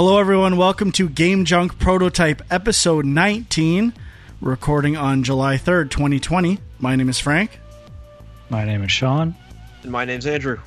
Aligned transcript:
Hello, 0.00 0.20
everyone. 0.20 0.56
Welcome 0.56 0.92
to 0.92 1.08
Game 1.08 1.44
Junk 1.44 1.80
Prototype 1.80 2.40
Episode 2.52 3.04
19, 3.04 3.92
recording 4.40 4.96
on 4.96 5.24
July 5.24 5.56
3rd, 5.56 5.90
2020. 5.90 6.60
My 6.78 6.94
name 6.94 7.08
is 7.08 7.18
Frank, 7.18 7.58
My 8.48 8.64
name 8.64 8.84
is 8.84 8.92
Sean. 8.92 9.34
And 9.82 9.90
my 9.90 10.04
name's 10.04 10.24
Andrew. 10.24 10.60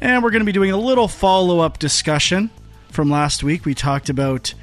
and 0.00 0.22
we're 0.22 0.30
going 0.30 0.40
to 0.40 0.46
be 0.46 0.52
doing 0.52 0.70
a 0.70 0.78
little 0.78 1.08
follow 1.08 1.60
up 1.60 1.78
discussion 1.78 2.48
from 2.90 3.10
last 3.10 3.42
week. 3.42 3.66
We 3.66 3.74
talked 3.74 4.08
about 4.08 4.54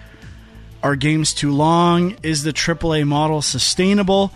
are 0.82 0.96
games 0.96 1.32
too 1.32 1.52
long? 1.52 2.18
Is 2.24 2.42
the 2.42 2.54
AAA 2.54 3.06
model 3.06 3.44
sustainable? 3.44 4.32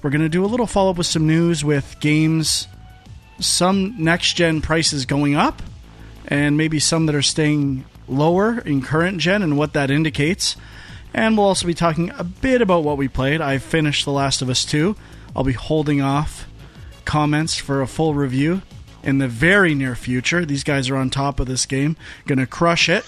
We're 0.00 0.10
going 0.10 0.20
to 0.20 0.28
do 0.28 0.44
a 0.44 0.46
little 0.46 0.68
follow 0.68 0.92
up 0.92 0.98
with 0.98 1.08
some 1.08 1.26
news 1.26 1.64
with 1.64 1.96
games, 1.98 2.68
some 3.40 3.96
next 3.98 4.34
gen 4.34 4.60
prices 4.60 5.06
going 5.06 5.34
up, 5.34 5.60
and 6.28 6.56
maybe 6.56 6.78
some 6.78 7.06
that 7.06 7.16
are 7.16 7.22
staying 7.22 7.84
lower 8.08 8.58
in 8.60 8.82
current 8.82 9.18
gen 9.18 9.42
and 9.42 9.56
what 9.58 9.72
that 9.74 9.90
indicates. 9.90 10.56
And 11.14 11.36
we'll 11.36 11.46
also 11.46 11.66
be 11.66 11.74
talking 11.74 12.10
a 12.18 12.24
bit 12.24 12.60
about 12.60 12.84
what 12.84 12.96
we 12.98 13.08
played. 13.08 13.40
I 13.40 13.58
finished 13.58 14.04
The 14.04 14.12
Last 14.12 14.42
of 14.42 14.48
Us 14.50 14.64
2. 14.64 14.94
I'll 15.34 15.44
be 15.44 15.52
holding 15.52 16.00
off 16.02 16.46
comments 17.04 17.56
for 17.56 17.80
a 17.80 17.86
full 17.86 18.14
review 18.14 18.62
in 19.02 19.18
the 19.18 19.28
very 19.28 19.74
near 19.74 19.94
future. 19.94 20.44
These 20.44 20.64
guys 20.64 20.90
are 20.90 20.96
on 20.96 21.08
top 21.10 21.40
of 21.40 21.46
this 21.46 21.64
game, 21.64 21.96
going 22.26 22.38
to 22.38 22.46
crush 22.46 22.88
it. 22.88 23.04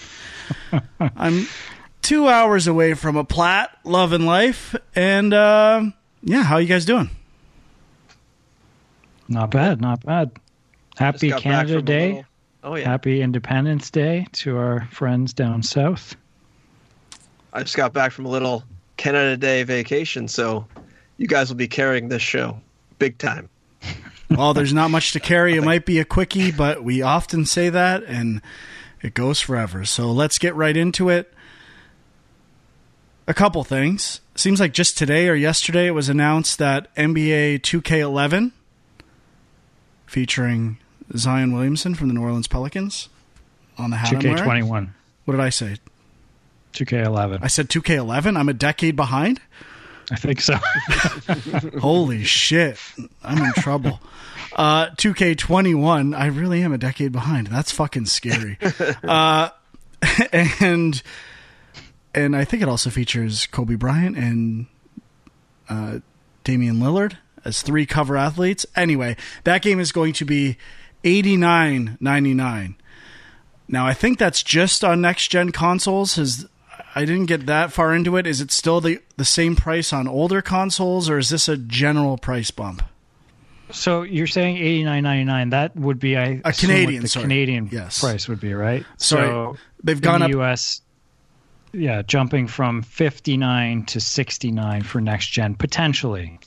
I'm 1.01 1.47
two 2.01 2.29
hours 2.29 2.67
away 2.67 2.95
from 2.95 3.17
a 3.17 3.25
plat, 3.25 3.77
love 3.85 4.13
and 4.13 4.25
life, 4.25 4.75
and 4.95 5.35
uh, 5.35 5.83
yeah, 6.23 6.45
how 6.45 6.57
you 6.59 6.69
guys 6.69 6.85
doing? 6.85 7.11
Not 9.29 9.51
bad, 9.51 9.81
not 9.81 10.05
bad. 10.05 10.31
Happy 10.97 11.29
Just 11.29 11.45
got 11.45 11.51
back 11.51 11.67
Canada 11.67 11.83
Day. 11.83 12.07
little- 12.09 12.25
Oh 12.69 12.75
yeah. 12.75 12.85
Happy 12.85 13.23
Independence 13.23 13.91
Day 13.91 14.27
to 14.33 14.59
our 14.59 14.87
friends 14.91 15.33
down 15.33 15.63
south. 15.63 16.15
I 17.51 17.63
just 17.63 17.75
got 17.75 17.95
back 17.95 18.13
from 18.13 18.27
a 18.27 18.29
little 18.29 18.63
Canada 18.99 19.39
Day 19.39 19.63
vacation, 19.63 20.29
so 20.29 20.67
you 21.17 21.27
guys 21.27 21.49
will 21.49 21.57
be 21.57 21.67
carrying 21.67 22.11
this 22.11 22.21
show 22.21 22.61
big 22.99 23.17
time. 23.17 23.49
well, 24.29 24.53
there's 24.53 24.75
not 24.75 24.91
much 24.91 25.13
to 25.13 25.21
carry. 25.21 25.57
It 25.57 25.65
might 25.65 25.87
be 25.87 25.99
a 25.99 26.05
quickie, 26.05 26.53
but 26.53 26.85
we 26.85 27.01
often 27.01 27.47
say 27.47 27.71
that, 27.71 28.05
and 28.05 28.43
it 29.01 29.15
goes 29.15 29.41
forever. 29.41 29.87
So 29.87 30.13
let's 30.13 30.39
get 30.39 30.55
right 30.55 30.77
into 30.77 31.09
it. 31.09 31.33
A 33.27 33.33
couple 33.33 33.65
things. 33.65 34.21
Seems 34.35 34.61
like 34.61 34.75
just 34.75 34.99
today 34.99 35.31
or 35.31 35.35
yesterday 35.35 35.87
it 35.87 35.93
was 35.93 36.11
announced 36.11 36.59
that 36.59 36.95
NBA 36.97 37.61
2K11, 37.61 38.53
featuring 40.05 40.77
Zion 41.17 41.53
Williamson 41.53 41.95
from 41.95 42.09
the 42.09 42.15
New 42.15 42.23
Orleans 42.23 42.49
Pelicans, 42.49 43.09
on 43.77 43.91
the 43.91 43.97
hat 43.97 44.13
2K21, 44.13 44.91
What 45.25 45.33
did 45.33 45.41
I 45.41 45.51
say? 45.51 45.77
2K11. 46.75 47.41
I 47.43 47.47
said 47.47 47.69
2K11. 47.69 48.37
I'm 48.37 48.49
a 48.49 48.53
decade 48.53 48.97
behind. 48.97 49.41
I 50.11 50.17
think 50.17 50.41
so. 50.41 50.55
Holy 51.81 52.25
shit. 52.25 52.79
I'm 53.23 53.39
in 53.39 53.53
trouble. 53.53 54.01
Uh, 54.55 54.89
2K21, 54.91 56.17
I 56.17 56.27
really 56.27 56.63
am 56.63 56.73
a 56.73 56.79
decade 56.79 57.13
behind. 57.13 57.49
That's 57.49 57.73
fucking 57.73 58.07
scary. 58.07 58.59
Uh, 59.05 59.51
and 60.61 61.03
and 62.15 62.37
I 62.37 62.45
think 62.45 62.63
it 62.63 62.69
also 62.69 62.91
features 62.91 63.47
Kobe 63.47 63.75
Bryant 63.75 64.17
and 64.17 64.67
uh, 65.69 65.99
Damian 66.45 66.77
Lillard 66.77 67.17
as 67.45 67.63
three 67.63 67.85
cover 67.87 68.17
athletes. 68.17 68.65
Anyway, 68.77 69.17
that 69.45 69.63
game 69.63 69.81
is 69.81 69.93
going 69.93 70.13
to 70.15 70.25
be 70.25 70.57
89.99. 71.05 72.75
Now, 73.69 73.87
I 73.87 73.95
think 73.95 74.19
that's 74.19 74.43
just 74.43 74.83
on 74.85 75.01
next 75.01 75.29
gen 75.29 75.53
consoles. 75.53 76.15
Has 76.17 76.47
I 76.95 77.05
didn't 77.05 77.27
get 77.27 77.47
that 77.47 77.73
far 77.73 77.95
into 77.95 78.17
it. 78.17 78.27
Is 78.27 78.41
it 78.41 78.51
still 78.51 78.81
the 78.81 79.01
the 79.17 79.25
same 79.25 79.57
price 79.57 79.93
on 79.93 80.09
older 80.09 80.41
consoles, 80.41 81.09
or 81.11 81.19
is 81.19 81.29
this 81.29 81.49
a 81.49 81.57
general 81.57 82.17
price 82.19 82.51
bump? 82.51 82.83
so 83.71 84.01
you're 84.01 84.27
saying 84.27 84.57
89.99? 84.57 85.51
That 85.51 85.77
would 85.77 85.99
be 86.01 86.17
I 86.17 86.23
assume 86.23 86.41
what 86.47 86.57
Canadian, 86.59 87.03
the 87.03 87.09
sorry. 87.09 87.25
Canadian 87.25 87.69
Yes. 87.71 88.01
price 88.01 88.27
would 88.27 88.41
be, 88.41 88.55
right? 88.55 88.87
Sorry, 88.97 89.29
So 89.29 89.57
they've 89.85 90.01
gone 90.01 90.17
in 90.17 90.23
up. 90.23 90.31
the 90.31 90.41
US 90.41 90.81
yeah, 91.75 92.01
jumping 92.01 92.47
from 92.47 92.81
59 92.81 93.85
to 93.85 94.01
69 94.01 94.83
for 94.85 95.03
next 95.03 95.27
gen 95.27 95.55
potentially. 95.55 96.39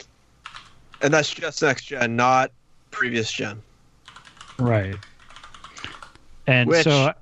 And 1.04 1.14
that's 1.14 1.30
just 1.30 1.62
next 1.62 1.84
gen, 1.86 2.16
not 2.16 2.52
previous 2.90 3.32
gen. 3.32 3.62
Right. 4.64 4.96
And 6.48 6.70
Which- 6.70 6.84
so 6.84 7.14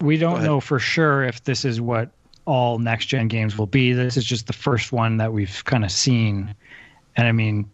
we 0.00 0.16
don't 0.16 0.42
know 0.42 0.60
for 0.60 0.78
sure 0.78 1.24
if 1.24 1.44
this 1.44 1.64
is 1.64 1.80
what 1.80 2.10
all 2.44 2.78
next 2.78 3.06
gen 3.06 3.28
games 3.28 3.56
will 3.56 3.66
be. 3.66 3.92
This 3.92 4.16
is 4.16 4.24
just 4.24 4.46
the 4.46 4.52
first 4.52 4.92
one 4.92 5.18
that 5.18 5.32
we've 5.32 5.62
kind 5.64 5.84
of 5.84 5.92
seen. 5.92 6.54
And 7.16 7.28
I 7.28 7.32
mean, 7.32 7.70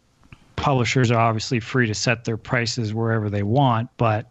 publishers 0.56 1.10
are 1.10 1.18
obviously 1.18 1.60
free 1.60 1.86
to 1.86 1.94
set 1.94 2.24
their 2.24 2.36
prices 2.36 2.92
wherever 2.92 3.30
they 3.30 3.42
want, 3.42 3.88
but 3.96 4.26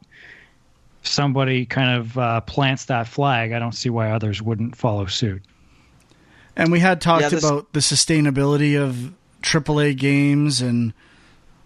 if 1.02 1.08
somebody 1.08 1.66
kind 1.66 2.00
of 2.00 2.18
uh, 2.18 2.42
plants 2.42 2.86
that 2.86 3.08
flag, 3.08 3.52
I 3.52 3.60
don't 3.60 3.72
see 3.72 3.90
why 3.90 4.12
others 4.12 4.42
wouldn't 4.42 4.76
follow 4.76 5.06
suit. 5.08 5.42
And 6.56 6.72
we 6.72 6.80
had 6.80 7.02
talked 7.02 7.22
Yeah, 7.24 7.30
this- 7.30 7.44
about 7.44 7.74
the 7.74 7.80
sustainability 7.80 8.80
of 8.80 9.14
AAA 9.42 9.98
games 9.98 10.62
and 10.62 10.94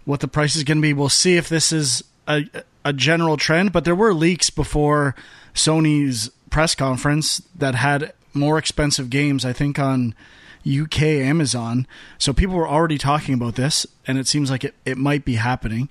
what 0.04 0.20
the 0.20 0.28
price 0.28 0.56
is 0.56 0.64
going 0.64 0.78
to 0.78 0.82
be. 0.82 0.92
We'll 0.92 1.08
see 1.08 1.36
if 1.36 1.48
this 1.48 1.72
is 1.72 2.04
a, 2.26 2.44
a 2.84 2.92
general 2.92 3.36
trend, 3.36 3.72
but 3.72 3.84
there 3.84 3.94
were 3.94 4.14
leaks 4.14 4.50
before 4.50 5.14
Sony's 5.54 6.30
press 6.50 6.74
conference 6.74 7.42
that 7.54 7.74
had 7.74 8.12
more 8.34 8.58
expensive 8.58 9.10
games, 9.10 9.44
I 9.44 9.52
think, 9.52 9.78
on 9.78 10.14
UK 10.66 11.02
Amazon. 11.02 11.86
So 12.18 12.32
people 12.32 12.54
were 12.54 12.68
already 12.68 12.98
talking 12.98 13.34
about 13.34 13.56
this, 13.56 13.86
and 14.06 14.18
it 14.18 14.26
seems 14.26 14.50
like 14.50 14.64
it, 14.64 14.74
it 14.84 14.96
might 14.96 15.24
be 15.24 15.34
happening. 15.34 15.88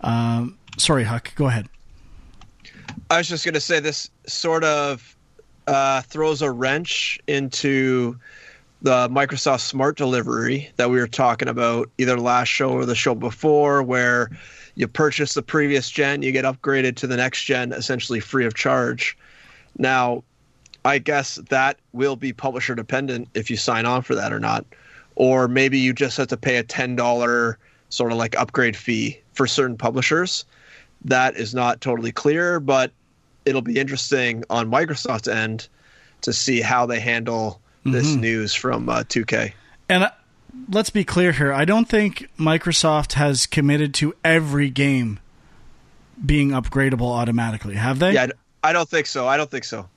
Um, 0.00 0.58
sorry, 0.78 1.04
Huck, 1.04 1.34
go 1.34 1.46
ahead. 1.46 1.68
I 3.10 3.18
was 3.18 3.28
just 3.28 3.44
going 3.44 3.54
to 3.54 3.60
say 3.60 3.80
this 3.80 4.10
sort 4.26 4.64
of 4.64 5.16
uh, 5.66 6.02
throws 6.02 6.42
a 6.42 6.50
wrench 6.50 7.18
into 7.26 8.18
the 8.82 9.08
Microsoft 9.08 9.60
Smart 9.60 9.96
Delivery 9.96 10.70
that 10.76 10.90
we 10.90 10.98
were 10.98 11.08
talking 11.08 11.48
about 11.48 11.90
either 11.98 12.18
last 12.18 12.48
show 12.48 12.70
or 12.70 12.84
the 12.84 12.94
show 12.94 13.14
before, 13.14 13.82
where 13.82 14.30
you 14.76 14.86
purchase 14.86 15.34
the 15.34 15.42
previous 15.42 15.90
gen, 15.90 16.22
you 16.22 16.30
get 16.32 16.44
upgraded 16.44 16.96
to 16.96 17.06
the 17.06 17.16
next 17.16 17.44
gen 17.44 17.72
essentially 17.72 18.20
free 18.20 18.46
of 18.46 18.54
charge. 18.54 19.16
Now, 19.78 20.22
I 20.84 20.98
guess 20.98 21.36
that 21.48 21.78
will 21.92 22.14
be 22.14 22.32
publisher 22.32 22.74
dependent 22.74 23.28
if 23.34 23.50
you 23.50 23.56
sign 23.56 23.86
on 23.86 24.02
for 24.02 24.14
that 24.14 24.32
or 24.32 24.38
not. 24.38 24.64
Or 25.16 25.48
maybe 25.48 25.78
you 25.78 25.92
just 25.92 26.16
have 26.18 26.28
to 26.28 26.36
pay 26.36 26.58
a 26.58 26.62
$10 26.62 27.56
sort 27.88 28.12
of 28.12 28.18
like 28.18 28.36
upgrade 28.38 28.76
fee 28.76 29.20
for 29.32 29.46
certain 29.46 29.76
publishers 29.76 30.44
that 31.04 31.36
is 31.36 31.54
not 31.54 31.80
totally 31.80 32.12
clear, 32.12 32.60
but 32.60 32.92
it'll 33.44 33.62
be 33.62 33.78
interesting 33.78 34.44
on 34.50 34.70
Microsoft's 34.70 35.28
end 35.28 35.68
to 36.22 36.32
see 36.32 36.60
how 36.60 36.84
they 36.86 37.00
handle 37.00 37.60
this 37.84 38.14
Mhm. 38.14 38.20
news 38.20 38.54
from 38.54 38.88
uh, 38.88 39.04
2K. 39.04 39.52
And 39.88 40.10
let's 40.68 40.90
be 40.90 41.04
clear 41.04 41.32
here. 41.32 41.52
I 41.52 41.64
don't 41.64 41.88
think 41.88 42.28
Microsoft 42.38 43.14
has 43.14 43.46
committed 43.46 43.94
to 43.94 44.14
every 44.24 44.70
game 44.70 45.20
being 46.24 46.50
upgradable 46.50 47.10
automatically. 47.12 47.74
Have 47.74 47.98
they? 47.98 48.12
Yeah, 48.14 48.28
I 48.62 48.72
don't 48.72 48.88
think 48.88 49.06
so. 49.06 49.26
I 49.28 49.36
don't 49.36 49.50
think 49.50 49.64
so. 49.64 49.88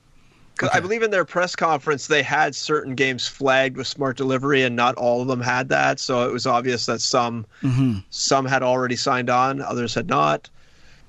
'Cause 0.56 0.68
I 0.74 0.80
believe 0.80 1.02
in 1.02 1.10
their 1.10 1.24
press 1.24 1.56
conference 1.56 2.06
they 2.06 2.22
had 2.22 2.54
certain 2.54 2.94
games 2.94 3.26
flagged 3.26 3.78
with 3.78 3.86
smart 3.86 4.18
delivery, 4.18 4.62
and 4.62 4.76
not 4.76 4.94
all 4.96 5.22
of 5.22 5.28
them 5.28 5.40
had 5.40 5.70
that. 5.70 5.98
So 5.98 6.28
it 6.28 6.32
was 6.32 6.46
obvious 6.46 6.84
that 6.86 7.00
some 7.00 7.46
hmm 7.62 7.98
some 8.10 8.44
had 8.44 8.62
already 8.62 8.96
signed 8.96 9.30
on, 9.30 9.62
others 9.62 9.94
had 9.94 10.06
not. 10.08 10.50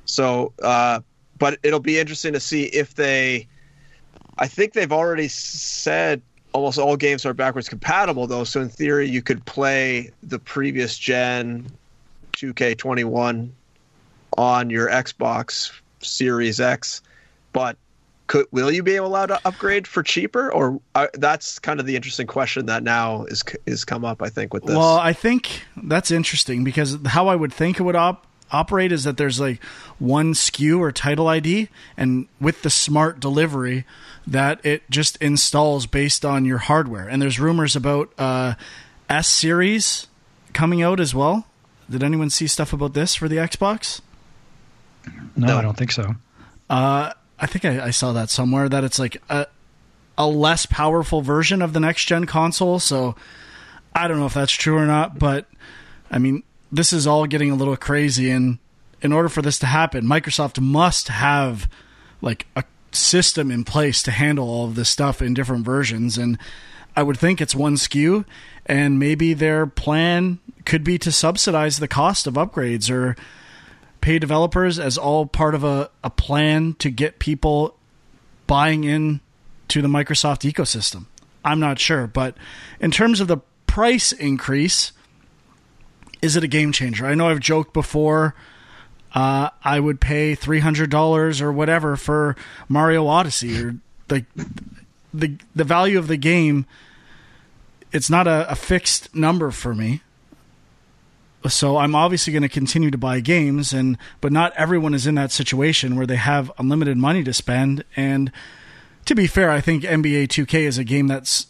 So, 0.05 0.53
uh, 0.63 1.01
but 1.37 1.59
it'll 1.63 1.81
be 1.81 1.99
interesting 1.99 2.31
to 2.33 2.39
see 2.39 2.63
if 2.63 2.95
they. 2.95 3.47
I 4.37 4.47
think 4.47 4.71
they've 4.71 4.91
already 4.91 5.27
said 5.27 6.21
almost 6.53 6.77
all 6.77 6.97
games 6.97 7.25
are 7.25 7.33
backwards 7.33 7.69
compatible, 7.69 8.27
though. 8.27 8.43
So 8.43 8.61
in 8.61 8.69
theory, 8.69 9.09
you 9.09 9.21
could 9.21 9.45
play 9.45 10.11
the 10.23 10.39
previous 10.39 10.97
gen 10.97 11.67
2K21 12.33 13.49
on 14.37 14.69
your 14.69 14.89
Xbox 14.89 15.71
Series 16.01 16.59
X, 16.59 17.01
but 17.53 17.77
could 18.27 18.45
will 18.51 18.71
you 18.71 18.81
be 18.81 18.95
allowed 18.95 19.25
to 19.27 19.39
upgrade 19.45 19.85
for 19.85 20.03
cheaper? 20.03 20.51
Or 20.51 20.79
uh, 20.95 21.07
that's 21.15 21.59
kind 21.59 21.79
of 21.79 21.85
the 21.85 21.95
interesting 21.95 22.27
question 22.27 22.65
that 22.67 22.81
now 22.81 23.25
is 23.25 23.43
is 23.65 23.83
come 23.83 24.05
up. 24.05 24.21
I 24.21 24.29
think 24.29 24.53
with 24.53 24.63
this. 24.63 24.75
Well, 24.75 24.97
I 24.97 25.13
think 25.13 25.63
that's 25.75 26.11
interesting 26.11 26.63
because 26.63 26.97
how 27.05 27.27
I 27.27 27.35
would 27.35 27.53
think 27.53 27.79
it 27.79 27.83
would 27.83 27.95
op- 27.95 28.25
operate 28.51 28.91
is 28.91 29.03
that 29.03 29.17
there's 29.17 29.39
like 29.39 29.63
one 29.99 30.33
SKU 30.33 30.79
or 30.79 30.91
title 30.91 31.27
ID, 31.27 31.69
and 31.97 32.27
with 32.39 32.61
the 32.61 32.69
smart 32.69 33.19
delivery, 33.19 33.85
that 34.27 34.63
it 34.65 34.89
just 34.89 35.17
installs 35.17 35.85
based 35.85 36.23
on 36.25 36.45
your 36.45 36.59
hardware. 36.59 37.07
And 37.07 37.21
there's 37.21 37.39
rumors 37.39 37.75
about 37.75 38.11
uh, 38.17 38.53
S 39.09 39.27
series 39.27 40.07
coming 40.53 40.81
out 40.81 40.99
as 40.99 41.15
well. 41.15 41.47
Did 41.89 42.03
anyone 42.03 42.29
see 42.29 42.47
stuff 42.47 42.73
about 42.73 42.93
this 42.93 43.15
for 43.15 43.27
the 43.27 43.37
Xbox? 43.37 44.01
No, 45.35 45.47
No. 45.47 45.57
I 45.57 45.61
don't 45.61 45.77
think 45.77 45.91
so. 45.91 46.15
Uh, 46.69 47.11
I 47.39 47.45
think 47.47 47.65
I, 47.65 47.87
I 47.87 47.89
saw 47.89 48.13
that 48.13 48.29
somewhere 48.29 48.69
that 48.69 48.83
it's 48.83 48.99
like 48.99 49.21
a 49.29 49.47
a 50.17 50.27
less 50.27 50.65
powerful 50.65 51.21
version 51.21 51.61
of 51.61 51.73
the 51.73 51.79
next 51.79 52.05
gen 52.05 52.25
console. 52.25 52.79
So 52.79 53.15
I 53.95 54.07
don't 54.07 54.19
know 54.19 54.27
if 54.27 54.33
that's 54.35 54.51
true 54.51 54.77
or 54.77 54.85
not, 54.85 55.17
but 55.17 55.47
I 56.11 56.19
mean, 56.19 56.43
this 56.71 56.93
is 56.93 57.05
all 57.05 57.25
getting 57.25 57.51
a 57.51 57.55
little 57.55 57.77
crazy. 57.77 58.29
And 58.29 58.59
in 59.01 59.11
order 59.11 59.29
for 59.29 59.41
this 59.41 59.59
to 59.59 59.65
happen, 59.65 60.05
Microsoft 60.05 60.59
must 60.59 61.09
have 61.09 61.69
like 62.21 62.47
a 62.55 62.63
system 62.91 63.51
in 63.51 63.63
place 63.63 64.03
to 64.03 64.11
handle 64.11 64.47
all 64.47 64.65
of 64.65 64.75
this 64.75 64.89
stuff 64.89 65.21
in 65.21 65.33
different 65.33 65.65
versions. 65.65 66.17
And 66.17 66.37
I 66.95 67.03
would 67.03 67.17
think 67.17 67.41
it's 67.41 67.55
one 67.55 67.75
SKU, 67.75 68.25
and 68.65 68.99
maybe 68.99 69.33
their 69.33 69.65
plan 69.65 70.39
could 70.65 70.83
be 70.83 70.97
to 70.99 71.11
subsidize 71.11 71.77
the 71.77 71.87
cost 71.87 72.27
of 72.27 72.35
upgrades 72.35 72.89
or 72.91 73.15
pay 74.01 74.19
developers 74.19 74.77
as 74.77 74.97
all 74.97 75.25
part 75.25 75.55
of 75.55 75.63
a, 75.63 75.89
a 76.03 76.09
plan 76.09 76.73
to 76.79 76.89
get 76.89 77.19
people 77.19 77.75
buying 78.47 78.83
in 78.83 79.21
to 79.69 79.81
the 79.81 79.87
Microsoft 79.87 80.49
ecosystem. 80.51 81.05
I'm 81.45 81.59
not 81.59 81.79
sure, 81.79 82.07
but 82.07 82.35
in 82.79 82.91
terms 82.91 83.21
of 83.21 83.27
the 83.27 83.37
price 83.67 84.11
increase, 84.11 84.91
is 86.21 86.35
it 86.35 86.43
a 86.43 86.47
game 86.47 86.71
changer? 86.71 87.05
I 87.05 87.15
know 87.15 87.29
I've 87.29 87.39
joked 87.39 87.73
before. 87.73 88.35
Uh, 89.13 89.49
I 89.63 89.79
would 89.79 89.99
pay 89.99 90.35
three 90.35 90.59
hundred 90.59 90.89
dollars 90.89 91.41
or 91.41 91.51
whatever 91.51 91.95
for 91.95 92.35
Mario 92.69 93.07
Odyssey, 93.07 93.61
or 93.61 93.75
the 94.07 94.25
the 95.13 95.37
the 95.55 95.63
value 95.63 95.99
of 95.99 96.07
the 96.07 96.17
game. 96.17 96.65
It's 97.91 98.09
not 98.09 98.25
a, 98.25 98.49
a 98.49 98.55
fixed 98.55 99.13
number 99.13 99.51
for 99.51 99.75
me 99.75 100.01
so 101.49 101.77
I'm 101.77 101.95
obviously 101.95 102.31
going 102.33 102.43
to 102.43 102.49
continue 102.49 102.91
to 102.91 102.97
buy 102.97 103.19
games 103.19 103.73
and 103.73 103.97
but 104.19 104.31
not 104.31 104.53
everyone 104.55 104.93
is 104.93 105.07
in 105.07 105.15
that 105.15 105.31
situation 105.31 105.95
where 105.95 106.05
they 106.05 106.17
have 106.17 106.51
unlimited 106.57 106.97
money 106.97 107.23
to 107.23 107.33
spend 107.33 107.83
and 107.95 108.31
to 109.05 109.15
be 109.15 109.27
fair, 109.27 109.49
I 109.49 109.61
think 109.61 109.83
NBA 109.83 110.27
2K 110.27 110.61
is 110.61 110.77
a 110.77 110.83
game 110.83 111.07
that's 111.07 111.47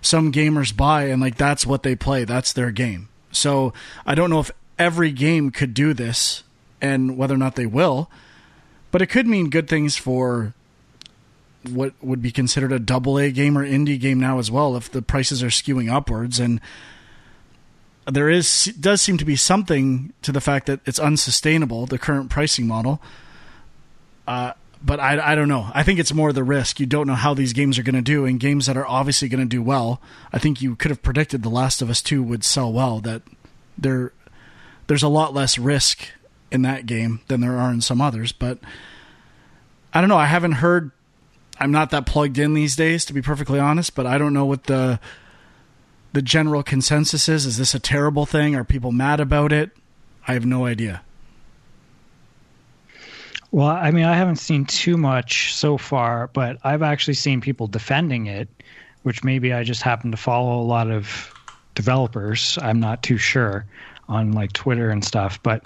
some 0.00 0.32
gamers 0.32 0.76
buy 0.76 1.04
and 1.04 1.20
like 1.20 1.36
that's 1.36 1.66
what 1.66 1.82
they 1.82 1.96
play. 1.96 2.24
That's 2.24 2.52
their 2.52 2.70
game. 2.70 3.08
So 3.32 3.72
I 4.06 4.14
don't 4.14 4.30
know 4.30 4.40
if 4.40 4.50
every 4.78 5.10
game 5.12 5.50
could 5.50 5.74
do 5.74 5.94
this 5.94 6.44
and 6.80 7.16
whether 7.16 7.34
or 7.34 7.38
not 7.38 7.56
they 7.56 7.66
will, 7.66 8.10
but 8.90 9.02
it 9.02 9.06
could 9.06 9.26
mean 9.26 9.50
good 9.50 9.68
things 9.68 9.96
for 9.96 10.54
what 11.70 11.94
would 12.02 12.20
be 12.20 12.30
considered 12.30 12.72
a 12.72 12.78
double 12.78 13.18
A 13.18 13.30
game 13.30 13.56
or 13.56 13.64
indie 13.64 13.98
game 13.98 14.18
now 14.18 14.38
as 14.38 14.50
well 14.50 14.76
if 14.76 14.90
the 14.90 15.00
prices 15.00 15.42
are 15.42 15.48
skewing 15.48 15.92
upwards 15.92 16.40
and 16.40 16.60
there 18.06 18.28
is 18.28 18.64
does 18.80 19.00
seem 19.00 19.16
to 19.16 19.24
be 19.24 19.36
something 19.36 20.12
to 20.22 20.32
the 20.32 20.40
fact 20.40 20.66
that 20.66 20.80
it's 20.86 20.98
unsustainable 20.98 21.86
the 21.86 21.98
current 21.98 22.30
pricing 22.30 22.66
model. 22.66 23.00
Uh, 24.26 24.52
but 24.84 25.00
I, 25.00 25.32
I 25.32 25.34
don't 25.34 25.48
know. 25.48 25.70
I 25.72 25.82
think 25.82 25.98
it's 26.00 26.12
more 26.12 26.32
the 26.32 26.44
risk. 26.44 26.80
You 26.80 26.86
don't 26.86 27.06
know 27.06 27.14
how 27.14 27.34
these 27.34 27.52
games 27.52 27.78
are 27.78 27.82
going 27.82 27.94
to 27.94 28.02
do, 28.02 28.24
and 28.24 28.40
games 28.40 28.66
that 28.66 28.76
are 28.76 28.86
obviously 28.86 29.28
going 29.28 29.40
to 29.40 29.46
do 29.46 29.62
well. 29.62 30.00
I 30.32 30.38
think 30.38 30.60
you 30.60 30.74
could 30.76 30.90
have 30.90 31.02
predicted 31.02 31.42
The 31.42 31.50
Last 31.50 31.82
of 31.82 31.90
Us 31.90 32.02
Two 32.02 32.22
would 32.22 32.44
sell 32.44 32.72
well. 32.72 33.00
That 33.00 33.22
there, 33.78 34.12
there's 34.88 35.02
a 35.02 35.08
lot 35.08 35.34
less 35.34 35.58
risk 35.58 36.08
in 36.50 36.62
that 36.62 36.86
game 36.86 37.20
than 37.28 37.40
there 37.40 37.58
are 37.58 37.70
in 37.70 37.80
some 37.80 38.00
others. 38.00 38.32
But 38.32 38.58
I 39.94 40.00
don't 40.00 40.08
know. 40.08 40.16
I 40.16 40.26
haven't 40.26 40.52
heard. 40.52 40.90
I'm 41.60 41.70
not 41.70 41.90
that 41.90 42.06
plugged 42.06 42.38
in 42.38 42.54
these 42.54 42.74
days, 42.74 43.04
to 43.04 43.12
be 43.12 43.22
perfectly 43.22 43.60
honest. 43.60 43.94
But 43.94 44.06
I 44.06 44.18
don't 44.18 44.32
know 44.32 44.46
what 44.46 44.64
the 44.64 44.98
the 46.12 46.22
general 46.22 46.62
consensus 46.62 47.28
is? 47.28 47.46
Is 47.46 47.56
this 47.56 47.74
a 47.74 47.80
terrible 47.80 48.26
thing? 48.26 48.54
Are 48.54 48.64
people 48.64 48.92
mad 48.92 49.20
about 49.20 49.52
it? 49.52 49.70
I 50.26 50.34
have 50.34 50.46
no 50.46 50.66
idea. 50.66 51.02
Well, 53.52 53.68
I 53.68 53.90
mean, 53.90 54.04
I 54.04 54.14
haven't 54.14 54.36
seen 54.36 54.64
too 54.64 54.96
much 54.96 55.54
so 55.54 55.78
far, 55.78 56.28
but 56.28 56.58
I've 56.64 56.82
actually 56.82 57.14
seen 57.14 57.40
people 57.40 57.66
defending 57.66 58.26
it, 58.26 58.48
which 59.02 59.22
maybe 59.22 59.52
I 59.52 59.62
just 59.62 59.82
happen 59.82 60.10
to 60.10 60.16
follow 60.16 60.60
a 60.60 60.64
lot 60.64 60.90
of 60.90 61.32
developers. 61.74 62.58
I'm 62.62 62.80
not 62.80 63.02
too 63.02 63.18
sure 63.18 63.66
on 64.08 64.32
like 64.32 64.52
Twitter 64.52 64.90
and 64.90 65.04
stuff, 65.04 65.42
but 65.42 65.64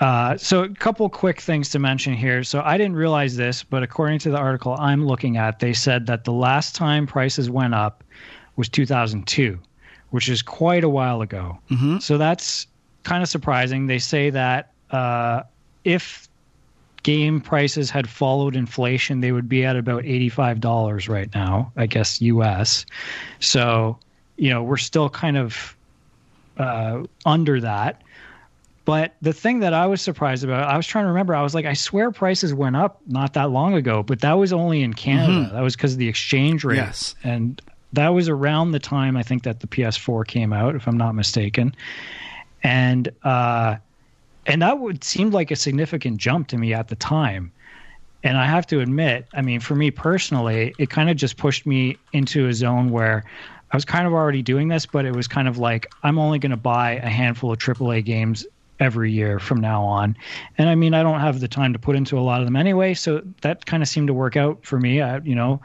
uh, 0.00 0.36
so 0.36 0.64
a 0.64 0.68
couple 0.68 1.08
quick 1.08 1.40
things 1.40 1.68
to 1.70 1.78
mention 1.78 2.14
here. 2.14 2.42
So 2.42 2.62
I 2.64 2.76
didn't 2.76 2.96
realize 2.96 3.36
this, 3.36 3.62
but 3.62 3.82
according 3.82 4.18
to 4.20 4.30
the 4.30 4.38
article 4.38 4.76
I'm 4.78 5.06
looking 5.06 5.36
at, 5.36 5.60
they 5.60 5.72
said 5.72 6.06
that 6.06 6.24
the 6.24 6.32
last 6.32 6.74
time 6.74 7.06
prices 7.06 7.48
went 7.48 7.74
up 7.74 8.04
was 8.56 8.68
2002 8.68 9.58
which 10.10 10.28
is 10.28 10.42
quite 10.42 10.84
a 10.84 10.88
while 10.88 11.22
ago. 11.22 11.58
Mm-hmm. 11.70 11.98
So 11.98 12.18
that's 12.18 12.66
kind 13.04 13.22
of 13.22 13.28
surprising. 13.28 13.86
They 13.86 13.98
say 13.98 14.30
that 14.30 14.72
uh, 14.90 15.42
if 15.84 16.28
game 17.02 17.40
prices 17.40 17.90
had 17.90 18.08
followed 18.08 18.56
inflation, 18.56 19.20
they 19.20 19.32
would 19.32 19.48
be 19.48 19.64
at 19.64 19.76
about 19.76 20.04
$85 20.04 21.08
right 21.08 21.32
now, 21.34 21.72
I 21.76 21.86
guess, 21.86 22.20
US. 22.20 22.84
So, 23.40 23.98
you 24.36 24.50
know, 24.50 24.62
we're 24.62 24.76
still 24.76 25.08
kind 25.08 25.36
of 25.36 25.76
uh, 26.58 27.04
under 27.24 27.60
that. 27.60 28.02
But 28.84 29.14
the 29.22 29.32
thing 29.32 29.60
that 29.60 29.72
I 29.72 29.86
was 29.86 30.00
surprised 30.00 30.42
about, 30.42 30.68
I 30.68 30.76
was 30.76 30.86
trying 30.86 31.04
to 31.04 31.08
remember, 31.08 31.34
I 31.34 31.42
was 31.42 31.54
like, 31.54 31.66
I 31.66 31.74
swear 31.74 32.10
prices 32.10 32.52
went 32.54 32.76
up 32.76 33.00
not 33.06 33.34
that 33.34 33.50
long 33.50 33.74
ago, 33.74 34.02
but 34.02 34.20
that 34.20 34.32
was 34.34 34.52
only 34.52 34.82
in 34.82 34.94
Canada. 34.94 35.32
Mm-hmm. 35.32 35.54
That 35.54 35.62
was 35.62 35.76
because 35.76 35.92
of 35.92 35.98
the 35.98 36.08
exchange 36.08 36.64
rate. 36.64 36.76
Yes. 36.76 37.14
And 37.22 37.60
that 37.92 38.08
was 38.08 38.28
around 38.28 38.72
the 38.72 38.78
time 38.78 39.16
I 39.16 39.22
think 39.22 39.42
that 39.44 39.60
the 39.60 39.66
PS4 39.66 40.26
came 40.26 40.52
out, 40.52 40.74
if 40.74 40.88
I'm 40.88 40.96
not 40.96 41.14
mistaken, 41.14 41.74
and 42.62 43.08
uh, 43.22 43.76
and 44.46 44.62
that 44.62 44.80
would 44.80 45.04
seem 45.04 45.30
like 45.30 45.50
a 45.50 45.56
significant 45.56 46.18
jump 46.18 46.48
to 46.48 46.58
me 46.58 46.72
at 46.74 46.88
the 46.88 46.96
time. 46.96 47.52
And 48.22 48.36
I 48.36 48.46
have 48.46 48.66
to 48.68 48.80
admit, 48.80 49.26
I 49.32 49.42
mean, 49.42 49.60
for 49.60 49.74
me 49.74 49.90
personally, 49.90 50.74
it 50.78 50.90
kind 50.90 51.08
of 51.08 51.16
just 51.16 51.36
pushed 51.36 51.66
me 51.66 51.96
into 52.12 52.48
a 52.48 52.52
zone 52.52 52.90
where 52.90 53.24
I 53.72 53.76
was 53.76 53.84
kind 53.84 54.06
of 54.06 54.12
already 54.12 54.42
doing 54.42 54.68
this, 54.68 54.84
but 54.84 55.04
it 55.04 55.14
was 55.14 55.26
kind 55.26 55.48
of 55.48 55.58
like 55.58 55.90
I'm 56.02 56.18
only 56.18 56.38
going 56.38 56.50
to 56.50 56.56
buy 56.56 56.92
a 56.92 57.08
handful 57.08 57.52
of 57.52 57.58
AAA 57.58 58.04
games 58.04 58.46
every 58.78 59.12
year 59.12 59.38
from 59.38 59.60
now 59.60 59.84
on. 59.84 60.16
And 60.58 60.68
I 60.68 60.74
mean, 60.74 60.94
I 60.94 61.02
don't 61.02 61.20
have 61.20 61.40
the 61.40 61.48
time 61.48 61.72
to 61.72 61.78
put 61.78 61.96
into 61.96 62.18
a 62.18 62.20
lot 62.20 62.40
of 62.40 62.46
them 62.46 62.56
anyway, 62.56 62.94
so 62.94 63.22
that 63.42 63.66
kind 63.66 63.82
of 63.82 63.88
seemed 63.88 64.08
to 64.08 64.14
work 64.14 64.36
out 64.36 64.64
for 64.64 64.80
me. 64.80 65.00
I, 65.00 65.18
you 65.18 65.34
know, 65.34 65.60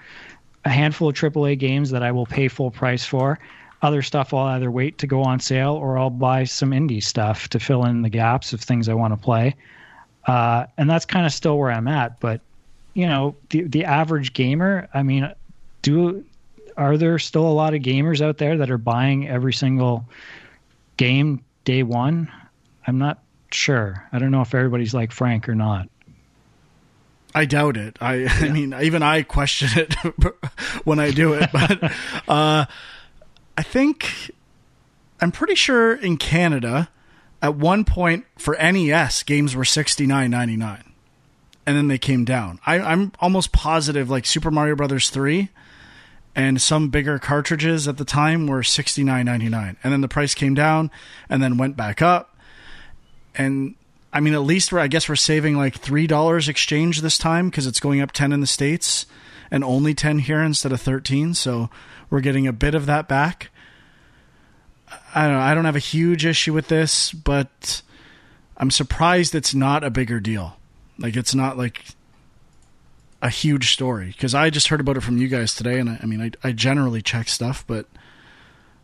a 0.66 0.70
handful 0.70 1.10
of 1.10 1.16
AAA 1.16 1.58
games 1.58 1.90
that 1.92 2.04
I 2.04 2.12
will 2.12 2.26
pay 2.26 2.48
full 2.48 2.72
price 2.72 3.06
for. 3.06 3.40
Other 3.86 4.02
stuff 4.02 4.34
I'll 4.34 4.48
either 4.48 4.72
wait 4.72 4.98
to 4.98 5.06
go 5.06 5.22
on 5.22 5.40
sale 5.40 5.74
or 5.74 6.00
I'll 6.00 6.10
buy 6.10 6.46
some 6.46 6.72
indie 6.72 7.04
stuff 7.04 7.48
to 7.50 7.60
fill 7.60 7.86
in 7.86 8.02
the 8.02 8.10
gaps 8.10 8.52
of 8.52 8.60
things 8.60 8.90
I 8.90 8.96
want 8.96 9.14
to 9.14 9.18
play. 9.18 9.56
Uh, 10.26 10.66
and 10.76 10.90
that's 10.90 11.06
kind 11.06 11.24
of 11.24 11.32
still 11.32 11.60
where 11.60 11.70
I'm 11.72 11.88
at. 11.88 12.20
But 12.20 12.42
you 12.96 13.06
know, 13.06 13.36
the 13.52 13.62
the 13.62 13.86
average 13.86 14.34
gamer, 14.34 14.90
I 14.92 15.04
mean, 15.04 15.32
do 15.84 16.26
are 16.76 16.98
there 16.98 17.20
still 17.20 17.48
a 17.48 17.54
lot 17.54 17.76
of 17.76 17.84
gamers 17.84 18.22
out 18.22 18.40
there 18.40 18.58
that 18.58 18.72
are 18.72 18.80
buying 18.80 19.28
every 19.28 19.54
single 19.54 20.04
game 20.98 21.44
day 21.64 21.84
one? 21.84 22.32
I'm 22.88 22.98
not 22.98 23.22
sure. 23.52 24.08
I 24.12 24.18
don't 24.18 24.32
know 24.32 24.42
if 24.42 24.56
everybody's 24.56 24.96
like 24.96 25.12
Frank 25.12 25.48
or 25.48 25.54
not. 25.54 25.90
I 27.36 27.46
doubt 27.46 27.78
it. 27.78 27.98
I, 28.02 28.16
yeah. 28.16 28.34
I 28.40 28.50
mean, 28.50 28.74
even 28.82 29.04
I 29.04 29.22
question 29.22 29.70
it 29.76 29.94
when 30.86 30.98
I 30.98 31.12
do 31.12 31.34
it, 31.34 31.52
but 31.52 31.92
uh, 32.28 32.66
I 33.58 33.64
think 33.64 34.32
I'm 35.22 35.32
pretty 35.32 35.56
sure 35.56 35.94
in 35.94 36.18
Canada, 36.18 36.90
at 37.42 37.56
one 37.56 37.86
point 37.86 38.26
for 38.38 38.56
NES, 38.56 39.24
games 39.24 39.56
were 39.56 39.66
sixty 39.66 40.06
nine 40.06 40.32
ninety 40.32 40.58
nine, 40.58 40.94
and 41.66 41.78
then 41.78 41.88
they 41.88 41.98
came 41.98 42.26
down. 42.26 42.60
I, 42.66 42.80
I'm 42.80 43.12
almost 43.20 43.52
positive, 43.52 44.10
like 44.10 44.26
Super 44.26 44.52
Mario 44.52 44.76
Brothers 44.76 45.10
three, 45.10 45.50
and 46.36 46.62
some 46.62 46.90
bigger 46.90 47.18
cartridges 47.18 47.88
at 47.88 47.98
the 47.98 48.06
time 48.06 48.48
were 48.48 48.64
sixty 48.64 49.04
nine 49.04 49.26
ninety 49.26 49.50
nine, 49.50 49.78
and 49.84 49.94
then 49.94 50.02
the 50.02 50.08
price 50.08 50.34
came 50.34 50.54
down, 50.54 50.92
and 51.30 51.42
then 51.42 51.58
went 51.58 51.78
back 51.78 52.02
up, 52.02 52.36
and 53.36 53.76
I 54.12 54.22
mean, 54.22 54.34
at 54.34 54.44
least 54.44 54.72
we're, 54.72 54.80
I 54.80 54.88
guess 54.88 55.10
we're 55.10 55.16
saving 55.16 55.58
like 55.58 55.78
three 55.78 56.08
dollars 56.08 56.50
exchange 56.50 57.02
this 57.02 57.18
time 57.18 57.50
because 57.50 57.68
it's 57.68 57.80
going 57.80 58.02
up 58.02 58.12
ten 58.12 58.32
in 58.32 58.42
the 58.42 58.48
states 58.48 59.06
and 59.52 59.64
only 59.64 59.94
ten 59.94 60.20
here 60.20 60.42
instead 60.42 60.72
of 60.72 60.82
thirteen. 60.82 61.34
So 61.34 61.70
we're 62.10 62.22
getting 62.22 62.48
a 62.48 62.54
bit 62.54 62.76
of 62.76 62.86
that 62.86 63.08
back. 63.08 63.50
I 65.14 65.28
don't 65.28 65.34
know. 65.34 65.42
I 65.42 65.54
don't 65.54 65.66
have 65.66 65.76
a 65.76 65.80
huge 65.80 66.26
issue 66.26 66.54
with 66.54 66.68
this, 66.68 67.12
but 67.12 67.82
I'm 68.58 68.72
surprised 68.72 69.34
it's 69.34 69.56
not 69.56 69.84
a 69.84 69.90
bigger 69.90 70.20
deal. 70.20 70.58
Like 70.98 71.16
it's 71.16 71.36
not 71.36 71.58
like 71.58 71.84
a 73.22 73.30
huge 73.30 73.72
story 73.74 74.08
because 74.08 74.36
I 74.36 74.50
just 74.50 74.68
heard 74.68 74.80
about 74.80 74.98
it 74.98 75.02
from 75.02 75.18
you 75.18 75.28
guys 75.28 75.56
today, 75.56 75.80
and 75.80 75.90
I, 75.90 76.00
I 76.04 76.06
mean, 76.06 76.22
I, 76.22 76.32
I 76.48 76.52
generally 76.52 77.02
check 77.02 77.28
stuff, 77.28 77.64
but 77.66 77.88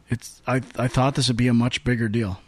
it's 0.10 0.42
I 0.48 0.62
I 0.78 0.88
thought 0.88 1.16
this 1.16 1.28
would 1.28 1.38
be 1.38 1.48
a 1.48 1.54
much 1.54 1.84
bigger 1.84 2.10
deal. 2.10 2.42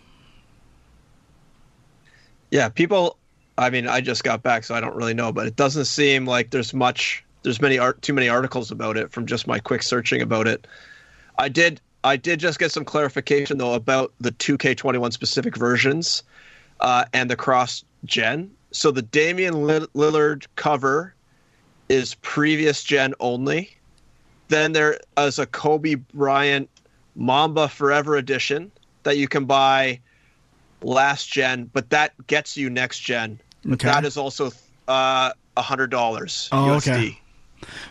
Yeah, 2.52 2.70
people. 2.70 3.18
I 3.58 3.70
mean, 3.70 3.88
I 3.88 4.02
just 4.02 4.24
got 4.24 4.42
back, 4.42 4.64
so 4.64 4.74
I 4.74 4.82
don't 4.82 4.96
really 4.96 5.14
know, 5.14 5.32
but 5.32 5.46
it 5.46 5.56
doesn't 5.56 5.86
seem 5.86 6.26
like 6.26 6.50
there's 6.50 6.74
much. 6.74 7.24
There's 7.44 7.62
many 7.62 7.78
art, 7.78 8.02
too 8.02 8.14
many 8.14 8.30
articles 8.30 8.72
about 8.72 8.98
it 8.98 9.12
from 9.12 9.26
just 9.26 9.48
my 9.48 9.60
quick 9.60 9.84
searching 9.84 10.22
about 10.22 10.48
it. 10.48 10.66
I 11.38 11.50
did. 11.50 11.80
I 12.06 12.18
did 12.18 12.40
just 12.40 12.60
get 12.60 12.72
some 12.72 12.84
clarification 12.84 13.58
though 13.58 13.74
about 13.74 14.14
the 14.20 14.32
2K21 14.32 15.14
specific 15.14 15.56
versions 15.56 16.24
uh, 16.82 17.06
and 17.14 17.30
the 17.30 17.36
cross 17.38 17.84
gen. 18.06 18.52
So 18.72 18.92
the 18.92 19.02
Damian 19.02 19.54
Lillard 19.54 20.46
cover 20.56 21.14
is 21.88 22.16
previous 22.16 22.84
gen 22.84 23.14
only. 23.22 23.76
Then 24.50 24.74
there 24.74 25.00
is 25.18 25.40
a 25.40 25.46
Kobe 25.46 25.96
Bryant 25.96 26.70
Mamba 27.16 27.70
Forever 27.70 28.18
Edition 28.18 28.72
that 29.04 29.18
you 29.18 29.28
can 29.30 29.46
buy 29.46 30.00
last 30.82 31.32
gen, 31.32 31.70
but 31.72 31.90
that 31.92 32.14
gets 32.28 32.58
you 32.58 32.70
next 32.70 33.00
gen. 33.00 33.40
Okay. 33.72 33.88
That 33.88 34.04
is 34.04 34.18
also 34.18 34.52
uh, 34.90 35.32
a 35.56 35.62
hundred 35.62 35.90
dollars 35.90 36.50
Oh, 36.52 36.58
USD. 36.58 36.92
okay. 36.92 37.20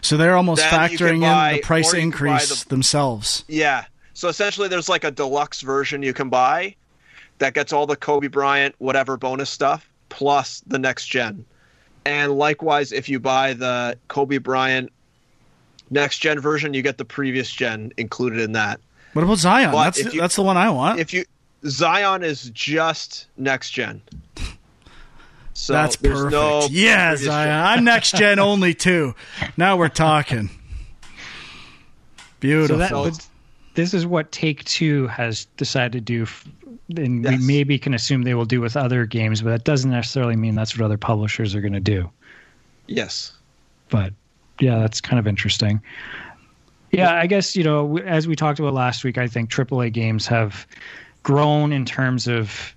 So 0.00 0.16
they're 0.16 0.36
almost 0.36 0.60
Then 0.62 0.90
you 0.90 0.98
can 0.98 1.06
factoring 1.08 1.48
in 1.50 1.56
the 1.56 1.62
price 1.62 1.92
or 1.92 1.96
you 1.96 2.10
can 2.10 2.10
buy 2.10 2.16
increase 2.34 2.62
the- 2.64 2.68
themselves. 2.68 3.44
Yeah. 3.48 3.84
So 4.14 4.28
essentially, 4.28 4.68
there's 4.68 4.88
like 4.88 5.04
a 5.04 5.10
deluxe 5.10 5.60
version 5.62 6.02
you 6.02 6.12
can 6.12 6.28
buy 6.28 6.74
that 7.38 7.54
gets 7.54 7.72
all 7.72 7.86
the 7.86 7.96
Kobe 7.96 8.28
Bryant 8.28 8.74
whatever 8.78 9.16
bonus 9.16 9.50
stuff 9.50 9.88
plus 10.10 10.62
the 10.66 10.78
next 10.78 11.06
gen. 11.06 11.44
And 12.04 12.32
likewise, 12.32 12.92
if 12.92 13.08
you 13.08 13.18
buy 13.20 13.54
the 13.54 13.96
Kobe 14.08 14.38
Bryant 14.38 14.92
next 15.90 16.18
gen 16.18 16.38
version, 16.40 16.74
you 16.74 16.82
get 16.82 16.98
the 16.98 17.04
previous 17.04 17.50
gen 17.50 17.92
included 17.96 18.40
in 18.40 18.52
that. 18.52 18.80
What 19.12 19.22
about 19.24 19.38
Zion? 19.38 19.72
But 19.72 19.84
that's 19.94 20.14
you- 20.14 20.20
that's 20.20 20.36
the 20.36 20.42
one 20.42 20.56
I 20.56 20.70
want. 20.70 20.98
If 21.00 21.12
you 21.12 21.24
Zion 21.66 22.22
is 22.24 22.50
just 22.50 23.26
next 23.36 23.70
gen. 23.70 24.02
So 25.54 25.72
that's 25.74 25.96
perfect. 25.96 26.32
no 26.32 26.66
yeah, 26.70 27.10
previous 27.10 27.26
Zion. 27.26 27.48
gen. 27.48 27.64
I'm 27.78 27.84
next 27.84 28.14
gen 28.16 28.38
only 28.38 28.74
too. 28.74 29.14
Now 29.56 29.76
we're 29.76 29.88
talking. 29.88 30.48
Beautiful. 32.40 32.78
So 32.88 33.10
that, 33.10 33.28
this 33.74 33.94
is 33.94 34.04
what 34.06 34.32
Take 34.32 34.64
Two 34.64 35.06
has 35.06 35.44
decided 35.56 35.92
to 35.92 36.00
do, 36.00 36.26
and 36.96 37.22
Yes. 37.24 37.38
we 37.40 37.46
maybe 37.46 37.78
can 37.78 37.94
assume 37.94 38.22
they 38.22 38.34
will 38.34 38.44
do 38.44 38.60
with 38.60 38.76
other 38.76 39.06
games, 39.06 39.42
but 39.42 39.50
that 39.50 39.64
doesn't 39.64 39.90
necessarily 39.90 40.36
mean 40.36 40.54
that's 40.54 40.76
what 40.76 40.84
other 40.84 40.98
publishers 40.98 41.54
are 41.54 41.60
going 41.60 41.72
to 41.72 41.80
do. 41.80 42.10
Yes. 42.86 43.32
But 43.90 44.12
yeah, 44.58 44.78
that's 44.78 45.00
kind 45.00 45.18
of 45.18 45.26
interesting. 45.26 45.80
Yeah, 46.90 47.14
I 47.14 47.26
guess 47.26 47.56
you 47.56 47.64
know, 47.64 47.98
as 47.98 48.26
we 48.28 48.36
talked 48.36 48.58
about 48.58 48.74
last 48.74 49.04
week, 49.04 49.16
I 49.18 49.26
think 49.26 49.50
AAA 49.50 49.92
games 49.92 50.26
have 50.26 50.66
grown 51.22 51.72
in 51.72 51.84
terms 51.86 52.26
of 52.28 52.74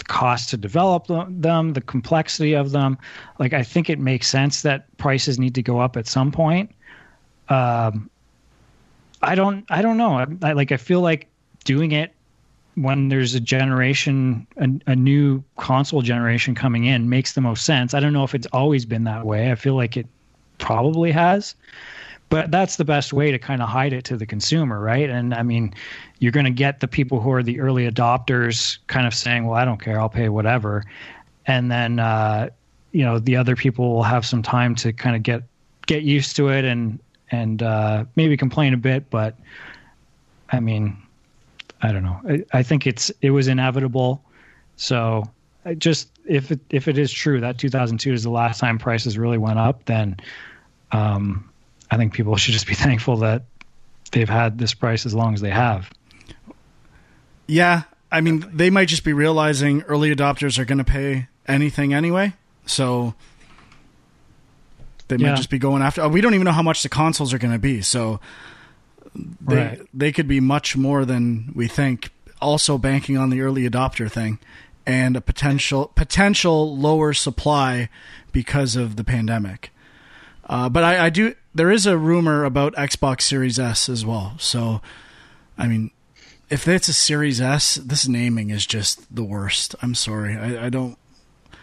the 0.00 0.04
cost 0.04 0.50
to 0.50 0.56
develop 0.56 1.06
them, 1.06 1.72
the 1.72 1.80
complexity 1.80 2.54
of 2.54 2.72
them. 2.72 2.98
Like, 3.38 3.52
I 3.52 3.62
think 3.62 3.88
it 3.88 3.98
makes 3.98 4.28
sense 4.28 4.62
that 4.62 4.84
prices 4.96 5.38
need 5.38 5.54
to 5.54 5.62
go 5.62 5.78
up 5.78 5.96
at 5.96 6.06
some 6.06 6.32
point. 6.32 6.74
Um, 7.48 8.10
I 9.22 9.34
don't, 9.34 9.64
I 9.70 9.82
don't 9.82 9.96
know. 9.96 10.14
I, 10.18 10.26
I 10.42 10.52
like, 10.52 10.72
I 10.72 10.76
feel 10.76 11.00
like 11.00 11.28
doing 11.64 11.92
it 11.92 12.14
when 12.76 13.08
there's 13.08 13.34
a 13.34 13.40
generation, 13.40 14.46
a, 14.56 14.68
a 14.92 14.96
new 14.96 15.44
console 15.56 16.02
generation 16.02 16.54
coming 16.54 16.84
in 16.84 17.08
makes 17.08 17.34
the 17.34 17.40
most 17.40 17.64
sense. 17.64 17.94
I 17.94 18.00
don't 18.00 18.12
know 18.12 18.24
if 18.24 18.34
it's 18.34 18.46
always 18.52 18.86
been 18.86 19.04
that 19.04 19.26
way. 19.26 19.52
I 19.52 19.54
feel 19.54 19.74
like 19.74 19.96
it 19.96 20.06
probably 20.58 21.12
has 21.12 21.54
but 22.30 22.50
that's 22.50 22.76
the 22.76 22.84
best 22.84 23.12
way 23.12 23.30
to 23.30 23.38
kind 23.38 23.60
of 23.60 23.68
hide 23.68 23.92
it 23.92 24.04
to 24.04 24.16
the 24.16 24.24
consumer 24.24 24.80
right? 24.80 25.10
And 25.10 25.34
i 25.34 25.42
mean 25.42 25.74
you're 26.18 26.32
going 26.32 26.46
to 26.46 26.50
get 26.50 26.80
the 26.80 26.88
people 26.88 27.20
who 27.20 27.30
are 27.32 27.42
the 27.42 27.60
early 27.60 27.90
adopters 27.90 28.78
kind 28.86 29.06
of 29.06 29.12
saying 29.12 29.44
well 29.46 29.58
i 29.58 29.64
don't 29.64 29.80
care 29.80 30.00
i'll 30.00 30.08
pay 30.08 30.30
whatever. 30.30 30.84
And 31.46 31.70
then 31.70 31.98
uh, 31.98 32.50
you 32.92 33.04
know 33.04 33.18
the 33.18 33.36
other 33.36 33.56
people 33.56 33.92
will 33.92 34.02
have 34.02 34.24
some 34.24 34.42
time 34.42 34.74
to 34.76 34.92
kind 34.92 35.16
of 35.16 35.22
get 35.22 35.42
get 35.86 36.02
used 36.02 36.36
to 36.36 36.48
it 36.48 36.64
and 36.64 36.98
and 37.30 37.62
uh, 37.62 38.04
maybe 38.16 38.36
complain 38.36 38.72
a 38.72 38.76
bit 38.76 39.10
but 39.10 39.36
i 40.50 40.60
mean 40.60 40.96
i 41.82 41.92
don't 41.92 42.04
know. 42.04 42.20
I, 42.28 42.58
I 42.58 42.62
think 42.62 42.86
it's 42.86 43.10
it 43.20 43.30
was 43.30 43.48
inevitable. 43.48 44.22
So 44.76 45.24
just 45.78 46.10
if 46.26 46.50
it 46.50 46.60
if 46.70 46.88
it 46.88 46.96
is 46.96 47.12
true 47.12 47.40
that 47.40 47.58
2002 47.58 48.12
is 48.12 48.22
the 48.22 48.30
last 48.30 48.60
time 48.60 48.78
prices 48.78 49.18
really 49.18 49.38
went 49.38 49.58
up 49.58 49.84
then 49.84 50.16
um, 50.92 51.49
I 51.90 51.96
think 51.96 52.12
people 52.14 52.36
should 52.36 52.52
just 52.54 52.66
be 52.66 52.74
thankful 52.86 53.18
that 53.18 53.42
they've 54.12 54.28
had 54.28 54.58
this 54.58 54.74
price 54.74 55.06
as 55.06 55.14
long 55.14 55.34
as 55.34 55.40
they 55.40 55.50
have. 55.50 55.90
yeah, 57.46 57.82
I 58.12 58.20
mean, 58.20 58.44
they 58.52 58.70
might 58.70 58.86
just 58.88 59.04
be 59.04 59.12
realizing 59.12 59.82
early 59.82 60.14
adopters 60.14 60.58
are 60.58 60.64
going 60.64 60.78
to 60.78 60.84
pay 60.84 61.28
anything 61.46 61.92
anyway. 61.94 62.34
So 62.66 63.14
they 65.08 65.16
might 65.16 65.28
Yeah. 65.30 65.34
just 65.36 65.50
be 65.50 65.58
going 65.58 65.82
after. 65.82 66.08
We 66.08 66.20
don't 66.20 66.34
even 66.34 66.44
know 66.44 66.52
how 66.52 66.62
much 66.62 66.82
the 66.82 66.88
consoles 66.88 67.32
are 67.34 67.38
going 67.38 67.52
to 67.52 67.58
be. 67.58 67.82
So 67.82 68.20
they 69.40 69.56
Right. 69.56 69.80
they 69.92 70.12
could 70.12 70.28
be 70.28 70.38
much 70.40 70.76
more 70.76 71.04
than 71.04 71.52
we 71.54 71.66
think. 71.66 72.10
Also 72.40 72.78
banking 72.78 73.18
on 73.18 73.28
the 73.30 73.40
early 73.42 73.68
adopter 73.68 74.10
thing 74.10 74.38
and 74.86 75.14
a 75.16 75.20
potential 75.20 75.90
potential 75.94 76.76
lower 76.76 77.12
supply 77.12 77.88
because 78.32 78.76
of 78.76 78.96
the 78.96 79.04
pandemic. 79.04 79.70
Uh, 80.48 80.68
but 80.68 80.82
I, 80.84 81.06
I 81.06 81.10
do. 81.10 81.34
There 81.54 81.70
is 81.70 81.86
a 81.86 81.98
rumor 81.98 82.44
about 82.44 82.74
Xbox 82.74 83.22
Series 83.22 83.58
S 83.58 83.88
as 83.88 84.04
well. 84.06 84.34
So, 84.38 84.80
I 85.58 85.66
mean, 85.66 85.90
if 86.48 86.68
it's 86.68 86.88
a 86.88 86.92
Series 86.92 87.40
S, 87.40 87.74
this 87.76 88.06
naming 88.06 88.50
is 88.50 88.64
just 88.66 89.14
the 89.14 89.24
worst. 89.24 89.74
I'm 89.82 89.94
sorry. 89.94 90.36
I, 90.36 90.66
I 90.66 90.68
don't. 90.68 90.96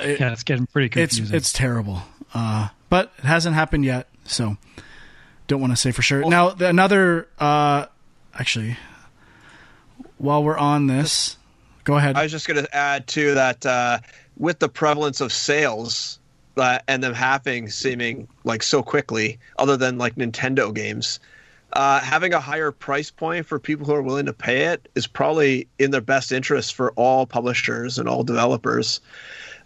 It- 0.00 0.20
Yeah, 0.20 0.32
it's 0.32 0.42
getting 0.44 0.66
pretty 0.66 0.86
it's 1.00 1.16
confusing. 1.16 1.36
it's 1.36 1.52
terrible. 1.52 2.02
Uh, 2.32 2.68
but 2.88 3.12
it 3.18 3.24
hasn't 3.24 3.54
happened 3.54 3.84
yet, 3.84 4.08
so 4.24 4.56
don't 5.48 5.60
want 5.60 5.72
to 5.72 5.76
say 5.76 5.90
for 5.92 6.02
sure. 6.02 6.24
now 6.24 6.50
the- 6.50 6.68
another. 6.68 7.28
Uh, 7.38 7.86
actually, 8.38 8.76
while 10.18 10.42
we're 10.44 10.56
on 10.58 10.86
this, 10.86 11.36
go 11.84 11.96
ahead. 11.96 12.16
I 12.16 12.22
was 12.22 12.32
just 12.32 12.46
going 12.48 12.62
to 12.64 12.76
add 12.76 13.06
too 13.06 13.34
that 13.34 13.64
uh, 13.66 13.98
with 14.36 14.58
the 14.60 14.68
prevalence 14.68 15.20
of 15.20 15.32
sales 15.32 16.18
uh, 16.56 16.78
and 16.88 17.02
them 17.02 17.14
happening 17.14 17.68
seeming 17.68 18.28
like 18.44 18.62
so 18.62 18.82
quickly, 18.82 19.38
other 19.58 19.76
than 19.76 19.98
like 19.98 20.14
Nintendo 20.16 20.72
games, 20.74 21.20
uh, 21.72 22.00
having 22.00 22.32
a 22.32 22.40
higher 22.40 22.72
price 22.72 23.10
point 23.10 23.44
for 23.46 23.58
people 23.58 23.84
who 23.86 23.92
are 23.94 24.02
willing 24.02 24.26
to 24.26 24.32
pay 24.32 24.66
it 24.66 24.88
is 24.94 25.06
probably 25.06 25.68
in 25.78 25.90
their 25.90 26.00
best 26.00 26.32
interest 26.32 26.74
for 26.74 26.92
all 26.92 27.26
publishers 27.26 27.98
and 27.98 28.08
all 28.08 28.22
developers. 28.24 29.00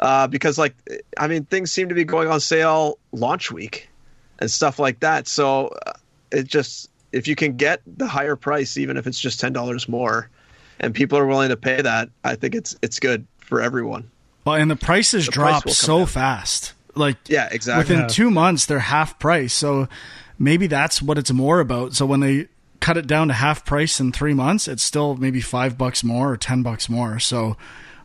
Uh, 0.00 0.26
because 0.26 0.58
like 0.58 0.74
I 1.18 1.28
mean, 1.28 1.44
things 1.44 1.70
seem 1.70 1.88
to 1.90 1.94
be 1.94 2.04
going 2.04 2.28
on 2.28 2.40
sale 2.40 2.98
launch 3.12 3.50
week 3.52 3.88
and 4.38 4.50
stuff 4.50 4.78
like 4.78 5.00
that. 5.00 5.28
So 5.28 5.68
uh, 5.86 5.92
it 6.32 6.46
just 6.46 6.88
if 7.12 7.28
you 7.28 7.36
can 7.36 7.56
get 7.56 7.82
the 7.86 8.06
higher 8.06 8.36
price, 8.36 8.76
even 8.78 8.96
if 8.96 9.06
it's 9.06 9.20
just 9.20 9.38
ten 9.40 9.52
dollars 9.52 9.88
more, 9.88 10.30
and 10.80 10.94
people 10.94 11.18
are 11.18 11.26
willing 11.26 11.50
to 11.50 11.56
pay 11.56 11.82
that, 11.82 12.08
I 12.24 12.34
think 12.34 12.54
it's 12.54 12.74
it's 12.82 12.98
good 12.98 13.26
for 13.38 13.60
everyone. 13.60 14.10
well, 14.46 14.54
and 14.54 14.70
the 14.70 14.76
prices 14.76 15.26
The 15.26 15.32
drop 15.32 15.64
come 15.64 15.72
so 15.72 15.98
down. 15.98 16.06
fast. 16.06 16.72
Like 16.94 17.16
Yeah, 17.28 17.48
exactly. 17.50 17.94
within 17.94 18.08
two 18.08 18.30
months, 18.30 18.66
they're 18.66 18.78
half 18.78 19.18
price. 19.18 19.52
So 19.54 19.88
maybe 20.38 20.66
that's 20.66 21.00
what 21.00 21.18
it's 21.18 21.32
more 21.32 21.60
about. 21.60 21.94
So 21.94 22.06
when 22.06 22.20
they 22.20 22.48
cut 22.80 22.96
it 22.96 23.06
down 23.06 23.28
to 23.28 23.34
half 23.34 23.64
price 23.64 24.00
in 24.00 24.10
three 24.12 24.34
months, 24.34 24.66
it's 24.66 24.82
still 24.82 25.14
maybe 25.16 25.40
five 25.40 25.76
bucks 25.76 26.02
more 26.02 26.32
or 26.32 26.36
ten 26.36 26.62
bucks 26.62 26.88
more. 26.88 27.18
So 27.18 27.56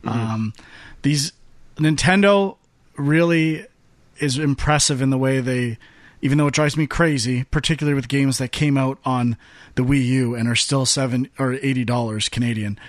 um, 0.03 0.53
these 1.01 1.31
Nintendo 1.77 2.57
really 2.97 3.65
is 4.19 4.37
impressive 4.37 5.01
in 5.01 5.09
the 5.09 5.17
way 5.17 5.39
they, 5.39 5.77
even 6.21 6.37
though 6.37 6.47
it 6.47 6.53
drives 6.53 6.77
me 6.77 6.87
crazy, 6.87 7.43
particularly 7.45 7.95
with 7.95 8.07
games 8.07 8.37
that 8.37 8.51
came 8.51 8.77
out 8.77 8.99
on 9.03 9.37
the 9.75 9.83
Wii 9.83 10.05
U 10.05 10.35
and 10.35 10.47
are 10.47 10.55
still 10.55 10.85
seven 10.85 11.29
or 11.39 11.53
eighty 11.53 11.83
dollars 11.83 12.29
Canadian. 12.29 12.79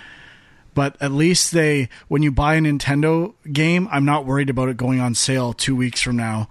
But 0.77 0.95
at 1.01 1.11
least 1.11 1.53
they, 1.53 1.89
when 2.07 2.21
you 2.21 2.31
buy 2.31 2.53
a 2.53 2.61
Nintendo 2.61 3.33
game, 3.51 3.87
I'm 3.91 4.05
not 4.05 4.27
worried 4.27 4.51
about 4.51 4.69
it 4.69 4.77
going 4.77 4.99
on 4.99 5.15
sale 5.15 5.51
two 5.51 5.75
weeks 5.75 6.03
from 6.03 6.17
now. 6.17 6.49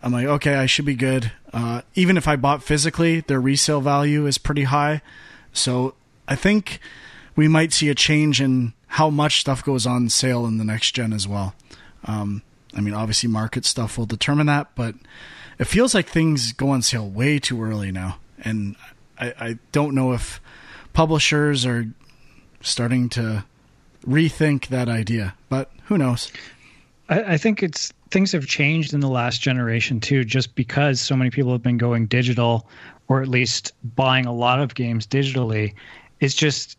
I'm 0.00 0.12
like, 0.12 0.26
okay, 0.26 0.54
I 0.54 0.66
should 0.66 0.84
be 0.84 0.94
good. 0.94 1.32
Uh, 1.52 1.82
even 1.96 2.16
if 2.16 2.28
I 2.28 2.36
bought 2.36 2.62
physically, 2.62 3.22
their 3.22 3.40
resale 3.40 3.80
value 3.80 4.24
is 4.24 4.38
pretty 4.38 4.62
high. 4.62 5.02
So 5.52 5.96
I 6.28 6.36
think 6.36 6.78
we 7.34 7.48
might 7.48 7.72
see 7.72 7.88
a 7.88 7.94
change 7.96 8.40
in 8.40 8.72
how 8.86 9.10
much 9.10 9.40
stuff 9.40 9.64
goes 9.64 9.84
on 9.84 10.10
sale 10.10 10.46
in 10.46 10.58
the 10.58 10.64
next 10.64 10.92
gen 10.92 11.12
as 11.12 11.26
well. 11.26 11.52
Um, 12.04 12.42
I 12.72 12.80
mean, 12.80 12.94
obviously, 12.94 13.28
market 13.28 13.64
stuff 13.64 13.98
will 13.98 14.06
determine 14.06 14.46
that, 14.46 14.76
but 14.76 14.94
it 15.58 15.64
feels 15.64 15.92
like 15.92 16.06
things 16.06 16.52
go 16.52 16.68
on 16.68 16.82
sale 16.82 17.10
way 17.10 17.40
too 17.40 17.60
early 17.60 17.90
now. 17.90 18.20
And 18.38 18.76
I, 19.18 19.34
I 19.40 19.58
don't 19.72 19.96
know 19.96 20.12
if 20.12 20.40
publishers 20.92 21.66
are 21.66 21.86
starting 22.60 23.08
to 23.08 23.44
rethink 24.08 24.68
that 24.68 24.88
idea, 24.88 25.34
but 25.48 25.70
who 25.84 25.98
knows? 25.98 26.32
I, 27.08 27.34
I 27.34 27.36
think 27.36 27.62
it's 27.62 27.92
things 28.10 28.32
have 28.32 28.46
changed 28.46 28.94
in 28.94 29.00
the 29.00 29.08
last 29.08 29.40
generation 29.40 30.00
too, 30.00 30.24
just 30.24 30.54
because 30.54 31.00
so 31.00 31.16
many 31.16 31.30
people 31.30 31.52
have 31.52 31.62
been 31.62 31.78
going 31.78 32.06
digital, 32.06 32.68
or 33.08 33.22
at 33.22 33.28
least 33.28 33.72
buying 33.94 34.26
a 34.26 34.32
lot 34.32 34.60
of 34.60 34.74
games 34.74 35.06
digitally. 35.06 35.74
It's 36.20 36.34
just, 36.34 36.78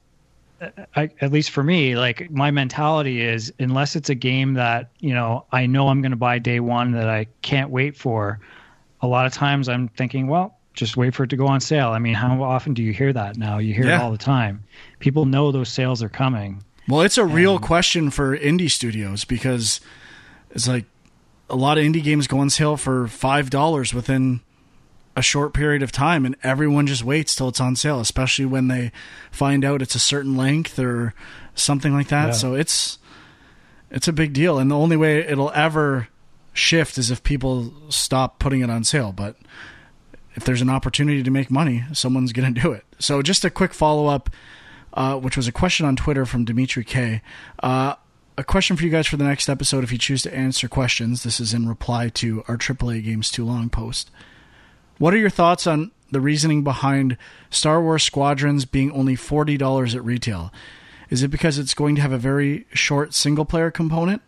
I, 0.96 1.10
at 1.22 1.32
least 1.32 1.52
for 1.52 1.64
me, 1.64 1.96
like 1.96 2.32
my 2.32 2.50
mentality 2.52 3.22
is, 3.22 3.54
unless 3.60 3.96
it's 3.96 4.10
a 4.10 4.16
game 4.16 4.54
that 4.56 4.90
you 5.00 5.14
know 5.14 5.46
I 5.52 5.66
know 5.66 5.90
I'm 5.90 6.02
going 6.02 6.12
to 6.12 6.18
buy 6.18 6.40
day 6.40 6.60
one 6.60 6.92
that 6.94 7.10
I 7.10 7.28
can't 7.42 7.70
wait 7.70 7.96
for. 7.96 8.40
A 9.02 9.08
lot 9.08 9.28
of 9.28 9.34
times 9.34 9.70
I'm 9.70 9.90
thinking, 9.90 10.26
well, 10.28 10.58
just 10.74 10.98
wait 10.98 11.14
for 11.14 11.24
it 11.24 11.30
to 11.30 11.36
go 11.38 11.46
on 11.48 11.60
sale. 11.62 11.90
I 11.90 12.00
mean, 12.00 12.16
how 12.16 12.42
often 12.42 12.74
do 12.74 12.82
you 12.82 12.92
hear 12.94 13.14
that 13.14 13.38
now? 13.38 13.60
You 13.60 13.74
hear 13.74 13.86
Yeah. 13.86 13.98
it 14.00 14.02
all 14.02 14.12
the 14.12 14.18
time. 14.18 14.64
People 15.00 15.26
know 15.26 15.52
those 15.52 15.70
sales 15.70 16.02
are 16.02 16.10
coming. 16.10 16.64
Well, 16.88 17.02
it's 17.02 17.18
a 17.18 17.26
real 17.26 17.56
um, 17.56 17.62
question 17.62 18.10
for 18.10 18.38
indie 18.38 18.72
studios 18.72 19.26
because 19.26 19.82
it's 20.52 20.68
like 20.68 20.86
a 21.50 21.56
lot 21.56 21.78
of 21.78 21.84
indie 21.84 22.04
games 22.04 22.28
go 22.28 22.40
on 22.40 22.50
sale 22.50 22.78
for 22.78 23.08
five 23.08 23.50
dollars 23.50 23.94
within 23.94 24.42
a 25.16 25.22
short 25.22 25.54
period 25.54 25.82
of 25.82 25.92
time, 25.92 26.26
and 26.26 26.36
everyone 26.44 26.86
just 26.86 27.04
waits 27.04 27.36
till 27.36 27.50
it's 27.50 27.60
on 27.60 27.76
sale, 27.76 28.00
especially 28.00 28.46
when 28.46 28.68
they 28.68 28.92
find 29.32 29.66
out 29.66 29.82
it's 29.82 29.96
a 29.96 30.00
certain 30.00 30.38
length 30.38 30.78
or 30.78 31.14
something 31.56 31.92
like 31.94 32.10
that. 32.10 32.28
Yeah. 32.28 32.32
So 32.34 32.54
it's 32.54 33.00
it's 33.90 34.08
a 34.08 34.14
big 34.14 34.34
deal, 34.34 34.60
and 34.60 34.70
the 34.70 34.78
only 34.78 34.96
way 34.96 35.20
it'll 35.20 35.52
ever 35.52 36.08
shift 36.54 36.98
is 36.98 37.12
if 37.12 37.24
people 37.24 37.74
stop 37.90 38.40
putting 38.40 38.62
it 38.62 38.70
on 38.70 38.84
sale. 38.84 39.12
But 39.12 39.36
if 40.36 40.44
there's 40.46 40.62
an 40.62 40.70
opportunity 40.70 41.24
to 41.24 41.32
make 41.32 41.50
money, 41.50 41.84
someone's 41.94 42.32
going 42.32 42.54
to 42.54 42.62
do 42.62 42.72
it. 42.72 42.86
So 43.00 43.22
just 43.22 43.44
a 43.44 43.50
quick 43.50 43.74
follow 43.74 44.06
up, 44.08 44.30
uh, 44.94 45.18
which 45.18 45.38
was 45.38 45.48
a 45.48 45.52
question 45.52 45.86
on 45.86 45.96
Twitter 45.96 46.26
from 46.26 46.46
Dimitri 46.46 46.84
K. 46.84 47.22
Uh, 47.62 47.96
a 48.38 48.44
question 48.44 48.78
for 48.78 48.84
you 48.84 48.92
guys 48.92 49.08
for 49.08 49.18
the 49.18 49.24
next 49.24 49.50
episode 49.50 49.84
if 49.84 49.92
you 49.92 49.98
choose 49.98 50.22
to 50.22 50.34
answer 50.34 50.68
questions. 50.68 51.24
This 51.24 51.40
is 51.40 51.54
in 51.54 51.68
reply 51.68 52.10
to 52.10 52.44
our 52.48 52.58
AAA 52.58 53.04
Games 53.04 53.32
Too 53.32 53.44
Long 53.44 53.70
post. 53.70 54.12
What 55.00 55.14
are 55.14 55.18
your 55.18 55.30
thoughts 55.30 55.66
on 55.66 55.92
the 56.12 56.22
reasoning 56.22 56.64
behind 56.64 57.18
Star 57.50 57.82
Wars 57.82 58.04
Squadrons 58.04 58.66
being 58.66 58.92
only 58.92 59.16
$40 59.16 59.96
at 59.96 60.04
retail? 60.04 60.52
Is 61.10 61.24
it 61.24 61.30
because 61.30 61.58
it's 61.58 61.74
going 61.74 61.96
to 61.96 62.02
have 62.02 62.12
a 62.12 62.18
very 62.18 62.66
short 62.74 63.14
single 63.14 63.46
player 63.46 63.72
component? 63.72 64.22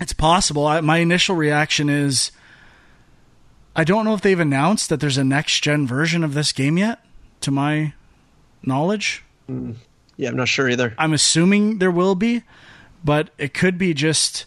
It's 0.00 0.12
possible. 0.12 0.66
I, 0.66 0.80
my 0.80 0.98
initial 0.98 1.36
reaction 1.36 1.88
is 1.88 2.32
I 3.74 3.84
don't 3.84 4.04
know 4.04 4.14
if 4.14 4.20
they've 4.20 4.38
announced 4.38 4.88
that 4.88 5.00
there's 5.00 5.18
a 5.18 5.24
next 5.24 5.60
gen 5.60 5.86
version 5.86 6.24
of 6.24 6.34
this 6.34 6.52
game 6.52 6.76
yet, 6.76 7.04
to 7.40 7.50
my 7.50 7.94
knowledge. 8.64 9.24
Yeah, 10.16 10.28
I'm 10.28 10.36
not 10.36 10.48
sure 10.48 10.68
either. 10.68 10.94
I'm 10.98 11.12
assuming 11.12 11.78
there 11.78 11.90
will 11.90 12.14
be, 12.14 12.42
but 13.04 13.30
it 13.38 13.54
could 13.54 13.78
be 13.78 13.94
just 13.94 14.46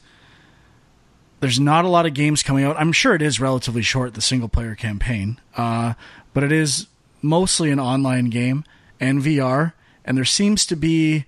there's 1.40 1.60
not 1.60 1.86
a 1.86 1.90
lot 1.90 2.06
of 2.06 2.14
games 2.14 2.42
coming 2.44 2.64
out. 2.64 2.76
I'm 2.80 2.92
sure 2.92 3.14
it 3.14 3.22
is 3.22 3.40
relatively 3.40 3.82
short, 3.82 4.14
the 4.14 4.22
single 4.22 4.50
player 4.50 4.74
campaign, 4.74 5.40
uh, 5.56 5.94
but 6.34 6.44
it 6.44 6.52
is 6.52 6.88
mostly 7.22 7.72
an 7.72 7.80
online 7.80 8.30
game 8.30 8.64
and 9.00 9.22
VR, 9.22 9.74
and 10.04 10.18
there 10.18 10.26
seems 10.26 10.66
to 10.68 10.76
be 10.76 11.26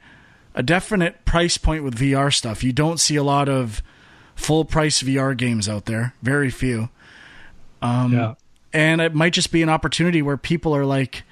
a 0.55 0.63
definite 0.63 1.25
price 1.25 1.57
point 1.57 1.83
with 1.83 1.95
VR 1.95 2.33
stuff. 2.33 2.63
You 2.63 2.73
don't 2.73 2.99
see 2.99 3.15
a 3.15 3.23
lot 3.23 3.47
of 3.49 3.83
full 4.35 4.65
price 4.65 5.03
VR 5.03 5.35
games 5.35 5.67
out 5.69 5.85
there, 5.85 6.15
very 6.21 6.49
few. 6.49 6.89
Um, 7.81 8.13
yeah. 8.13 8.33
and 8.73 9.01
it 9.01 9.13
might 9.13 9.33
just 9.33 9.51
be 9.51 9.61
an 9.61 9.69
opportunity 9.69 10.23
where 10.23 10.37
people 10.37 10.75
are 10.75 10.85
like 10.85 11.23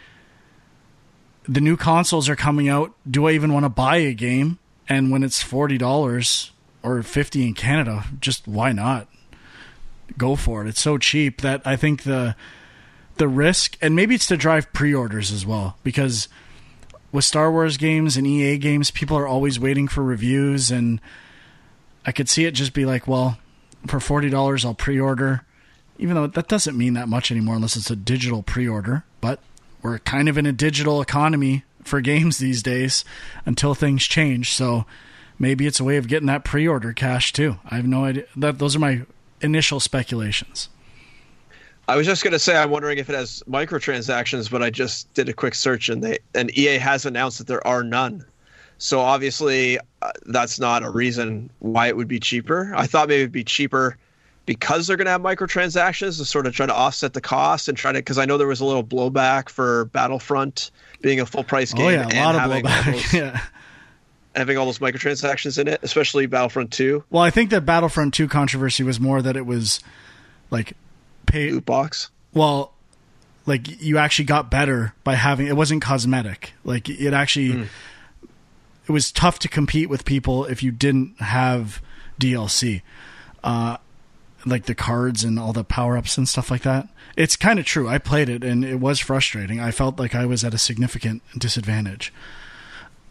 the 1.48 1.62
new 1.62 1.78
consoles 1.78 2.30
are 2.30 2.36
coming 2.36 2.68
out. 2.70 2.94
Do 3.10 3.28
i 3.28 3.32
even 3.32 3.54
want 3.54 3.66
to 3.66 3.70
buy 3.70 3.98
a 3.98 4.14
game? 4.14 4.60
And 4.88 5.12
when 5.12 5.24
it's 5.24 5.44
$40 5.44 6.52
or 6.84 7.02
50 7.02 7.48
in 7.48 7.54
canada 7.54 8.06
just 8.20 8.48
why 8.48 8.72
not? 8.72 9.08
Go 10.18 10.36
for 10.36 10.64
it. 10.64 10.70
It's 10.70 10.82
so 10.82 10.98
cheap 10.98 11.42
that 11.42 11.62
i 11.66 11.76
think 11.76 12.04
the 12.04 12.36
the 13.18 13.28
risk 13.28 13.78
and 13.82 13.96
maybe 13.96 14.16
it's 14.16 14.28
to 14.28 14.38
drive 14.38 14.72
pre-orders 14.74 15.32
as 15.32 15.46
well 15.46 15.78
because 15.84 16.28
with 17.12 17.24
star 17.24 17.50
wars 17.50 17.78
games 17.78 18.18
and 18.18 18.28
ea 18.28 18.58
games 18.58 18.92
people 18.92 19.18
are 19.18 19.28
always 19.28 19.58
waiting 19.58 19.88
for 19.88 20.04
reviews 20.04 20.70
and 20.70 21.00
i 22.06 22.12
could 22.12 22.28
see 22.28 22.44
it 22.44 22.52
just 22.52 22.74
be 22.74 22.86
like 22.86 23.08
well 23.08 23.38
for 23.88 24.00
$40 24.00 24.66
i'll 24.66 24.74
pre-order. 24.74 25.44
Even 25.98 26.16
though 26.16 26.28
that 26.28 26.50
doesn't 26.50 26.78
mean 26.78 26.94
that 26.96 27.08
much 27.08 27.32
anymore 27.32 27.56
unless 27.56 27.78
it's 27.78 27.90
a 27.90 27.96
digital 27.96 28.44
pre-order 28.44 29.06
but 29.22 29.40
we're 29.86 30.00
kind 30.00 30.28
of 30.28 30.36
in 30.36 30.48
a 30.48 30.52
digital 30.52 31.00
economy 31.00 31.64
for 31.84 32.02
games 32.02 32.40
these 32.40 32.64
days 32.64 33.06
until 33.46 33.76
things 33.76 34.04
change 34.04 34.52
so 34.52 34.84
maybe 35.38 35.68
it's 35.68 35.80
a 35.80 35.84
way 35.84 35.98
of 35.98 36.08
getting 36.08 36.26
that 36.26 36.44
pre-order 36.44 36.92
cash 36.92 37.32
too 37.32 37.58
i 37.70 37.76
have 37.76 37.86
no 37.86 38.04
idea 38.06 38.26
that 38.36 38.58
those 38.58 38.76
are 38.76 38.80
my 38.80 39.04
initial 39.42 39.80
speculations 39.80 40.70
I 41.88 41.96
was 41.96 42.08
just 42.08 42.24
going 42.24 42.32
to 42.32 42.40
say 42.40 42.58
I'm 42.58 42.72
wondering 42.72 42.98
if 42.98 43.12
it 43.12 43.16
has 43.16 43.44
microtransactions, 43.48 44.50
but 44.50 44.64
I 44.64 44.72
just 44.72 45.14
did 45.14 45.30
a 45.30 45.34
quick 45.34 45.54
search 45.54 45.88
and 45.88 46.04
they 46.04 46.18
and 46.34 46.50
EA 46.58 46.80
has 46.80 47.06
announced 47.06 47.38
that 47.38 47.46
there 47.46 47.66
are 47.68 47.84
none. 47.84 48.26
So 48.80 49.02
obviously 49.02 49.78
uh, 50.02 50.12
that's 50.26 50.60
not 50.60 50.82
a 50.82 50.90
reason 50.90 51.52
why 51.60 51.88
it 51.88 51.96
would 51.96 52.08
be 52.08 52.20
cheaper. 52.20 52.74
I 52.76 52.88
thought 52.88 53.08
maybe 53.08 53.22
it'd 53.22 53.32
be 53.32 53.44
cheaper 53.44 54.00
because 54.46 54.88
they're 54.88 54.98
going 54.98 55.06
to 55.06 55.12
have 55.12 55.22
microtransactions 55.22 56.18
to 56.18 56.26
sort 56.26 56.46
of 56.48 56.54
try 56.54 56.66
to 56.66 56.74
offset 56.74 57.14
the 57.14 57.22
cost 57.22 57.68
and 57.68 57.78
try 57.78 57.92
to 57.92 58.00
because 58.00 58.18
I 58.18 58.26
know 58.26 58.38
there 58.38 58.48
was 58.48 58.60
a 58.62 58.66
little 58.66 58.84
blowback 58.84 59.50
for 59.50 59.86
Battlefront 59.86 60.72
being 61.02 61.20
a 61.20 61.26
full 61.26 61.44
price 61.44 61.74
game 61.74 61.86
oh 61.86 61.90
yeah 61.90 62.08
a 62.08 62.10
and 62.10 62.18
lot 62.18 62.36
of 62.36 62.42
blowback 62.52 62.86
those, 62.86 63.14
yeah. 63.14 63.42
having 64.36 64.58
all 64.58 64.66
those 64.66 64.80
microtransactions 64.80 65.58
in 65.60 65.68
it, 65.68 65.80
especially 65.84 66.26
Battlefront 66.26 66.72
2 66.72 67.04
well 67.10 67.24
i 67.24 67.30
think 67.30 67.50
that 67.52 67.66
battlefront 67.66 68.14
2 68.14 68.28
controversy 68.28 68.84
was 68.84 69.00
more 69.00 69.22
that 69.22 69.38
it 69.38 69.46
was 69.46 69.80
like 70.52 70.74
pay 71.28 71.52
loot 71.52 71.66
box. 71.66 72.10
well 72.34 72.74
like 73.46 73.82
you 73.82 73.98
actually 73.98 74.26
got 74.26 74.50
better 74.50 74.94
by 75.04 75.16
having 75.16 75.48
it 75.48 75.56
wasn't 75.56 75.82
cosmetic. 75.82 76.54
Like 76.64 76.90
it 76.90 77.14
actually 77.14 77.68
it 78.88 78.92
was 78.92 79.12
tough 79.12 79.40
to 79.40 79.48
compete 79.48 79.90
with 79.90 80.06
people 80.06 80.46
if 80.46 80.64
you 80.64 80.72
didn't 80.72 81.20
have 81.20 81.82
dlc 82.20 82.82
uh 83.44 83.78
like 84.46 84.66
the 84.66 84.76
cards 84.76 85.24
and 85.24 85.40
all 85.40 85.54
the 85.54 85.64
power-ups 85.64 86.18
and 86.18 86.28
stuff 86.30 86.52
like 86.52 86.62
that 86.64 86.88
it's 87.18 87.36
kind 87.36 87.60
of 87.60 87.66
true 87.66 87.88
i 87.88 87.98
played 87.98 88.30
it 88.30 88.44
and 88.44 88.64
it 88.66 88.80
was 88.80 89.00
frustrating 89.00 89.60
i 89.60 89.72
felt 89.72 90.00
like 90.00 90.14
i 90.16 90.26
was 90.26 90.44
at 90.44 90.54
a 90.54 90.58
significant 90.58 91.22
disadvantage 91.38 92.14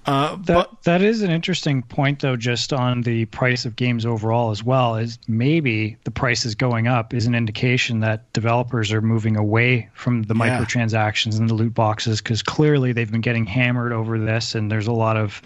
uh 0.07 0.37
That 0.37 0.47
but 0.47 0.83
that 0.83 1.01
is 1.01 1.23
an 1.23 1.31
interesting 1.31 1.81
point, 1.83 2.21
though. 2.21 2.37
Just 2.37 2.75
on 2.75 3.01
the 3.03 3.25
price 3.25 3.65
of 3.65 3.75
games 3.75 4.05
overall, 4.05 4.51
as 4.51 4.63
well 4.63 4.97
is 4.97 5.19
maybe 5.27 5.97
the 6.05 6.11
price 6.11 6.45
is 6.45 6.55
going 6.55 6.87
up 6.87 7.15
is 7.15 7.25
an 7.25 7.35
indication 7.35 8.01
that 8.01 8.31
developers 8.35 8.93
are 8.93 9.01
moving 9.01 9.35
away 9.39 9.89
from 9.95 10.25
the 10.25 10.35
Yeah. 10.35 10.59
microtransactions 10.61 11.39
and 11.39 11.49
the 11.49 11.55
loot 11.55 11.73
boxes 11.73 12.21
because 12.21 12.43
clearly 12.43 12.93
they've 12.93 13.11
been 13.11 13.23
getting 13.23 13.47
hammered 13.47 13.93
over 13.93 14.19
this, 14.19 14.55
and 14.55 14.71
there's 14.71 14.87
a 14.89 14.93
lot 14.93 15.17
of 15.17 15.41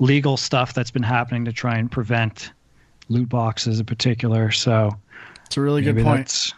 legal 0.00 0.36
stuff 0.36 0.74
that's 0.74 0.90
been 0.90 1.04
happening 1.04 1.44
to 1.44 1.52
try 1.52 1.76
and 1.78 1.88
prevent 1.88 2.50
loot 3.10 3.28
boxes 3.28 3.78
in 3.78 3.86
particular. 3.86 4.50
So 4.50 4.90
it's 5.50 5.56
a 5.56 5.60
really 5.60 5.82
good 5.82 5.96
point 5.96 6.28
that's 6.28 6.54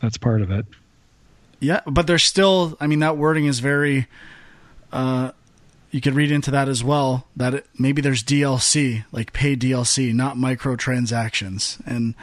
that's 0.00 0.16
part 0.16 0.42
of 0.42 0.52
it. 0.52 0.64
Yeah, 1.58 1.80
but 1.86 2.06
there's 2.06 2.22
still. 2.22 2.76
I 2.80 2.86
mean, 2.86 3.00
that 3.00 3.16
wording 3.16 3.46
is 3.46 3.58
very. 3.58 4.06
Uh, 4.92 5.32
you 5.90 6.00
could 6.00 6.14
read 6.14 6.30
into 6.30 6.52
that 6.52 6.68
as 6.68 6.84
well 6.84 7.26
that 7.34 7.54
it, 7.54 7.66
maybe 7.76 8.00
there's 8.00 8.22
DLC, 8.22 9.04
like 9.10 9.32
paid 9.32 9.60
DLC, 9.60 10.14
not 10.14 10.36
microtransactions, 10.36 11.84
and 11.84 12.14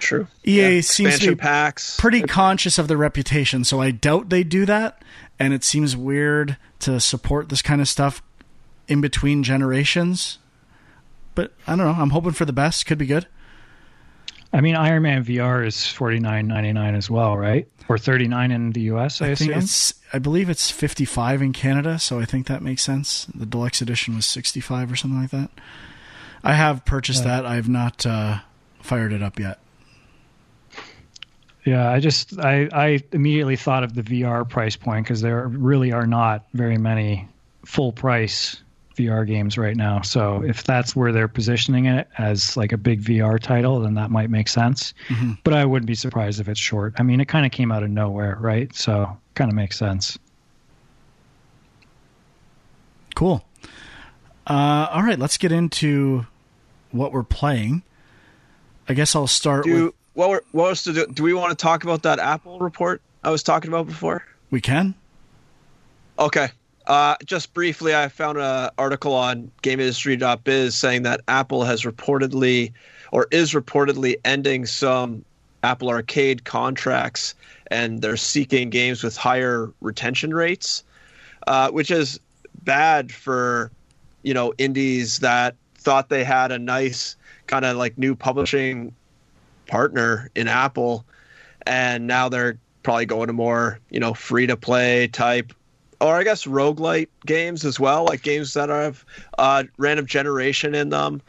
True. 0.00 0.28
EA 0.44 0.80
seems 0.80 1.18
to 1.18 1.30
be 1.30 1.34
packs. 1.34 1.98
pretty 2.00 2.22
conscious 2.22 2.78
of 2.78 2.88
their 2.88 2.96
reputation. 2.96 3.64
So 3.64 3.82
I 3.82 3.90
doubt 3.90 4.30
they 4.30 4.44
do 4.44 4.64
that, 4.64 5.02
and 5.38 5.52
it 5.52 5.62
seems 5.62 5.94
weird 5.94 6.56
to 6.80 7.00
support 7.00 7.50
this 7.50 7.60
kind 7.60 7.82
of 7.82 7.88
stuff 7.88 8.22
in 8.86 9.02
between 9.02 9.42
generations. 9.42 10.38
But 11.34 11.52
I 11.66 11.76
don't 11.76 11.84
know. 11.84 12.02
I'm 12.02 12.10
hoping 12.10 12.32
for 12.32 12.46
the 12.46 12.54
best. 12.54 12.86
Could 12.86 12.96
be 12.96 13.04
good. 13.04 13.26
I 14.58 14.60
mean, 14.60 14.74
Iron 14.74 15.04
Man 15.04 15.24
VR 15.24 15.64
is 15.64 15.86
forty 15.86 16.18
nine 16.18 16.48
ninety 16.48 16.72
nine 16.72 16.96
as 16.96 17.08
well, 17.08 17.36
right? 17.36 17.68
Or 17.88 17.96
thirty 17.96 18.26
nine 18.26 18.50
in 18.50 18.72
the 18.72 18.80
US, 18.92 19.22
I, 19.22 19.30
I 19.30 19.34
think 19.36 19.52
it's. 19.54 19.94
I 20.12 20.18
believe 20.18 20.48
it's 20.50 20.68
55 20.70 21.42
in 21.42 21.52
Canada, 21.52 21.98
so 22.00 22.18
I 22.18 22.24
think 22.24 22.48
that 22.48 22.60
makes 22.60 22.82
sense. 22.82 23.26
The 23.26 23.46
deluxe 23.46 23.80
edition 23.82 24.16
was 24.16 24.26
65 24.26 24.90
or 24.90 24.96
something 24.96 25.20
like 25.20 25.30
that. 25.30 25.50
I 26.42 26.54
have 26.54 26.84
purchased 26.84 27.24
Yeah. 27.24 27.42
that. 27.42 27.46
I 27.46 27.54
have 27.54 27.68
not 27.68 28.04
uh, 28.04 28.38
fired 28.80 29.12
it 29.12 29.22
up 29.22 29.38
yet. 29.38 29.60
Yeah, 31.64 31.88
I 31.88 32.00
just 32.00 32.40
I 32.40 32.68
I 32.72 33.00
immediately 33.12 33.54
thought 33.54 33.84
of 33.84 33.94
the 33.94 34.02
VR 34.02 34.48
price 34.48 34.74
point 34.74 35.06
because 35.06 35.20
there 35.20 35.46
really 35.46 35.92
are 35.92 36.06
not 36.06 36.46
very 36.52 36.78
many 36.78 37.28
full 37.64 37.92
price 37.92 38.60
VR 38.98 39.26
games 39.26 39.56
right 39.56 39.76
now. 39.76 40.02
So 40.02 40.42
if 40.44 40.64
that's 40.64 40.94
where 40.94 41.12
they're 41.12 41.28
positioning 41.28 41.86
it 41.86 42.08
as 42.18 42.56
like 42.56 42.72
a 42.72 42.76
big 42.76 43.00
VR 43.02 43.40
title, 43.40 43.80
then 43.80 43.94
that 43.94 44.10
might 44.10 44.28
make 44.28 44.48
sense. 44.48 44.92
Mhm. 45.08 45.38
But 45.44 45.54
I 45.54 45.64
wouldn't 45.64 45.86
be 45.86 45.94
surprised 45.94 46.40
if 46.40 46.48
it's 46.48 46.60
short. 46.60 46.94
I 46.98 47.02
mean, 47.02 47.20
it 47.20 47.26
kind 47.28 47.46
of 47.46 47.52
came 47.52 47.72
out 47.72 47.82
of 47.82 47.90
nowhere, 47.90 48.36
right? 48.40 48.74
So 48.74 49.16
kind 49.34 49.50
of 49.50 49.54
makes 49.54 49.78
sense. 49.78 50.18
Cool. 53.14 53.44
Uh, 54.46 54.88
all 54.90 55.02
right, 55.02 55.18
let's 55.18 55.36
get 55.36 55.52
into 55.52 56.26
what 56.92 57.12
we're 57.12 57.22
playing. 57.22 57.82
I 58.88 58.94
guess 58.94 59.14
I'll 59.14 59.26
start 59.26 59.64
Do 59.64 59.86
with. 59.86 59.94
what? 60.14 60.30
Were, 60.30 60.44
what 60.52 60.68
else 60.68 60.84
to 60.84 60.92
do? 60.92 61.06
Do 61.06 61.22
we 61.22 61.34
want 61.34 61.50
to 61.50 61.56
talk 61.56 61.84
about 61.84 62.02
that 62.04 62.18
Apple 62.18 62.58
report 62.58 63.02
I 63.22 63.30
was 63.30 63.42
talking 63.42 63.68
about 63.68 63.86
before? 63.86 64.24
We 64.50 64.60
can. 64.60 64.94
Okay. 66.18 66.48
Uh, 66.88 67.16
just 67.26 67.52
briefly, 67.52 67.94
I 67.94 68.08
found 68.08 68.38
an 68.38 68.70
article 68.78 69.14
on 69.14 69.50
GameIndustry.biz 69.62 70.74
saying 70.74 71.02
that 71.02 71.20
Apple 71.28 71.64
has 71.64 71.82
reportedly, 71.82 72.72
or 73.12 73.28
is 73.30 73.52
reportedly, 73.52 74.16
ending 74.24 74.64
some 74.64 75.22
Apple 75.62 75.90
Arcade 75.90 76.44
contracts, 76.44 77.34
and 77.70 78.00
they're 78.00 78.16
seeking 78.16 78.70
games 78.70 79.04
with 79.04 79.18
higher 79.18 79.70
retention 79.82 80.32
rates, 80.32 80.82
uh, 81.46 81.70
which 81.70 81.90
is 81.90 82.18
bad 82.64 83.12
for, 83.12 83.70
you 84.22 84.32
know, 84.32 84.54
indies 84.56 85.18
that 85.18 85.56
thought 85.74 86.08
they 86.08 86.24
had 86.24 86.50
a 86.52 86.58
nice 86.58 87.16
kind 87.46 87.66
of 87.66 87.76
like 87.76 87.98
new 87.98 88.14
publishing 88.14 88.94
partner 89.66 90.30
in 90.34 90.48
Apple, 90.48 91.04
and 91.66 92.06
now 92.06 92.30
they're 92.30 92.58
probably 92.82 93.04
going 93.04 93.26
to 93.26 93.32
more 93.34 93.78
you 93.90 94.00
know 94.00 94.14
free 94.14 94.46
to 94.46 94.56
play 94.56 95.06
type 95.08 95.52
or 96.00 96.14
I 96.14 96.22
guess 96.22 96.44
roguelite 96.44 97.08
games 97.26 97.64
as 97.64 97.80
well, 97.80 98.04
like 98.04 98.22
games 98.22 98.54
that 98.54 98.68
have 98.68 99.04
uh, 99.38 99.64
random 99.78 100.06
generation 100.06 100.74
in 100.74 100.90
them. 100.90 101.20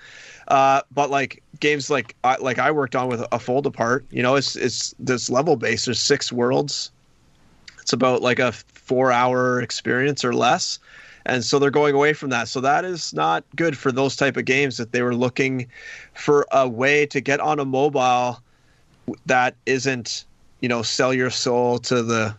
Uh, 0.47 0.82
but 0.91 1.10
like 1.10 1.43
games 1.60 1.89
like 1.89 2.15
I, 2.23 2.38
like 2.38 2.60
I 2.60 2.71
worked 2.71 2.95
on 2.95 3.08
with 3.08 3.23
a 3.32 3.39
fold 3.39 3.65
apart, 3.65 4.05
you 4.12 4.23
know, 4.23 4.36
it's 4.36 4.55
it's 4.55 4.95
this 4.99 5.29
level 5.29 5.55
based. 5.55 5.86
There's 5.86 5.99
six 5.99 6.32
worlds. 6.32 6.91
It's 7.82 7.93
about 7.93 8.21
like 8.21 8.39
a 8.39 8.51
four 8.51 9.12
hour 9.12 9.62
experience 9.62 10.23
or 10.25 10.34
less, 10.34 10.79
and 11.25 11.43
so 11.43 11.60
they're 11.60 11.71
going 11.71 11.95
away 11.95 12.13
from 12.13 12.29
that. 12.32 12.47
So 12.47 12.62
that 12.62 12.86
is 12.86 13.13
not 13.13 13.43
good 13.55 13.77
for 13.77 13.91
those 13.91 14.15
type 14.15 14.38
of 14.38 14.45
games 14.45 14.77
that 14.77 14.91
they 14.91 15.01
were 15.01 15.15
looking 15.15 15.67
for 16.13 16.47
a 16.51 16.67
way 16.67 17.05
to 17.08 17.21
get 17.21 17.39
on 17.39 17.60
a 17.60 17.65
mobile 17.65 18.39
that 19.25 19.55
isn't 19.65 20.25
you 20.62 20.69
know 20.69 20.82
sell 20.82 21.13
your 21.13 21.29
soul 21.29 21.79
to 21.79 22.03
the 22.03 22.36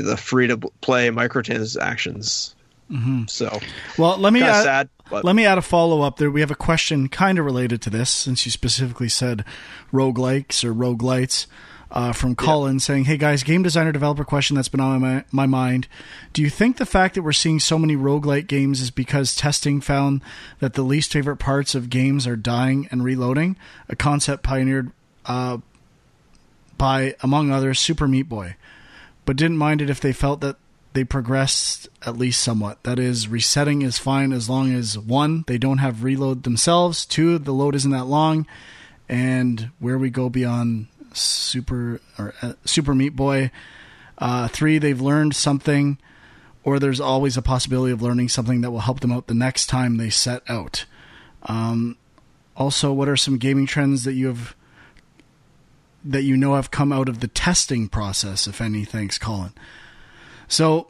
the 0.00 0.16
free 0.16 0.46
to 0.46 0.56
play 0.56 1.08
microtransactions. 1.08 2.54
Mm-hmm. 2.90 3.24
So, 3.26 3.60
well, 3.96 4.18
let 4.18 4.32
me 4.32 4.42
add, 4.42 4.62
sad, 4.62 4.88
let 5.10 5.34
me 5.34 5.46
add 5.46 5.56
a 5.56 5.62
follow 5.62 6.02
up 6.02 6.18
there. 6.18 6.30
We 6.30 6.40
have 6.40 6.50
a 6.50 6.56
question 6.56 7.08
kind 7.08 7.38
of 7.38 7.44
related 7.44 7.80
to 7.82 7.90
this, 7.90 8.10
since 8.10 8.44
you 8.44 8.52
specifically 8.52 9.08
said 9.08 9.44
roguelikes 9.92 10.62
or 10.64 10.74
roguelites. 10.74 11.46
Uh, 11.94 12.10
from 12.10 12.34
Colin 12.34 12.76
yeah. 12.76 12.80
saying, 12.80 13.04
Hey 13.04 13.18
guys, 13.18 13.42
game 13.42 13.62
designer 13.62 13.92
developer 13.92 14.24
question 14.24 14.56
that's 14.56 14.70
been 14.70 14.80
on 14.80 15.02
my, 15.02 15.24
my 15.30 15.44
mind. 15.44 15.88
Do 16.32 16.40
you 16.40 16.48
think 16.48 16.78
the 16.78 16.86
fact 16.86 17.14
that 17.14 17.22
we're 17.22 17.32
seeing 17.32 17.60
so 17.60 17.78
many 17.78 17.96
roguelite 17.96 18.46
games 18.46 18.80
is 18.80 18.90
because 18.90 19.36
testing 19.36 19.78
found 19.82 20.22
that 20.60 20.72
the 20.72 20.84
least 20.84 21.12
favorite 21.12 21.36
parts 21.36 21.74
of 21.74 21.90
games 21.90 22.26
are 22.26 22.34
dying 22.34 22.88
and 22.90 23.04
reloading? 23.04 23.56
A 23.90 23.96
concept 23.96 24.42
pioneered 24.42 24.90
uh, 25.26 25.58
by, 26.78 27.14
among 27.22 27.50
others, 27.50 27.78
Super 27.78 28.08
Meat 28.08 28.26
Boy 28.26 28.56
but 29.24 29.36
didn't 29.36 29.58
mind 29.58 29.80
it 29.80 29.90
if 29.90 30.00
they 30.00 30.12
felt 30.12 30.40
that 30.40 30.56
they 30.92 31.04
progressed 31.04 31.88
at 32.04 32.18
least 32.18 32.42
somewhat. 32.42 32.82
That 32.82 32.98
is, 32.98 33.28
resetting 33.28 33.82
is 33.82 33.98
fine 33.98 34.32
as 34.32 34.48
long 34.48 34.72
as 34.74 34.98
one, 34.98 35.44
they 35.46 35.58
don't 35.58 35.78
have 35.78 36.04
reload 36.04 36.42
themselves, 36.42 37.06
two, 37.06 37.38
the 37.38 37.52
load 37.52 37.74
isn't 37.74 37.90
that 37.90 38.04
long, 38.04 38.46
and 39.08 39.70
where 39.78 39.98
we 39.98 40.10
go 40.10 40.28
beyond 40.28 40.86
Super 41.14 42.00
or 42.18 42.34
uh, 42.42 42.54
Super 42.64 42.94
Meat 42.94 43.16
Boy, 43.16 43.50
uh, 44.18 44.48
three, 44.48 44.78
they've 44.78 45.00
learned 45.00 45.34
something, 45.34 45.98
or 46.62 46.78
there's 46.78 47.00
always 47.00 47.36
a 47.36 47.42
possibility 47.42 47.92
of 47.92 48.02
learning 48.02 48.28
something 48.28 48.60
that 48.60 48.70
will 48.70 48.80
help 48.80 49.00
them 49.00 49.12
out 49.12 49.26
the 49.26 49.34
next 49.34 49.66
time 49.66 49.96
they 49.96 50.10
set 50.10 50.42
out. 50.48 50.84
Um, 51.44 51.96
also, 52.56 52.92
what 52.92 53.08
are 53.08 53.16
some 53.16 53.38
gaming 53.38 53.66
trends 53.66 54.04
that 54.04 54.12
you 54.12 54.28
have 54.28 54.54
that 56.04 56.22
you 56.22 56.36
know 56.36 56.54
have 56.54 56.70
come 56.70 56.92
out 56.92 57.08
of 57.08 57.20
the 57.20 57.28
testing 57.28 57.88
process, 57.88 58.46
if 58.46 58.60
any? 58.60 58.84
Thanks, 58.84 59.18
Colin. 59.18 59.52
So, 60.48 60.88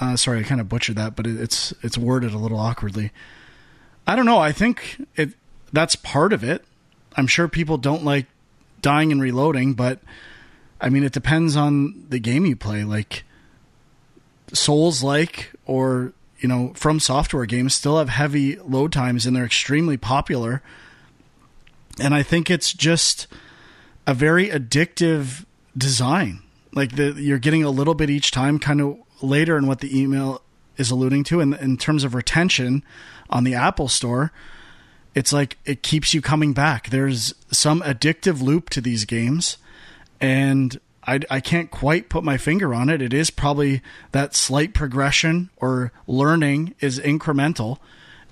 uh, 0.00 0.16
sorry, 0.16 0.40
I 0.40 0.42
kind 0.42 0.60
of 0.60 0.68
butchered 0.68 0.96
that, 0.96 1.16
but 1.16 1.26
it's 1.26 1.72
it's 1.82 1.96
worded 1.96 2.34
a 2.34 2.38
little 2.38 2.58
awkwardly. 2.58 3.12
I 4.06 4.16
don't 4.16 4.26
know. 4.26 4.38
I 4.38 4.52
think 4.52 5.04
it 5.16 5.30
that's 5.72 5.96
part 5.96 6.32
of 6.32 6.44
it. 6.44 6.64
I'm 7.16 7.26
sure 7.26 7.48
people 7.48 7.78
don't 7.78 8.04
like 8.04 8.26
dying 8.82 9.10
and 9.10 9.20
reloading, 9.20 9.74
but 9.74 10.00
I 10.80 10.90
mean, 10.90 11.02
it 11.02 11.12
depends 11.12 11.56
on 11.56 12.06
the 12.08 12.18
game 12.18 12.46
you 12.46 12.56
play. 12.56 12.84
Like 12.84 13.24
Souls, 14.52 15.02
like 15.02 15.52
or 15.64 16.12
you 16.38 16.48
know, 16.48 16.72
FromSoftware 16.74 17.48
games 17.48 17.74
still 17.74 17.98
have 17.98 18.10
heavy 18.10 18.56
load 18.56 18.92
times, 18.92 19.26
and 19.26 19.34
they're 19.34 19.44
extremely 19.46 19.96
popular. 19.96 20.62
And 21.98 22.14
I 22.14 22.22
think 22.22 22.50
it's 22.50 22.72
just 22.74 23.26
a 24.06 24.14
very 24.14 24.48
addictive 24.48 25.44
design. 25.76 26.42
Like 26.72 26.96
the, 26.96 27.12
you're 27.12 27.38
getting 27.38 27.64
a 27.64 27.70
little 27.70 27.94
bit 27.94 28.10
each 28.10 28.30
time, 28.30 28.58
kind 28.58 28.80
of 28.80 28.98
later 29.22 29.56
in 29.56 29.66
what 29.66 29.80
the 29.80 29.98
email 29.98 30.42
is 30.76 30.90
alluding 30.90 31.24
to. 31.24 31.40
And 31.40 31.54
in 31.54 31.76
terms 31.76 32.04
of 32.04 32.14
retention 32.14 32.84
on 33.30 33.44
the 33.44 33.54
Apple 33.54 33.88
Store, 33.88 34.32
it's 35.14 35.32
like 35.32 35.58
it 35.64 35.82
keeps 35.82 36.12
you 36.12 36.20
coming 36.20 36.52
back. 36.52 36.90
There's 36.90 37.34
some 37.50 37.80
addictive 37.80 38.42
loop 38.42 38.68
to 38.70 38.80
these 38.80 39.06
games, 39.06 39.56
and 40.20 40.78
I, 41.06 41.20
I 41.30 41.40
can't 41.40 41.70
quite 41.70 42.10
put 42.10 42.22
my 42.22 42.36
finger 42.36 42.74
on 42.74 42.90
it. 42.90 43.00
It 43.00 43.14
is 43.14 43.30
probably 43.30 43.80
that 44.12 44.34
slight 44.34 44.74
progression 44.74 45.50
or 45.56 45.92
learning 46.06 46.74
is 46.80 47.00
incremental 47.00 47.78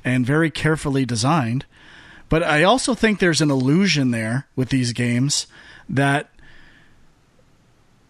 and 0.04 0.26
very 0.26 0.50
carefully 0.50 1.06
designed. 1.06 1.64
But 2.28 2.42
I 2.42 2.64
also 2.64 2.94
think 2.94 3.18
there's 3.18 3.40
an 3.40 3.50
illusion 3.50 4.10
there 4.10 4.46
with 4.56 4.68
these 4.68 4.92
games 4.92 5.46
that 5.88 6.30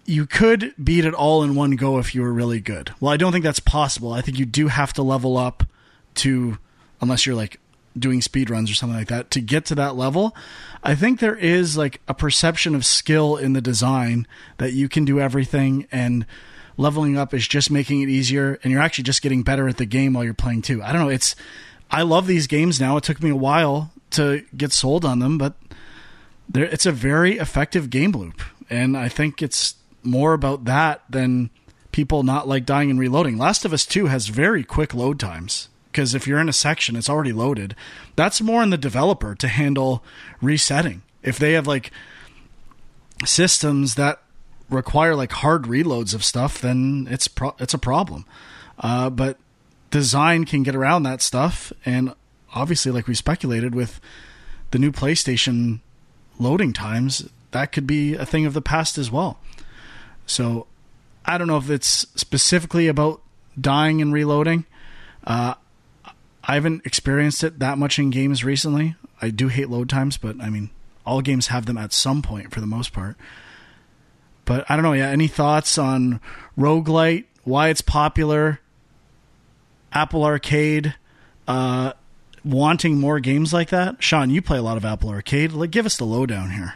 you 0.06 0.26
could 0.26 0.74
beat 0.82 1.04
it 1.04 1.14
all 1.14 1.42
in 1.42 1.54
one 1.54 1.72
go 1.72 1.98
if 1.98 2.14
you 2.14 2.22
were 2.22 2.32
really 2.32 2.60
good. 2.60 2.92
Well, 3.00 3.12
I 3.12 3.16
don't 3.16 3.32
think 3.32 3.44
that's 3.44 3.60
possible. 3.60 4.12
I 4.12 4.20
think 4.20 4.38
you 4.38 4.44
do 4.44 4.68
have 4.68 4.92
to 4.94 5.02
level 5.02 5.36
up 5.36 5.64
to, 6.16 6.58
unless 7.00 7.24
you're 7.24 7.34
like 7.34 7.58
doing 7.98 8.20
speed 8.20 8.50
runs 8.50 8.70
or 8.70 8.74
something 8.74 8.98
like 8.98 9.08
that, 9.08 9.30
to 9.30 9.40
get 9.40 9.64
to 9.66 9.74
that 9.76 9.96
level. 9.96 10.36
I 10.82 10.94
think 10.94 11.20
there 11.20 11.36
is 11.36 11.76
like 11.76 12.00
a 12.06 12.14
perception 12.14 12.74
of 12.74 12.84
skill 12.84 13.36
in 13.36 13.54
the 13.54 13.60
design 13.60 14.26
that 14.58 14.72
you 14.72 14.88
can 14.88 15.04
do 15.04 15.20
everything 15.20 15.86
and 15.90 16.26
leveling 16.76 17.16
up 17.16 17.32
is 17.32 17.46
just 17.46 17.70
making 17.70 18.02
it 18.02 18.08
easier 18.08 18.58
and 18.62 18.72
you're 18.72 18.82
actually 18.82 19.04
just 19.04 19.22
getting 19.22 19.42
better 19.42 19.68
at 19.68 19.76
the 19.76 19.86
game 19.86 20.12
while 20.12 20.24
you're 20.24 20.34
playing 20.34 20.60
too. 20.60 20.82
I 20.82 20.92
don't 20.92 21.02
know. 21.02 21.08
It's, 21.08 21.36
I 21.90 22.02
love 22.02 22.26
these 22.26 22.46
games 22.46 22.80
now. 22.80 22.96
It 22.96 23.04
took 23.04 23.22
me 23.22 23.30
a 23.30 23.36
while 23.36 23.92
to 24.10 24.44
get 24.56 24.72
sold 24.72 25.04
on 25.04 25.20
them, 25.20 25.38
but 25.38 25.54
there, 26.48 26.64
it's 26.64 26.86
a 26.86 26.92
very 26.92 27.38
effective 27.38 27.90
game 27.90 28.12
loop, 28.12 28.42
and 28.70 28.96
I 28.96 29.08
think 29.08 29.42
it's 29.42 29.76
more 30.02 30.34
about 30.34 30.64
that 30.66 31.02
than 31.08 31.50
people 31.92 32.22
not 32.22 32.48
like 32.48 32.66
dying 32.66 32.90
and 32.90 32.98
reloading. 32.98 33.38
Last 33.38 33.64
of 33.64 33.72
Us 33.72 33.86
Two 33.86 34.06
has 34.06 34.26
very 34.28 34.64
quick 34.64 34.94
load 34.94 35.18
times 35.18 35.68
because 35.90 36.14
if 36.14 36.26
you're 36.26 36.40
in 36.40 36.48
a 36.48 36.52
section, 36.52 36.96
it's 36.96 37.08
already 37.08 37.32
loaded. 37.32 37.76
That's 38.16 38.40
more 38.40 38.62
in 38.62 38.70
the 38.70 38.76
developer 38.76 39.34
to 39.36 39.48
handle 39.48 40.02
resetting. 40.42 41.02
If 41.22 41.38
they 41.38 41.52
have 41.52 41.66
like 41.66 41.92
systems 43.24 43.94
that 43.94 44.20
require 44.68 45.14
like 45.14 45.30
hard 45.32 45.64
reloads 45.64 46.14
of 46.14 46.24
stuff, 46.24 46.60
then 46.60 47.06
it's 47.10 47.28
pro- 47.28 47.54
it's 47.58 47.74
a 47.74 47.78
problem. 47.78 48.24
Uh, 48.78 49.08
but 49.08 49.38
design 49.90 50.44
can 50.44 50.64
get 50.64 50.74
around 50.74 51.04
that 51.04 51.22
stuff, 51.22 51.72
and 51.86 52.12
obviously, 52.52 52.90
like 52.90 53.06
we 53.06 53.14
speculated 53.14 53.74
with 53.74 54.00
the 54.72 54.78
new 54.80 54.90
PlayStation 54.90 55.78
loading 56.38 56.72
times, 56.72 57.28
that 57.52 57.72
could 57.72 57.86
be 57.86 58.14
a 58.14 58.26
thing 58.26 58.46
of 58.46 58.54
the 58.54 58.62
past 58.62 58.98
as 58.98 59.10
well. 59.10 59.38
So 60.26 60.66
I 61.24 61.38
don't 61.38 61.46
know 61.46 61.56
if 61.56 61.70
it's 61.70 62.06
specifically 62.14 62.88
about 62.88 63.22
dying 63.60 64.02
and 64.02 64.12
reloading. 64.12 64.66
Uh, 65.24 65.54
I 66.46 66.54
haven't 66.54 66.84
experienced 66.84 67.42
it 67.44 67.58
that 67.60 67.78
much 67.78 67.98
in 67.98 68.10
games 68.10 68.44
recently. 68.44 68.96
I 69.22 69.30
do 69.30 69.48
hate 69.48 69.70
load 69.70 69.88
times, 69.88 70.16
but 70.16 70.40
I 70.40 70.50
mean, 70.50 70.70
all 71.06 71.22
games 71.22 71.46
have 71.48 71.66
them 71.66 71.78
at 71.78 71.92
some 71.92 72.20
point 72.20 72.52
for 72.52 72.60
the 72.60 72.66
most 72.66 72.92
part. 72.92 73.16
But 74.44 74.70
I 74.70 74.76
don't 74.76 74.82
know. 74.82 74.92
Yeah, 74.92 75.08
any 75.08 75.28
thoughts 75.28 75.78
on 75.78 76.20
roguelite? 76.58 77.24
Why 77.44 77.68
it's 77.68 77.80
popular? 77.80 78.60
Apple 79.92 80.24
Arcade? 80.24 80.94
Uh, 81.48 81.92
wanting 82.44 82.98
more 82.98 83.20
games 83.20 83.52
like 83.52 83.70
that? 83.70 84.02
Sean, 84.02 84.30
you 84.30 84.42
play 84.42 84.58
a 84.58 84.62
lot 84.62 84.76
of 84.76 84.84
Apple 84.84 85.10
Arcade. 85.10 85.52
Like, 85.52 85.70
give 85.70 85.86
us 85.86 85.96
the 85.96 86.04
lowdown 86.04 86.50
here. 86.50 86.74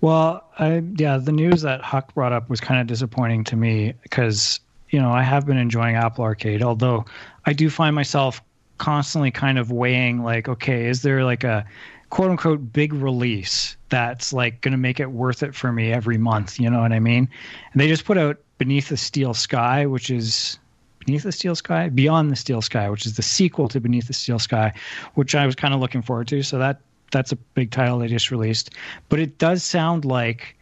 Well, 0.00 0.44
I, 0.58 0.82
yeah, 0.96 1.18
the 1.18 1.32
news 1.32 1.62
that 1.62 1.80
Huck 1.80 2.12
brought 2.14 2.32
up 2.32 2.50
was 2.50 2.60
kind 2.60 2.80
of 2.80 2.88
disappointing 2.88 3.44
to 3.44 3.56
me 3.56 3.94
because 4.02 4.58
you 4.90 5.00
know 5.00 5.12
I 5.12 5.22
have 5.22 5.46
been 5.46 5.58
enjoying 5.58 5.94
Apple 5.94 6.24
Arcade, 6.24 6.60
although 6.62 7.04
I 7.46 7.52
do 7.52 7.70
find 7.70 7.94
myself 7.94 8.42
constantly 8.78 9.30
kind 9.30 9.58
of 9.58 9.70
weighing 9.70 10.24
like, 10.24 10.48
okay, 10.48 10.88
is 10.88 11.02
there 11.02 11.24
like 11.24 11.44
a 11.44 11.64
quote 12.10 12.32
unquote 12.32 12.72
big 12.72 12.92
release 12.92 13.76
that's 13.90 14.32
like 14.32 14.60
going 14.60 14.72
to 14.72 14.78
make 14.78 14.98
it 14.98 15.12
worth 15.12 15.44
it 15.44 15.54
for 15.54 15.72
me 15.72 15.92
every 15.92 16.18
month? 16.18 16.58
You 16.58 16.68
know 16.68 16.80
what 16.80 16.92
I 16.92 16.98
mean? 16.98 17.28
And 17.72 17.80
they 17.80 17.86
just 17.86 18.04
put 18.04 18.18
out 18.18 18.40
Beneath 18.58 18.88
the 18.88 18.96
Steel 18.96 19.34
Sky, 19.34 19.86
which 19.86 20.10
is 20.10 20.58
Beneath 21.04 21.24
the 21.24 21.32
Steel 21.32 21.54
Sky, 21.54 21.88
Beyond 21.88 22.30
the 22.30 22.36
Steel 22.36 22.62
Sky, 22.62 22.88
which 22.90 23.06
is 23.06 23.16
the 23.16 23.22
sequel 23.22 23.68
to 23.68 23.80
Beneath 23.80 24.06
the 24.06 24.12
Steel 24.12 24.38
Sky, 24.38 24.72
which 25.14 25.34
I 25.34 25.46
was 25.46 25.54
kind 25.54 25.74
of 25.74 25.80
looking 25.80 26.02
forward 26.02 26.28
to. 26.28 26.42
So 26.42 26.58
that 26.58 26.80
that's 27.10 27.32
a 27.32 27.36
big 27.36 27.70
title 27.70 27.98
they 27.98 28.08
just 28.08 28.30
released. 28.30 28.70
But 29.08 29.18
it 29.18 29.38
does 29.38 29.62
sound 29.62 30.04
like 30.04 30.56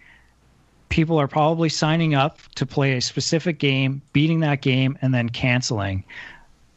people 0.88 1.18
are 1.18 1.28
probably 1.28 1.68
signing 1.68 2.14
up 2.14 2.38
to 2.56 2.66
play 2.66 2.96
a 2.96 3.00
specific 3.00 3.58
game, 3.58 4.02
beating 4.12 4.40
that 4.40 4.60
game, 4.60 4.98
and 5.00 5.14
then 5.14 5.28
canceling, 5.28 6.04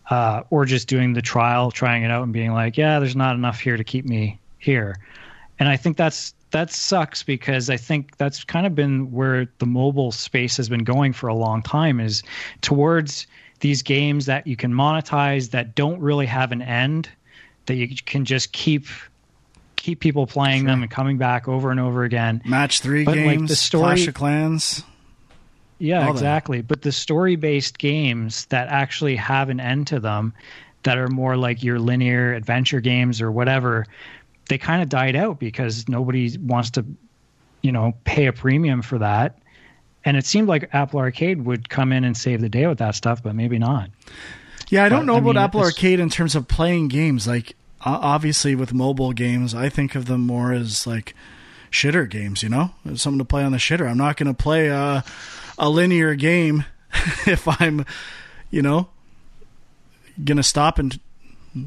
uh, 0.09 0.43
or 0.49 0.65
just 0.65 0.87
doing 0.87 1.13
the 1.13 1.21
trial, 1.21 1.71
trying 1.71 2.03
it 2.03 2.11
out, 2.11 2.23
and 2.23 2.33
being 2.33 2.53
like, 2.53 2.77
"Yeah, 2.77 2.99
there's 2.99 3.15
not 3.15 3.35
enough 3.35 3.59
here 3.59 3.77
to 3.77 3.83
keep 3.83 4.05
me 4.05 4.39
here." 4.59 4.97
And 5.59 5.69
I 5.69 5.77
think 5.77 5.97
that's 5.97 6.33
that 6.51 6.71
sucks 6.71 7.23
because 7.23 7.69
I 7.69 7.77
think 7.77 8.17
that's 8.17 8.43
kind 8.43 8.67
of 8.67 8.75
been 8.75 9.11
where 9.11 9.47
the 9.57 9.65
mobile 9.65 10.11
space 10.11 10.55
has 10.57 10.69
been 10.69 10.83
going 10.83 11.11
for 11.11 11.27
a 11.27 11.33
long 11.33 11.63
time 11.63 11.99
is 11.99 12.21
towards 12.61 13.25
these 13.63 13.81
games 13.81 14.25
that 14.25 14.45
you 14.45 14.57
can 14.57 14.73
monetize 14.73 15.51
that 15.51 15.73
don't 15.73 16.01
really 16.01 16.25
have 16.25 16.51
an 16.51 16.61
end, 16.61 17.07
that 17.65 17.75
you 17.75 17.95
can 18.05 18.25
just 18.25 18.51
keep 18.51 18.87
keep 19.77 20.01
people 20.01 20.27
playing 20.27 20.63
sure. 20.63 20.67
them 20.67 20.81
and 20.81 20.91
coming 20.91 21.17
back 21.17 21.47
over 21.47 21.71
and 21.71 21.79
over 21.79 22.03
again. 22.03 22.41
Match 22.45 22.81
three 22.81 23.05
but 23.05 23.15
games, 23.15 23.41
like 23.41 23.47
the 23.47 23.55
story, 23.55 23.83
Clash 23.83 24.07
of 24.07 24.13
Clans. 24.15 24.83
Yeah, 25.79 26.09
exactly. 26.09 26.57
That. 26.57 26.67
But 26.67 26.81
the 26.81 26.91
story 26.91 27.37
based 27.37 27.77
games 27.77 28.45
that 28.47 28.67
actually 28.67 29.15
have 29.15 29.49
an 29.49 29.61
end 29.61 29.87
to 29.87 30.01
them, 30.01 30.33
that 30.83 30.97
are 30.97 31.07
more 31.07 31.37
like 31.37 31.63
your 31.63 31.79
linear 31.79 32.33
adventure 32.33 32.81
games 32.81 33.21
or 33.21 33.31
whatever, 33.31 33.85
they 34.49 34.57
kind 34.57 34.81
of 34.81 34.89
died 34.89 35.15
out 35.15 35.39
because 35.39 35.87
nobody 35.87 36.37
wants 36.37 36.71
to, 36.71 36.85
you 37.61 37.71
know, 37.71 37.93
pay 38.03 38.25
a 38.25 38.33
premium 38.33 38.81
for 38.81 38.97
that. 38.97 39.39
And 40.05 40.17
it 40.17 40.25
seemed 40.25 40.47
like 40.47 40.69
Apple 40.73 40.99
Arcade 40.99 41.45
would 41.45 41.69
come 41.69 41.93
in 41.93 42.03
and 42.03 42.15
save 42.15 42.41
the 42.41 42.49
day 42.49 42.67
with 42.67 42.79
that 42.79 42.95
stuff, 42.95 43.23
but 43.23 43.35
maybe 43.35 43.57
not. 43.57 43.89
Yeah, 44.69 44.83
I 44.83 44.89
don't 44.89 45.01
but, 45.01 45.05
know 45.05 45.15
I 45.15 45.19
about 45.19 45.35
mean, 45.35 45.43
Apple 45.43 45.61
Arcade 45.61 45.99
in 45.99 46.09
terms 46.09 46.35
of 46.35 46.47
playing 46.47 46.87
games. 46.89 47.27
Like, 47.27 47.55
obviously, 47.81 48.55
with 48.55 48.73
mobile 48.73 49.13
games, 49.13 49.53
I 49.53 49.69
think 49.69 49.95
of 49.95 50.05
them 50.05 50.21
more 50.21 50.51
as 50.51 50.87
like 50.87 51.15
shitter 51.71 52.09
games. 52.09 52.43
You 52.43 52.49
know, 52.49 52.71
something 52.95 53.19
to 53.19 53.25
play 53.25 53.43
on 53.43 53.51
the 53.51 53.57
shitter. 53.57 53.89
I'm 53.89 53.97
not 53.97 54.17
going 54.17 54.33
to 54.33 54.33
play 54.33 54.67
a, 54.67 55.03
a 55.57 55.69
linear 55.69 56.15
game 56.15 56.65
if 57.27 57.47
I'm, 57.61 57.85
you 58.51 58.61
know, 58.61 58.89
going 60.23 60.37
to 60.37 60.43
stop 60.43 60.79
and 60.79 60.99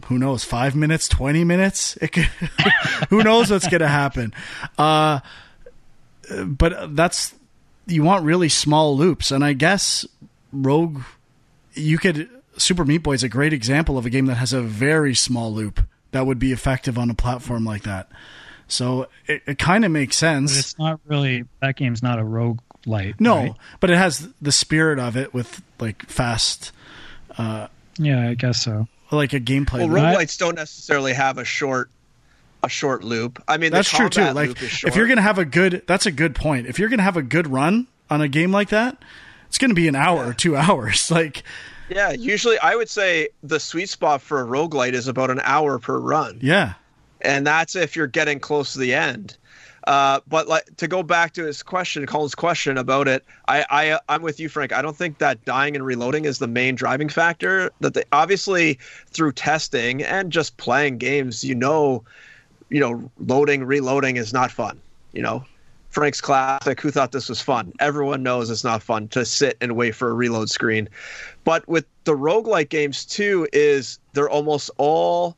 who 0.07 0.19
knows, 0.19 0.43
five 0.43 0.75
minutes, 0.75 1.09
twenty 1.09 1.45
minutes. 1.45 1.97
Could, 2.01 2.25
who 3.11 3.23
knows 3.23 3.51
what's 3.51 3.69
going 3.69 3.83
to 3.83 3.89
happen? 3.89 4.35
Uh, 4.77 5.21
but 6.45 6.97
that's 6.97 7.36
you 7.87 8.03
want 8.03 8.25
really 8.25 8.49
small 8.49 8.97
loops, 8.97 9.31
and 9.31 9.45
I 9.45 9.53
guess 9.53 10.07
Rogue, 10.53 11.03
you 11.75 11.99
could 11.99 12.29
Super 12.57 12.85
Meat 12.85 12.99
Boy 12.99 13.13
is 13.13 13.23
a 13.23 13.29
great 13.29 13.53
example 13.53 13.99
of 13.99 14.07
a 14.07 14.11
game 14.11 14.27
that 14.27 14.37
has 14.37 14.53
a 14.53 14.63
very 14.63 15.15
small 15.15 15.53
loop 15.53 15.81
that 16.13 16.27
would 16.27 16.39
be 16.39 16.53
effective 16.53 16.99
on 16.99 17.11
a 17.11 17.15
platform 17.15 17.65
like 17.65 17.83
that. 17.83 18.09
So 18.69 19.09
it, 19.27 19.43
it 19.47 19.59
kind 19.59 19.85
of 19.85 19.91
makes 19.91 20.17
sense. 20.17 20.53
But 20.53 20.59
it's 20.59 20.79
not 20.79 21.01
really 21.07 21.45
that 21.61 21.77
game's 21.77 22.03
not 22.03 22.19
a 22.19 22.25
rogue 22.25 22.61
light. 22.85 23.21
No, 23.21 23.37
right? 23.37 23.55
but 23.81 23.91
it 23.91 23.99
has 23.99 24.29
the 24.41 24.53
spirit 24.53 24.99
of 24.99 25.17
it 25.17 25.35
with 25.35 25.63
like 25.79 26.07
fast. 26.07 26.73
Uh, 27.37 27.69
yeah, 27.99 28.29
I 28.29 28.35
guess 28.35 28.63
so. 28.63 28.89
Like 29.11 29.35
a 29.35 29.41
gameplay. 29.41 29.79
Well, 29.79 29.89
roguelites 29.89 30.37
don't 30.39 30.57
necessarily 30.57 31.13
have 31.13 31.39
a 31.39 31.45
short 31.45 31.91
a 32.67 32.69
short 32.69 33.03
loop. 33.03 33.43
I 33.49 33.57
mean, 33.57 33.73
that's 33.73 33.89
true 33.89 34.11
too. 34.11 34.31
Like 34.33 34.63
if 34.63 34.95
you're 34.95 35.07
gonna 35.07 35.23
have 35.23 35.39
a 35.39 35.45
good, 35.45 35.83
that's 35.87 36.05
a 36.05 36.13
good 36.13 36.35
point. 36.35 36.67
If 36.67 36.79
you're 36.79 36.89
gonna 36.89 37.03
have 37.03 37.17
a 37.17 37.23
good 37.23 37.47
run 37.47 37.87
on 38.11 38.21
a 38.21 38.29
game 38.29 38.53
like 38.53 38.69
that, 38.69 38.99
it's 39.49 39.59
gonna 39.59 39.75
be 39.75 39.89
an 39.89 39.95
hour 39.95 40.25
yeah. 40.25 40.31
or 40.31 40.35
two 40.35 40.57
hours. 40.57 41.11
Like, 41.11 41.43
yeah, 41.89 42.11
usually 42.11 42.59
I 42.59 42.75
would 42.75 42.91
say 42.91 43.31
the 43.43 43.59
sweet 43.59 43.89
spot 43.89 44.21
for 44.21 44.43
a 44.43 44.45
roguelite 44.45 44.93
is 44.93 45.09
about 45.09 45.31
an 45.31 45.41
hour 45.43 45.79
per 45.79 45.99
run. 45.99 46.39
Yeah, 46.43 46.75
and 47.23 47.47
that's 47.47 47.77
if 47.77 47.97
you're 47.97 48.07
getting 48.07 48.41
close 48.41 48.75
to 48.75 48.81
the 48.81 48.95
end. 48.95 49.37
Uh, 49.87 50.19
but 50.27 50.49
like 50.49 50.65
to 50.79 50.89
go 50.89 51.05
back 51.05 51.33
to 51.35 51.45
his 51.45 51.63
question, 51.63 52.07
Colin's 52.07 52.35
question 52.35 52.77
about 52.77 53.07
it, 53.07 53.25
I, 53.47 53.65
I 53.71 54.01
I'm 54.09 54.23
with 54.23 54.41
you, 54.41 54.49
Frank. 54.49 54.73
I 54.73 54.83
don't 54.83 54.97
think 54.97 55.19
that 55.19 55.45
dying 55.45 55.77
and 55.77 55.87
reloading 55.87 56.25
is 56.25 56.41
the 56.41 56.49
main 56.49 56.75
driving 56.75 57.09
factor. 57.09 57.71
That 57.81 57.95
they 57.95 58.03
obviously 58.11 58.81
through 59.11 59.33
testing 59.33 60.03
and 60.03 60.33
just 60.33 60.57
playing 60.57 60.99
games, 60.99 61.45
you 61.45 61.55
know, 61.55 62.03
you 62.69 62.81
know, 62.81 63.11
loading, 63.19 63.65
reloading 63.65 64.17
is 64.17 64.33
not 64.33 64.51
fun. 64.51 64.81
You 65.13 65.23
know, 65.23 65.45
Frank's 65.91 66.21
classic. 66.21 66.81
Who 66.81 66.91
thought 66.91 67.13
this 67.13 67.29
was 67.29 67.41
fun? 67.41 67.73
Everyone 67.81 68.23
knows 68.23 68.51
it's 68.51 68.65
not 68.65 68.83
fun 68.83 69.09
to 69.09 69.25
sit 69.25 69.57
and 69.61 69.77
wait 69.77 69.95
for 69.95 70.11
a 70.11 70.15
reload 70.15 70.51
screen. 70.51 70.89
But 71.45 71.67
with 71.69 71.87
the 72.05 72.17
roguelike 72.17 72.69
games 72.69 73.05
too, 73.05 73.49
is 73.53 73.99
they're 74.13 74.31
almost 74.31 74.71
all 74.77 75.37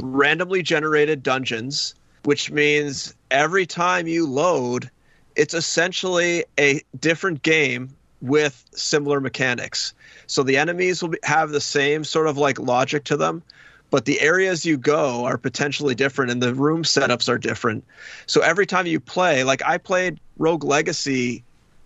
randomly 0.00 0.62
generated 0.62 1.22
dungeons, 1.22 1.94
which 2.24 2.50
means 2.50 3.14
every 3.30 3.66
time 3.66 4.06
you 4.06 4.26
load, 4.26 4.90
it's 5.36 5.54
essentially 5.54 6.44
a 6.58 6.82
different 6.98 7.42
game 7.42 7.90
with 8.20 8.64
similar 8.74 9.20
mechanics. 9.20 9.94
So 10.26 10.42
the 10.42 10.56
enemies 10.56 11.02
will 11.02 11.10
be, 11.10 11.18
have 11.22 11.50
the 11.50 11.60
same 11.60 12.04
sort 12.04 12.26
of 12.26 12.38
like 12.38 12.58
logic 12.58 13.04
to 13.04 13.16
them, 13.16 13.42
but 13.90 14.04
the 14.04 14.20
areas 14.20 14.64
you 14.64 14.76
go 14.76 15.24
are 15.24 15.38
potentially 15.38 15.94
different 15.94 16.30
and 16.30 16.42
the 16.42 16.54
room 16.54 16.82
setups 16.82 17.28
are 17.28 17.38
different. 17.38 17.84
So 18.26 18.40
every 18.40 18.66
time 18.66 18.86
you 18.86 19.00
play, 19.00 19.44
like 19.44 19.62
I 19.64 19.78
played 19.78 20.20
Rogue 20.38 20.64
Legacy 20.64 21.44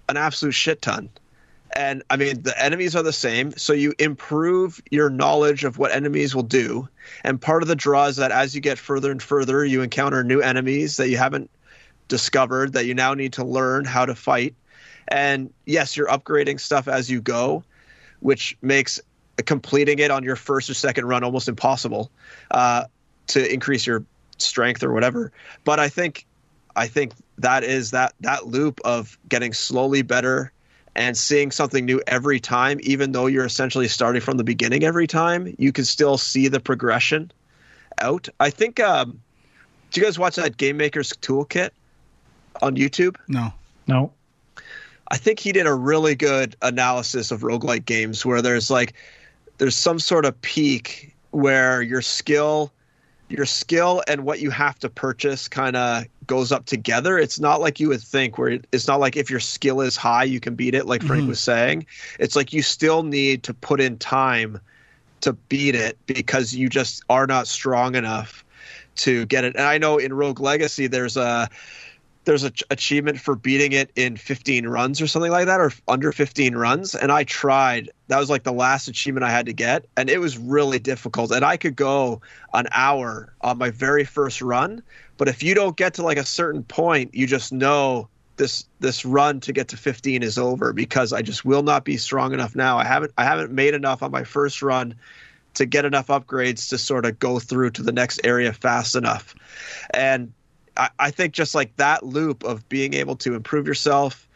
an 0.09 0.17
absolute 0.17 0.53
shit 0.53 0.83
ton. 0.83 1.09
And 1.75 2.03
I 2.11 2.17
mean, 2.17 2.43
the 2.43 2.61
enemies 2.63 2.97
are 2.97 3.03
the 3.03 3.13
same, 3.13 3.53
so 3.53 3.73
you 3.73 3.95
improve 3.99 4.83
your 4.91 5.09
knowledge 5.09 5.63
of 5.63 5.79
what 5.79 5.93
enemies 5.93 6.35
will 6.35 6.43
do. 6.43 6.89
And 7.23 7.41
part 7.41 7.63
of 7.63 7.69
the 7.69 7.77
draw 7.77 8.07
is 8.07 8.17
that 8.17 8.33
as 8.33 8.57
you 8.57 8.61
get 8.61 8.77
further 8.77 9.13
and 9.13 9.23
further, 9.23 9.65
you 9.65 9.83
encounter 9.83 10.25
new 10.25 10.41
enemies 10.41 10.97
that 10.97 11.09
you 11.09 11.17
haven't 11.17 11.49
discovered 12.09 12.73
that 12.73 12.87
you 12.87 12.95
now 12.95 13.15
need 13.15 13.35
to 13.35 13.45
learn 13.45 13.85
how 13.85 14.05
to 14.05 14.17
fight. 14.17 14.55
And 15.07 15.53
yes, 15.65 15.97
you're 15.97 16.09
upgrading 16.09 16.59
stuff 16.59 16.89
as 16.89 17.09
you 17.09 17.21
go, 17.21 17.63
which 18.19 18.57
makes 18.61 19.01
completing 19.43 19.99
it 19.99 20.11
on 20.11 20.25
your 20.25 20.37
first 20.37 20.71
or 20.71 20.75
second 20.75 21.07
run 21.07 21.25
almost 21.25 21.49
impossible 21.49 22.11
uh, 22.51 22.85
to 23.29 23.53
increase 23.53 23.87
your 23.87 24.05
strength 24.39 24.83
or 24.83 24.93
whatever. 24.93 25.33
But 25.65 25.81
I 25.81 25.89
think 25.89 26.27
I 26.77 26.87
think 26.87 27.13
that 27.39 27.65
is 27.65 27.91
that 27.93 28.15
that 28.21 28.47
loop 28.47 28.81
of 28.85 29.19
getting 29.29 29.53
slowly 29.53 30.03
better 30.03 30.53
and 30.97 31.17
seeing 31.17 31.51
something 31.51 31.85
new 31.85 32.03
every 32.07 32.41
time, 32.41 32.81
even 32.83 33.13
though 33.13 33.27
you're 33.27 33.45
essentially 33.45 33.89
starting 33.89 34.21
from 34.21 34.37
the 34.37 34.45
beginning 34.45 34.83
every 34.85 35.07
time, 35.07 35.55
you 35.59 35.73
can 35.73 35.85
still 35.85 36.19
see 36.19 36.49
the 36.49 36.61
progression 36.61 37.31
out. 38.01 38.29
I 38.39 38.51
think. 38.51 38.81
Um, 38.81 39.21
do 39.91 40.01
you 40.01 40.07
guys 40.07 40.19
watch 40.19 40.37
that 40.37 40.57
Game 40.57 40.77
Maker's 40.77 41.13
Toolkit 41.15 41.71
on 42.63 42.77
YouTube? 42.77 43.17
No, 43.27 43.53
no. 43.89 44.13
I 45.11 45.17
think 45.17 45.41
he 45.41 45.51
did 45.51 45.67
a 45.67 45.75
really 45.75 46.15
good 46.15 46.55
analysis 46.63 47.33
of 47.33 47.41
roguelike 47.41 47.85
games 47.85 48.25
where 48.25 48.41
there's 48.41 48.71
like 48.71 48.95
there's 49.61 49.77
some 49.77 49.99
sort 49.99 50.25
of 50.25 50.41
peak 50.41 51.15
where 51.33 51.83
your 51.83 52.01
skill 52.01 52.73
your 53.29 53.45
skill 53.45 54.03
and 54.09 54.25
what 54.25 54.41
you 54.41 54.51
have 54.51 54.77
to 54.81 54.89
purchase 54.89 55.47
kind 55.47 55.77
of 55.77 56.05
goes 56.27 56.51
up 56.51 56.67
together. 56.67 57.17
It's 57.17 57.39
not 57.39 57.61
like 57.61 57.79
you 57.79 57.89
would 57.91 58.01
think 58.01 58.39
where 58.39 58.59
it's 58.73 58.89
not 58.89 58.99
like 58.99 59.17
if 59.17 59.31
your 59.31 59.39
skill 59.39 59.83
is 59.83 59.97
high 59.97 60.25
you 60.25 60.41
can 60.41 60.57
beat 60.57 60.75
it 60.75 60.87
like 60.87 61.03
Frank 61.03 61.21
mm-hmm. 61.21 61.29
was 61.29 61.41
saying. 61.41 61.87
It's 62.19 62.35
like 62.35 62.53
you 62.55 62.63
still 62.63 63.03
need 63.03 63.43
to 63.45 63.55
put 63.55 63.81
in 63.81 63.99
time 63.99 64.59
to 65.21 65.35
beat 65.35 65.75
it 65.75 65.99
because 66.07 66.55
you 66.55 66.71
just 66.71 67.05
are 67.11 67.27
not 67.27 67.47
strong 67.47 67.95
enough 67.95 68.43
to 68.97 69.27
get 69.27 69.45
it. 69.45 69.55
And 69.57 69.67
I 69.67 69.77
know 69.77 69.99
in 69.99 70.15
Rogue 70.15 70.41
Legacy 70.41 70.87
there's 70.87 71.19
a 71.19 71.51
there's 72.25 72.45
an 72.45 72.53
achievement 72.71 73.19
for 73.19 73.35
beating 73.35 73.73
it 73.73 73.91
in 73.97 74.17
15 74.17 74.67
runs 74.67 75.01
or 75.01 75.07
something 75.07 75.31
like 75.31 75.47
that 75.47 75.61
or 75.61 75.73
under 75.89 76.13
15 76.13 76.55
runs 76.55 76.95
and 76.95 77.11
i 77.11 77.25
tried. 77.25 77.91
That 78.09 78.19
was 78.19 78.31
like 78.31 78.43
the 78.43 78.53
last 78.53 78.89
achievement 78.89 79.25
i 79.25 79.31
had 79.31 79.47
to 79.47 79.53
get 79.53 79.87
and 79.97 80.11
it 80.11 80.19
was 80.19 80.39
really 80.39 80.79
difficult 80.79 81.31
and 81.31 81.45
i 81.45 81.57
could 81.57 81.77
go 81.77 82.21
an 82.53 82.67
hour 82.73 83.33
on 83.41 83.59
my 83.59 83.71
very 83.71 84.05
first 84.05 84.43
run 84.43 84.83
but 85.17 85.29
if 85.29 85.43
you 85.43 85.55
don't 85.55 85.77
get 85.77 85.95
to 85.95 86.03
like 86.03 86.19
a 86.19 86.25
certain 86.25 86.63
point 86.63 87.15
you 87.15 87.27
just 87.27 87.53
know 87.53 88.09
this 88.37 88.65
this 88.81 89.05
run 89.05 89.39
to 89.41 89.53
get 89.53 89.69
to 89.69 89.77
15 89.77 90.23
is 90.23 90.39
over 90.39 90.73
because 90.73 91.13
i 91.13 91.23
just 91.23 91.45
will 91.45 91.63
not 91.63 91.85
be 91.85 91.97
strong 91.97 92.33
enough 92.33 92.57
now. 92.57 92.79
I 92.79 92.85
haven't 92.85 93.13
i 93.19 93.25
haven't 93.25 93.53
made 93.53 93.75
enough 93.75 94.03
on 94.03 94.11
my 94.11 94.25
first 94.25 94.63
run 94.63 94.95
to 95.55 95.67
get 95.67 95.85
enough 95.85 96.09
upgrades 96.09 96.69
to 96.71 96.79
sort 96.79 97.05
of 97.05 97.19
go 97.19 97.39
through 97.39 97.71
to 97.71 97.83
the 97.83 97.93
next 97.93 98.21
area 98.25 98.53
fast 98.53 98.95
enough. 98.95 99.35
And 99.93 100.33
I, 100.77 100.91
I 100.99 101.11
think 101.11 101.35
just 101.35 101.55
like 101.55 101.77
that 101.77 102.05
loop 102.05 102.45
of 102.45 102.69
being 102.69 102.95
able 102.95 103.17
to 103.17 103.35
improve 103.35 103.67
yourself 103.67 104.29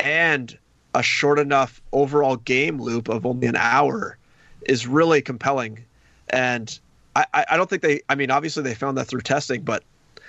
and 0.00 0.56
a 0.94 1.02
short 1.02 1.38
enough 1.38 1.80
overall 1.92 2.36
game 2.36 2.80
loop 2.80 3.08
of 3.08 3.24
only 3.24 3.46
an 3.46 3.56
hour 3.56 4.18
is 4.62 4.86
really 4.86 5.22
compelling. 5.22 5.84
And 6.28 6.78
I, 7.16 7.26
I 7.34 7.56
don't 7.56 7.68
think 7.68 7.82
they, 7.82 8.00
I 8.08 8.14
mean, 8.14 8.30
obviously 8.30 8.62
they 8.62 8.74
found 8.74 8.96
that 8.98 9.06
through 9.06 9.22
testing, 9.22 9.62
but 9.62 9.82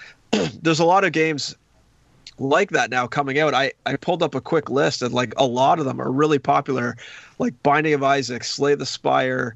there's 0.62 0.80
a 0.80 0.86
lot 0.86 1.04
of 1.04 1.12
games 1.12 1.56
like 2.40 2.72
that 2.72 2.90
now 2.90 3.08
coming 3.08 3.40
out. 3.40 3.54
I, 3.54 3.74
I 3.86 3.96
pulled 3.96 4.24
up 4.24 4.36
a 4.36 4.42
quick 4.42 4.70
list 4.70 5.02
and 5.02 5.14
like 5.14 5.34
a 5.38 5.46
lot 5.46 5.80
of 5.80 5.86
them 5.86 6.02
are 6.02 6.12
really 6.12 6.40
popular, 6.40 6.98
like 7.40 7.62
Binding 7.64 7.94
of 7.94 8.04
Isaac, 8.04 8.44
Slay 8.44 8.76
the 8.76 8.86
Spire, 8.86 9.56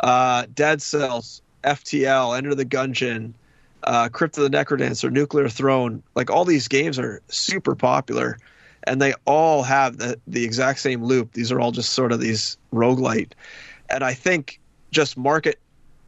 uh, 0.00 0.46
Dead 0.54 0.82
Cells, 0.82 1.40
FTL, 1.64 2.36
Enter 2.36 2.54
the 2.54 2.64
Gungeon, 2.64 3.32
uh, 3.86 4.08
Crypt 4.08 4.36
of 4.38 4.50
the 4.50 4.56
Necrodancer, 4.56 5.10
Nuclear 5.10 5.48
Throne, 5.48 6.02
like 6.14 6.30
all 6.30 6.44
these 6.44 6.68
games 6.68 6.98
are 6.98 7.22
super 7.28 7.74
popular 7.74 8.38
and 8.84 9.00
they 9.00 9.14
all 9.24 9.62
have 9.62 9.96
the, 9.98 10.18
the 10.26 10.44
exact 10.44 10.80
same 10.80 11.04
loop. 11.04 11.32
These 11.32 11.50
are 11.52 11.60
all 11.60 11.72
just 11.72 11.90
sort 11.90 12.12
of 12.12 12.20
these 12.20 12.56
roguelite. 12.72 13.32
And 13.88 14.04
I 14.04 14.14
think 14.14 14.60
just 14.90 15.16
market 15.16 15.58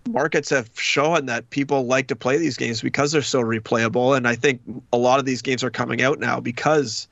markets 0.08 0.50
have 0.50 0.70
shown 0.74 1.26
that 1.26 1.50
people 1.50 1.86
like 1.86 2.08
to 2.08 2.16
play 2.16 2.38
these 2.38 2.56
games 2.56 2.80
because 2.80 3.12
they're 3.12 3.22
so 3.22 3.42
replayable. 3.42 4.16
And 4.16 4.26
I 4.26 4.36
think 4.36 4.60
a 4.92 4.96
lot 4.96 5.18
of 5.18 5.26
these 5.26 5.42
games 5.42 5.62
are 5.62 5.70
coming 5.70 6.02
out 6.02 6.18
now 6.18 6.40
because 6.40 7.08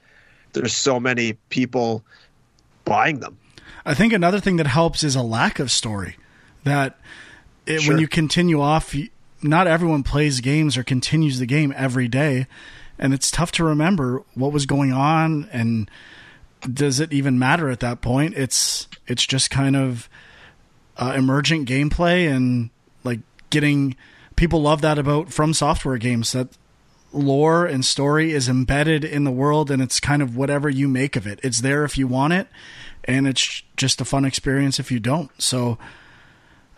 there's 0.52 0.74
so 0.74 0.98
many 0.98 1.34
people 1.50 2.04
buying 2.84 3.20
them. 3.20 3.36
I 3.84 3.94
think 3.94 4.12
another 4.12 4.40
thing 4.40 4.56
that 4.56 4.66
helps 4.66 5.04
is 5.04 5.14
a 5.14 5.22
lack 5.22 5.58
of 5.58 5.70
story. 5.70 6.16
That 6.64 6.98
it, 7.66 7.82
Sure. 7.82 7.94
when 7.94 8.00
you 8.00 8.08
continue 8.08 8.60
off, 8.60 8.94
not 9.42 9.66
everyone 9.66 10.02
plays 10.02 10.40
games 10.40 10.76
or 10.76 10.84
continues 10.84 11.38
the 11.38 11.46
game 11.46 11.72
every 11.76 12.08
day, 12.08 12.46
and 12.98 13.12
it's 13.12 13.30
tough 13.30 13.52
to 13.52 13.64
remember 13.64 14.22
what 14.34 14.52
was 14.52 14.66
going 14.66 14.92
on 14.92 15.48
and 15.52 15.90
does 16.60 17.00
it 17.00 17.12
even 17.12 17.38
matter 17.38 17.68
at 17.68 17.80
that 17.80 18.00
point? 18.00 18.34
It's 18.36 18.88
it's 19.06 19.26
just 19.26 19.50
kind 19.50 19.76
of 19.76 20.08
uh, 20.96 21.12
emergent 21.16 21.68
gameplay 21.68 22.28
and 22.34 22.70
like 23.04 23.20
getting 23.50 23.96
people 24.34 24.62
love 24.62 24.80
that 24.80 24.98
about 24.98 25.28
FromSoftware 25.28 26.00
games 26.00 26.32
that 26.32 26.48
lore 27.12 27.66
and 27.66 27.84
story 27.84 28.32
is 28.32 28.48
embedded 28.48 29.04
in 29.04 29.24
the 29.24 29.30
world 29.30 29.70
and 29.70 29.80
it's 29.80 30.00
kind 30.00 30.22
of 30.22 30.36
whatever 30.36 30.68
you 30.68 30.88
make 30.88 31.16
of 31.16 31.26
it. 31.26 31.38
It's 31.42 31.60
there 31.60 31.84
if 31.84 31.96
you 31.96 32.06
want 32.06 32.32
it 32.32 32.48
and 33.04 33.26
it's 33.26 33.62
just 33.76 34.00
a 34.00 34.04
fun 34.04 34.24
experience 34.24 34.78
if 34.78 34.90
you 34.90 34.98
don't. 34.98 35.30
So 35.40 35.78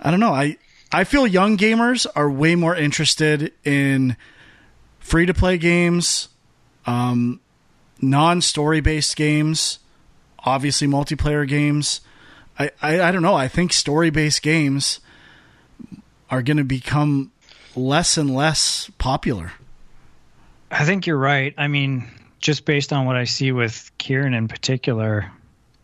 I 0.01 0.11
don't 0.11 0.21
know. 0.21 0.35
I 0.35 0.59
I 0.91 1.05
feel 1.05 1.27
young 1.27 1.59
gamers 1.59 2.07
are 2.17 2.31
way 2.31 2.55
more 2.55 2.75
interested 2.75 3.53
in 3.65 4.17
free 4.99 5.27
to 5.27 5.35
play 5.35 5.59
games, 5.59 6.29
um, 6.87 7.41
non 8.01 8.41
story 8.41 8.81
based 8.81 9.15
games, 9.17 9.81
obviously 10.39 10.89
multiplayer 10.89 11.47
games. 11.47 12.01
I, 12.59 12.71
I, 12.81 13.01
I 13.03 13.13
don't 13.13 13.23
know. 13.23 13.35
I 13.35 13.49
think 13.49 13.73
story 13.73 14.11
based 14.11 14.43
games 14.43 15.01
are 16.31 16.43
going 16.43 16.57
to 16.57 16.65
become 16.65 17.33
less 17.77 18.17
and 18.17 18.35
less 18.35 18.91
popular. 18.99 19.53
I 20.71 20.85
think 20.85 21.07
you're 21.07 21.19
right. 21.19 21.55
I 21.57 21.69
mean, 21.69 22.09
just 22.41 22.65
based 22.65 22.93
on 22.93 23.07
what 23.07 23.17
I 23.17 23.25
see 23.25 23.53
with 23.53 23.91
Kieran 23.99 24.35
in 24.35 24.49
particular, 24.49 25.31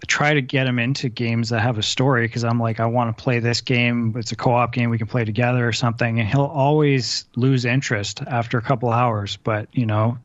try 0.05 0.35
to 0.35 0.43
get 0.43 0.67
him 0.67 0.79
into 0.79 1.09
games 1.09 1.51
that 1.51 1.61
have 1.61 1.79
a 1.79 1.83
story 1.83 2.27
because 2.27 2.45
I'm 2.45 2.59
like, 2.59 2.81
I 2.81 2.87
want 2.87 3.17
to 3.17 3.23
play 3.23 3.39
this 3.39 3.61
game. 3.61 4.15
It's 4.17 4.33
a 4.33 4.37
co-op 4.37 4.73
game 4.73 4.91
we 4.91 4.99
can 4.99 5.07
play 5.07 5.25
together 5.25 5.67
or 5.67 5.73
something, 5.73 6.21
and 6.21 6.29
he'll 6.29 6.43
always 6.43 7.27
lose 7.37 7.65
interest 7.65 8.23
after 8.27 8.59
a 8.59 8.63
couple 8.63 8.91
hours. 8.91 9.37
But 9.37 9.69
you 9.73 9.87
know, 9.87 10.19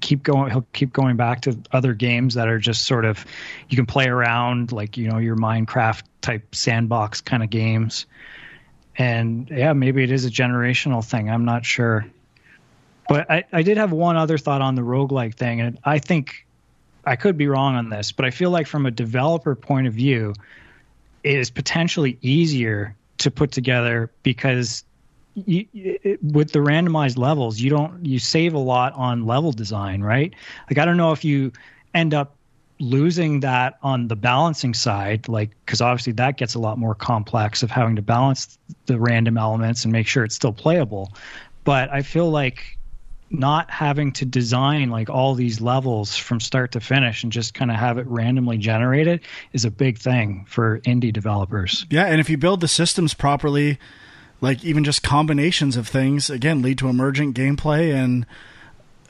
keep 0.00 0.22
going. 0.22 0.50
He'll 0.50 0.66
keep 0.72 0.92
going 0.92 1.16
back 1.16 1.42
to 1.42 1.58
other 1.72 1.94
games 1.94 2.34
that 2.34 2.48
are 2.48 2.58
just 2.58 2.86
sort 2.86 3.04
of 3.04 3.24
you 3.68 3.76
can 3.76 3.86
play 3.86 4.06
around, 4.06 4.72
like 4.72 4.96
you 4.96 5.08
know, 5.08 5.18
your 5.18 5.36
Minecraft 5.36 6.02
type 6.20 6.54
sandbox 6.54 7.20
kind 7.20 7.42
of 7.42 7.50
games. 7.50 8.06
And 8.96 9.48
yeah, 9.50 9.72
maybe 9.72 10.02
it 10.02 10.10
is 10.10 10.24
a 10.24 10.30
generational 10.30 11.04
thing. 11.04 11.28
I'm 11.28 11.44
not 11.44 11.64
sure. 11.64 12.06
But 13.08 13.30
I, 13.30 13.44
I 13.52 13.62
did 13.62 13.76
have 13.76 13.92
one 13.92 14.16
other 14.16 14.38
thought 14.38 14.62
on 14.62 14.76
the 14.76 14.82
roguelike 14.82 15.34
thing, 15.34 15.60
and 15.60 15.78
I 15.84 15.98
think 15.98 16.43
I 17.06 17.16
could 17.16 17.36
be 17.36 17.46
wrong 17.46 17.74
on 17.74 17.90
this, 17.90 18.12
but 18.12 18.24
I 18.24 18.30
feel 18.30 18.50
like 18.50 18.66
from 18.66 18.86
a 18.86 18.90
developer 18.90 19.54
point 19.54 19.86
of 19.86 19.94
view, 19.94 20.34
it 21.22 21.38
is 21.38 21.50
potentially 21.50 22.18
easier 22.22 22.94
to 23.18 23.30
put 23.30 23.52
together 23.52 24.10
because 24.22 24.84
you, 25.34 25.66
it, 25.74 26.22
with 26.22 26.52
the 26.52 26.60
randomized 26.60 27.18
levels, 27.18 27.60
you 27.60 27.70
don't 27.70 28.04
you 28.04 28.18
save 28.18 28.54
a 28.54 28.58
lot 28.58 28.92
on 28.94 29.26
level 29.26 29.52
design, 29.52 30.02
right? 30.02 30.34
Like 30.70 30.78
I 30.78 30.84
don't 30.84 30.96
know 30.96 31.12
if 31.12 31.24
you 31.24 31.52
end 31.94 32.14
up 32.14 32.36
losing 32.78 33.40
that 33.40 33.78
on 33.82 34.08
the 34.08 34.16
balancing 34.16 34.74
side, 34.74 35.28
like 35.28 35.50
because 35.64 35.80
obviously 35.80 36.12
that 36.14 36.36
gets 36.36 36.54
a 36.54 36.58
lot 36.58 36.78
more 36.78 36.94
complex 36.94 37.62
of 37.62 37.70
having 37.70 37.96
to 37.96 38.02
balance 38.02 38.58
the 38.86 38.98
random 38.98 39.38
elements 39.38 39.84
and 39.84 39.92
make 39.92 40.06
sure 40.06 40.24
it's 40.24 40.34
still 40.34 40.52
playable. 40.52 41.12
But 41.64 41.90
I 41.90 42.02
feel 42.02 42.30
like 42.30 42.78
not 43.38 43.70
having 43.70 44.12
to 44.12 44.24
design 44.24 44.90
like 44.90 45.10
all 45.10 45.34
these 45.34 45.60
levels 45.60 46.16
from 46.16 46.40
start 46.40 46.72
to 46.72 46.80
finish 46.80 47.22
and 47.22 47.32
just 47.32 47.54
kind 47.54 47.70
of 47.70 47.76
have 47.76 47.98
it 47.98 48.06
randomly 48.06 48.58
generated 48.58 49.20
is 49.52 49.64
a 49.64 49.70
big 49.70 49.98
thing 49.98 50.44
for 50.48 50.80
indie 50.80 51.12
developers. 51.12 51.84
Yeah, 51.90 52.04
and 52.04 52.20
if 52.20 52.30
you 52.30 52.36
build 52.36 52.60
the 52.60 52.68
systems 52.68 53.14
properly, 53.14 53.78
like 54.40 54.64
even 54.64 54.84
just 54.84 55.02
combinations 55.02 55.76
of 55.76 55.88
things, 55.88 56.30
again, 56.30 56.62
lead 56.62 56.78
to 56.78 56.88
emergent 56.88 57.36
gameplay. 57.36 57.94
And 57.94 58.26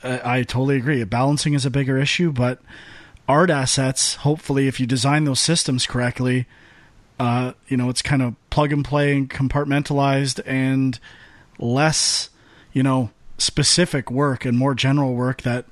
uh, 0.03 0.19
I 0.23 0.43
totally 0.43 0.77
agree. 0.77 1.03
Balancing 1.03 1.53
is 1.53 1.65
a 1.65 1.69
bigger 1.69 1.97
issue, 1.97 2.31
but 2.31 2.59
art 3.27 3.49
assets, 3.49 4.15
hopefully, 4.15 4.67
if 4.67 4.79
you 4.79 4.85
design 4.85 5.25
those 5.25 5.39
systems 5.39 5.87
correctly, 5.87 6.45
uh, 7.19 7.53
you 7.67 7.77
know, 7.77 7.89
it's 7.89 8.01
kind 8.01 8.21
of 8.21 8.35
plug 8.49 8.71
and 8.71 8.85
play 8.85 9.15
and 9.15 9.29
compartmentalized 9.29 10.41
and 10.45 10.99
less, 11.59 12.29
you 12.73 12.83
know, 12.83 13.09
specific 13.37 14.09
work 14.09 14.45
and 14.45 14.57
more 14.57 14.73
general 14.73 15.13
work 15.13 15.41
that 15.41 15.65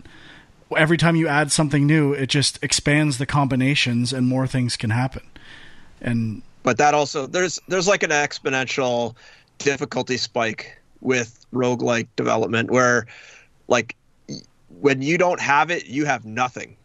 every 0.76 0.98
time 0.98 1.16
you 1.16 1.28
add 1.28 1.52
something 1.52 1.86
new, 1.86 2.14
it 2.14 2.28
just 2.28 2.62
expands 2.64 3.18
the 3.18 3.26
combinations 3.26 4.14
and 4.14 4.28
more 4.28 4.48
things 4.48 4.76
can 4.76 4.90
happen. 4.90 5.24
And 6.02 6.42
but 6.64 6.78
that 6.78 6.94
also 6.94 7.28
there's 7.28 7.60
there's 7.68 7.88
like 7.88 8.04
an 8.04 8.10
exponential 8.10 9.16
difficulty 9.58 10.18
spike 10.18 10.82
with 11.02 11.46
roguelike 11.54 12.08
development 12.16 12.72
where 12.72 13.06
like 13.68 13.96
when 14.80 15.02
you 15.02 15.18
don't 15.18 15.40
have 15.40 15.72
it 15.72 15.86
you 15.86 16.06
have 16.06 16.26
nothing. 16.26 16.76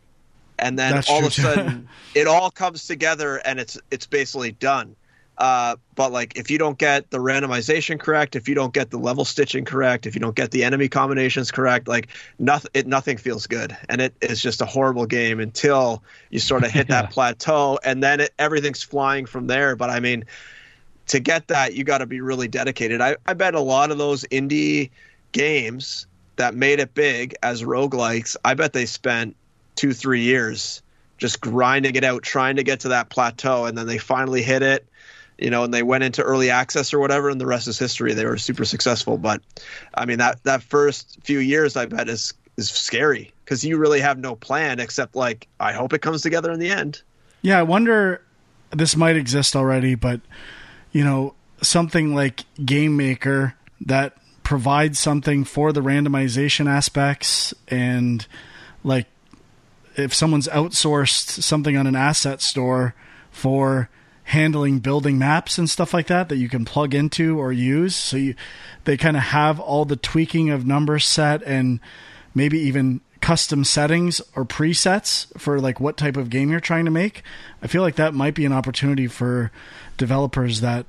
And 0.61 0.77
then 0.77 0.93
That's 0.93 1.09
all 1.09 1.19
true, 1.19 1.27
of 1.27 1.33
a 1.33 1.41
sudden 1.41 1.89
it 2.15 2.27
all 2.27 2.51
comes 2.51 2.87
together 2.87 3.37
and 3.39 3.59
it's 3.59 3.79
it's 3.91 4.07
basically 4.07 4.53
done 4.53 4.97
uh, 5.39 5.77
but 5.95 6.11
like 6.13 6.37
if 6.37 6.51
you 6.51 6.59
don't 6.59 6.79
get 6.79 7.11
the 7.11 7.19
randomization 7.19 7.99
correct 7.99 8.35
if 8.37 8.49
you 8.49 8.55
don't 8.55 8.75
get 8.75 8.91
the 8.91 8.99
level 8.99 9.25
stitching 9.25 9.65
correct 9.65 10.05
if 10.07 10.15
you 10.15 10.21
don't 10.21 10.35
get 10.35 10.51
the 10.51 10.65
enemy 10.65 10.89
combinations 10.89 11.51
correct 11.53 11.87
like 11.87 12.09
nothing 12.39 12.71
it 12.75 12.87
nothing 12.87 13.17
feels 13.17 13.47
good. 13.47 13.77
And 13.89 14.01
it 14.01 14.15
is 14.21 14.43
just 14.43 14.61
a 14.61 14.67
horrible 14.67 15.07
game 15.07 15.39
until 15.41 16.03
you 16.31 16.41
sort 16.41 16.65
of 16.65 16.71
hit 16.71 16.89
Yeah. 16.89 17.03
that 17.03 17.11
plateau 17.13 17.79
and 17.85 18.03
then 18.03 18.21
it, 18.21 18.35
everything's 18.39 18.83
flying 18.83 19.27
from 19.27 19.47
there. 19.47 19.77
But 19.77 19.91
i 19.91 20.01
mean 20.01 20.25
to 21.07 21.21
get 21.21 21.49
that 21.49 21.75
you 21.75 21.85
got 21.85 21.99
to 21.99 22.07
be 22.07 22.21
really 22.21 22.49
dedicated. 22.49 23.01
I, 23.01 23.17
I 23.25 23.33
bet 23.33 23.55
a 23.55 23.61
lot 23.61 23.91
of 23.91 23.99
those 23.99 24.25
indie 24.25 24.91
games 25.33 26.07
that 26.37 26.55
made 26.55 26.81
it 26.81 26.95
big 26.95 27.35
as 27.43 27.63
roguelikes 27.63 28.37
i 28.45 28.55
bet 28.55 28.73
they 28.73 28.87
spent 28.87 29.37
two 29.75 29.93
three 29.93 30.23
years 30.23 30.83
just 31.19 31.41
grinding 31.41 31.97
it 31.97 32.05
out 32.05 32.23
trying 32.23 32.57
to 32.57 32.63
get 32.63 32.81
to 32.81 32.89
that 32.89 33.11
plateau 33.11 33.67
and 33.67 33.77
then 33.77 33.87
they 33.87 33.99
finally 33.99 34.43
hit 34.43 34.63
it 34.63 34.87
you 35.39 35.51
know 35.51 35.65
and 35.65 35.73
they 35.73 35.83
went 35.83 36.05
into 36.05 36.23
early 36.23 36.51
access 36.51 36.93
or 36.93 36.99
whatever 36.99 37.31
and 37.31 37.41
the 37.41 37.47
rest 37.47 37.69
is 37.69 37.79
history 37.79 38.15
they 38.15 38.25
were 38.25 38.37
super 38.37 38.65
successful 38.65 39.17
but 39.17 39.41
i 39.95 40.05
mean 40.05 40.19
that 40.19 40.43
that 40.45 40.63
first 40.63 41.19
few 41.23 41.39
years 41.39 41.77
i 41.77 41.87
bet 41.87 42.09
is 42.09 42.35
is 42.57 42.71
scary 42.71 43.33
because 43.45 43.65
you 43.65 43.77
really 43.79 44.01
have 44.01 44.19
no 44.19 44.35
plan 44.35 44.81
except 44.81 45.15
like 45.15 45.47
i 45.61 45.73
hope 45.73 45.93
it 45.93 46.01
comes 46.03 46.23
together 46.23 46.51
in 46.51 46.59
the 46.59 46.71
end 46.71 47.03
Yeah, 47.43 47.59
I 47.59 47.63
wonder. 47.63 48.23
This 48.71 48.97
might 48.97 49.17
exist 49.17 49.57
already, 49.57 49.95
but 49.95 50.21
you 50.93 51.05
know, 51.05 51.35
something 51.63 52.15
like 52.15 52.45
Game 52.65 52.97
Maker 52.97 53.55
that 53.81 54.17
provides 54.43 54.99
something 54.99 55.45
for 55.45 55.73
the 55.73 55.81
randomization 55.81 56.69
aspects, 56.69 57.55
and 57.69 58.27
like 58.83 59.07
if 59.97 60.13
someone's 60.13 60.49
outsourced 60.49 61.43
something 61.43 61.77
on 61.77 61.87
an 61.87 61.97
asset 61.97 62.43
store 62.43 62.95
for 63.31 63.89
handling 64.29 64.79
building 64.79 65.19
maps 65.19 65.57
and 65.57 65.71
stuff 65.71 65.95
like 65.95 66.07
that 66.07 66.29
that 66.29 66.37
you 66.37 66.49
can 66.49 66.65
plug 66.65 66.95
into 66.95 67.39
or 67.39 67.51
use 67.51 67.97
so 67.97 68.15
you 68.15 68.35
they 68.85 68.95
kind 68.95 69.17
of 69.17 69.23
have 69.23 69.59
all 69.59 69.87
the 69.87 69.97
tweaking 69.97 70.51
of 70.51 70.67
numbers 70.67 71.07
set 71.07 71.43
and 71.45 71.81
maybe 72.35 72.59
even 72.59 73.01
custom 73.21 73.65
settings 73.65 74.21
or 74.37 74.45
presets 74.45 75.27
for 75.39 75.61
like 75.61 75.81
what 75.81 75.97
type 75.97 76.17
of 76.17 76.31
game 76.31 76.51
you're 76.51 76.61
trying 76.61 76.85
to 76.85 76.91
make. 76.91 77.23
I 77.63 77.67
feel 77.67 77.83
like 77.83 77.97
that 77.97 78.15
might 78.15 78.35
be 78.35 78.45
an 78.45 78.53
opportunity 78.53 79.07
for 79.07 79.51
developers 79.97 80.61
that 80.61 80.87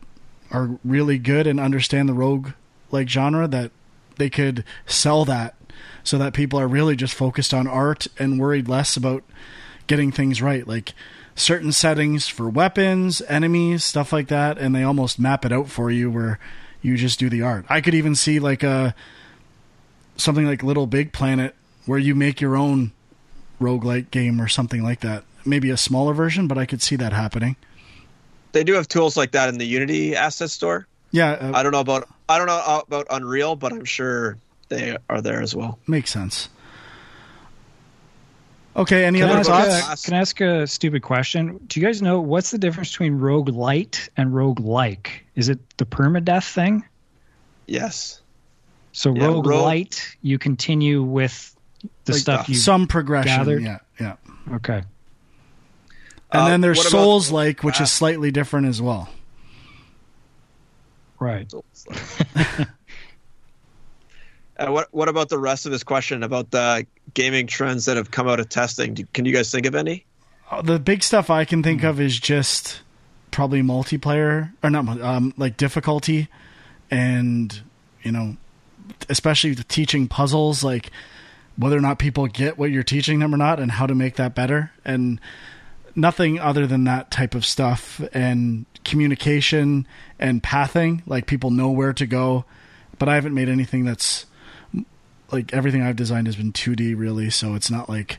are 0.52 0.78
really 0.84 1.18
good 1.18 1.48
and 1.48 1.60
understand 1.60 2.10
the 2.10 2.14
rogue 2.14 2.52
like 2.92 3.08
genre 3.08 3.48
that 3.48 3.72
they 4.18 4.30
could 4.30 4.64
sell 4.86 5.26
that 5.26 5.56
so 6.04 6.18
that 6.18 6.34
people 6.34 6.60
are 6.60 6.68
really 6.68 6.96
just 6.96 7.14
focused 7.14 7.54
on 7.54 7.68
art 7.68 8.08
and 8.18 8.40
worried 8.40 8.68
less 8.68 8.98
about 8.98 9.24
getting 9.88 10.12
things 10.12 10.42
right 10.42 10.68
like 10.68 10.94
certain 11.40 11.72
settings 11.72 12.28
for 12.28 12.50
weapons, 12.50 13.22
enemies, 13.28 13.84
stuff 13.84 14.12
like 14.12 14.28
that 14.28 14.58
and 14.58 14.76
they 14.76 14.84
almost 14.84 15.20
map 15.20 15.46
it 15.46 15.52
out 15.52 15.70
for 15.70 15.90
you 15.90 16.12
where 16.12 16.38
you 16.82 16.98
just 16.98 17.18
do 17.20 17.30
the 17.30 17.42
art. 17.42 17.66
I 17.70 17.82
could 17.82 17.94
even 17.94 18.14
see 18.16 18.40
like 18.40 18.62
a 18.64 18.94
something 20.18 20.46
like 20.46 20.64
Little 20.64 20.86
Big 20.88 21.14
Planet 21.14 21.56
where 21.86 22.00
you 22.00 22.14
make 22.14 22.42
your 22.42 22.56
own 22.58 22.92
roguelike 23.62 24.12
game 24.12 24.42
or 24.42 24.48
something 24.48 24.84
like 24.84 25.00
that. 25.00 25.24
Maybe 25.46 25.70
a 25.70 25.78
smaller 25.78 26.14
version, 26.14 26.48
but 26.48 26.58
I 26.58 26.66
could 26.66 26.82
see 26.82 26.96
that 26.98 27.14
happening. 27.14 27.56
they 28.52 28.64
do 28.64 28.74
have 28.74 28.88
tools 28.88 29.16
like 29.16 29.32
that 29.32 29.48
in 29.50 29.58
the 29.58 29.66
unity 29.66 30.16
asset 30.16 30.50
store 30.50 30.88
Yeah, 31.12 31.32
uh, 31.32 31.52
I 31.56 31.64
don't 31.64 31.72
know 31.72 31.80
about 31.80 32.08
I 32.28 32.38
don't 32.38 32.48
know 32.48 32.84
about 32.88 33.08
Unreal, 33.10 33.56
but 33.56 33.72
I'm 33.72 33.86
sure 33.86 34.38
they 34.68 34.98
are 35.10 35.22
there 35.22 35.42
as 35.42 35.56
well. 35.56 35.80
makes 35.88 36.12
sense. 36.12 36.50
Okay, 38.80 39.04
any 39.06 39.20
Can 39.20 39.28
I, 39.28 39.32
other 39.32 39.40
ask 39.52 39.82
thoughts? 39.86 40.04
a, 40.04 40.06
can 40.06 40.14
I 40.18 40.22
ask 40.22 40.40
a 40.42 40.66
stupid 40.66 41.02
question? 41.02 41.60
Do 41.68 41.80
you 41.80 41.86
guys 41.86 42.02
know 42.02 42.22
what's 42.22 42.52
the 42.52 42.58
difference 42.58 42.92
between 42.92 43.20
roguelite 43.20 44.08
and 44.16 44.32
roguelike? 44.32 45.08
Is 45.36 45.50
it 45.50 45.60
the 45.78 45.86
permadeath 45.86 46.50
thing? 46.54 46.86
Yes. 47.68 48.22
So 48.94 49.14
Yeah, 49.14 49.26
rogue 49.26 49.46
rogue- 49.48 49.64
light, 49.64 50.16
you 50.22 50.40
continue 50.40 51.04
with 51.04 51.54
the 52.06 52.14
Like 52.14 52.22
stuff 52.22 52.50
you 52.50 52.56
Some 52.56 52.88
progression. 52.88 53.36
gathered? 53.38 53.64
Yeah, 53.64 53.80
yeah. 54.00 54.16
Okay. 54.54 54.82
And 56.32 56.42
Uh, 56.44 56.48
then 56.48 56.62
there's 56.62 56.88
Souls 56.90 57.32
like, 57.32 57.64
which 57.64 57.80
Ah. 57.80 57.84
is 57.84 57.92
slightly 57.92 58.32
different 58.32 58.68
as 58.68 58.82
well. 58.82 59.10
Right. 61.20 61.52
And 64.60 64.74
what 64.74 64.90
what 64.94 65.08
about 65.08 65.30
the 65.30 65.40
rest 65.40 65.66
of 65.66 65.72
his 65.72 65.84
question 65.84 66.22
about 66.22 66.52
the 66.52 66.86
gaming 67.14 67.48
trends 67.48 67.86
that 67.86 67.96
have 67.96 68.12
come 68.12 68.28
out 68.28 68.42
of 68.42 68.50
testing? 68.50 68.94
Do, 68.94 69.06
can 69.14 69.24
you 69.24 69.34
guys 69.34 69.50
think 69.50 69.66
of 69.66 69.74
any? 69.74 70.06
Uh, 70.52 70.62
The 70.62 70.78
big 70.78 71.02
stuff 71.02 71.30
I 71.30 71.46
can 71.46 71.64
think 71.64 71.84
of 71.84 72.00
is 72.02 72.20
just 72.20 72.82
probably 73.32 73.62
multiplayer 73.62 74.52
or 74.62 74.70
not, 74.70 75.02
um, 75.02 75.34
like 75.38 75.56
difficulty, 75.56 76.28
and 76.92 77.62
you 78.04 78.12
know, 78.12 78.36
especially 79.08 79.54
the 79.54 79.64
teaching 79.64 80.10
puzzles, 80.10 80.62
like 80.62 80.92
whether 81.56 81.78
or 81.78 81.82
not 81.82 81.98
people 81.98 82.28
get 82.28 82.58
what 82.58 82.70
you're 82.70 82.84
teaching 82.84 83.20
them 83.20 83.34
or 83.34 83.38
not, 83.38 83.62
and 83.62 83.72
how 83.72 83.88
to 83.88 83.96
make 83.96 84.18
that 84.18 84.36
better, 84.36 84.72
and 84.84 85.22
nothing 85.96 86.38
other 86.38 86.68
than 86.68 86.84
that 86.84 87.12
type 87.12 87.34
of 87.34 87.46
stuff, 87.46 88.02
and 88.12 88.66
communication 88.84 89.88
and 90.20 90.44
pathing, 90.44 91.02
like 91.06 91.28
people 91.28 91.50
know 91.50 91.70
where 91.70 91.94
to 91.94 92.06
go. 92.06 92.44
But 92.98 93.08
I 93.08 93.16
haven't 93.16 93.34
made 93.34 93.48
anything 93.48 93.86
that's 93.86 94.26
like 95.32 95.54
everything 95.54 95.82
I've 95.82 95.96
designed 95.96 96.28
has 96.28 96.36
been 96.36 96.54
2D 96.54 96.98
really, 96.98 97.30
so 97.30 97.56
it's 97.56 97.72
not 97.72 97.90
like 97.90 98.18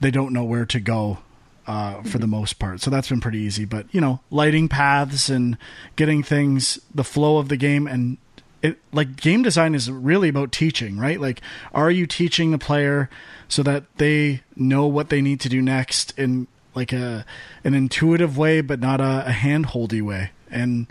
they 0.00 0.10
don't 0.10 0.32
know 0.32 0.44
where 0.44 0.66
to 0.66 0.80
go 0.80 1.18
uh, 1.66 2.02
for 2.02 2.18
the 2.18 2.26
most 2.26 2.58
part. 2.58 2.80
So 2.80 2.90
that's 2.90 3.08
been 3.08 3.20
pretty 3.20 3.38
easy. 3.38 3.64
But 3.64 3.86
you 3.92 4.00
know, 4.00 4.20
lighting 4.30 4.68
paths 4.68 5.28
and 5.28 5.56
getting 5.96 6.22
things, 6.22 6.80
the 6.94 7.04
flow 7.04 7.38
of 7.38 7.48
the 7.48 7.56
game, 7.56 7.86
and 7.86 8.18
it 8.62 8.78
like 8.92 9.16
game 9.16 9.42
design 9.42 9.74
is 9.74 9.90
really 9.90 10.28
about 10.28 10.52
teaching, 10.52 10.98
right? 10.98 11.20
Like, 11.20 11.40
are 11.72 11.90
you 11.90 12.06
teaching 12.06 12.50
the 12.50 12.58
player 12.58 13.08
so 13.48 13.62
that 13.62 13.84
they 13.96 14.42
know 14.56 14.86
what 14.86 15.10
they 15.10 15.20
need 15.20 15.40
to 15.40 15.48
do 15.48 15.62
next 15.62 16.18
in 16.18 16.46
like 16.74 16.92
a 16.92 17.24
an 17.64 17.74
intuitive 17.74 18.36
way, 18.36 18.60
but 18.60 18.80
not 18.80 19.00
a, 19.00 19.28
a 19.28 19.32
handholdy 19.32 20.02
way? 20.02 20.32
And 20.50 20.86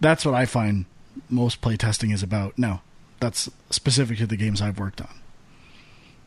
that's 0.00 0.24
what 0.24 0.34
I 0.34 0.46
find 0.46 0.86
most 1.28 1.60
playtesting 1.60 2.12
is 2.14 2.22
about. 2.22 2.58
No, 2.58 2.80
that's 3.20 3.50
specific 3.70 4.18
to 4.18 4.26
the 4.26 4.36
games 4.36 4.60
I've 4.62 4.78
worked 4.78 5.00
on. 5.00 5.08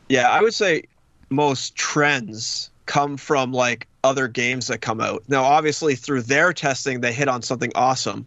Yeah, 0.10 0.30
I 0.30 0.42
would 0.42 0.54
say 0.54 0.84
most 1.30 1.76
trends 1.76 2.70
come 2.86 3.18
from 3.18 3.52
like 3.52 3.88
other 4.04 4.28
games 4.28 4.68
that 4.68 4.80
come 4.82 5.02
out. 5.02 5.24
Now, 5.28 5.44
obviously, 5.44 5.96
through 5.96 6.24
their 6.24 6.54
testing, 6.54 7.02
they 7.02 7.14
hit 7.14 7.28
on 7.28 7.42
something 7.42 7.72
awesome, 7.76 8.26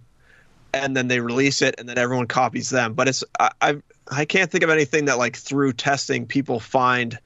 and 0.75 0.97
then 0.97 1.09
they 1.09 1.21
release 1.21 1.63
it, 1.63 1.75
and 1.79 1.89
then 1.89 1.99
everyone 1.99 2.27
copies 2.27 2.71
them. 2.71 2.95
But 2.95 3.09
it's 3.09 3.25
I 3.39 3.51
I, 3.61 3.77
I 4.11 4.25
can't 4.25 4.51
think 4.51 4.65
of 4.65 4.71
anything 4.71 5.05
that 5.07 5.19
like 5.19 5.37
through 5.37 5.75
testing 5.75 6.27
people 6.27 6.61
find 6.61 7.19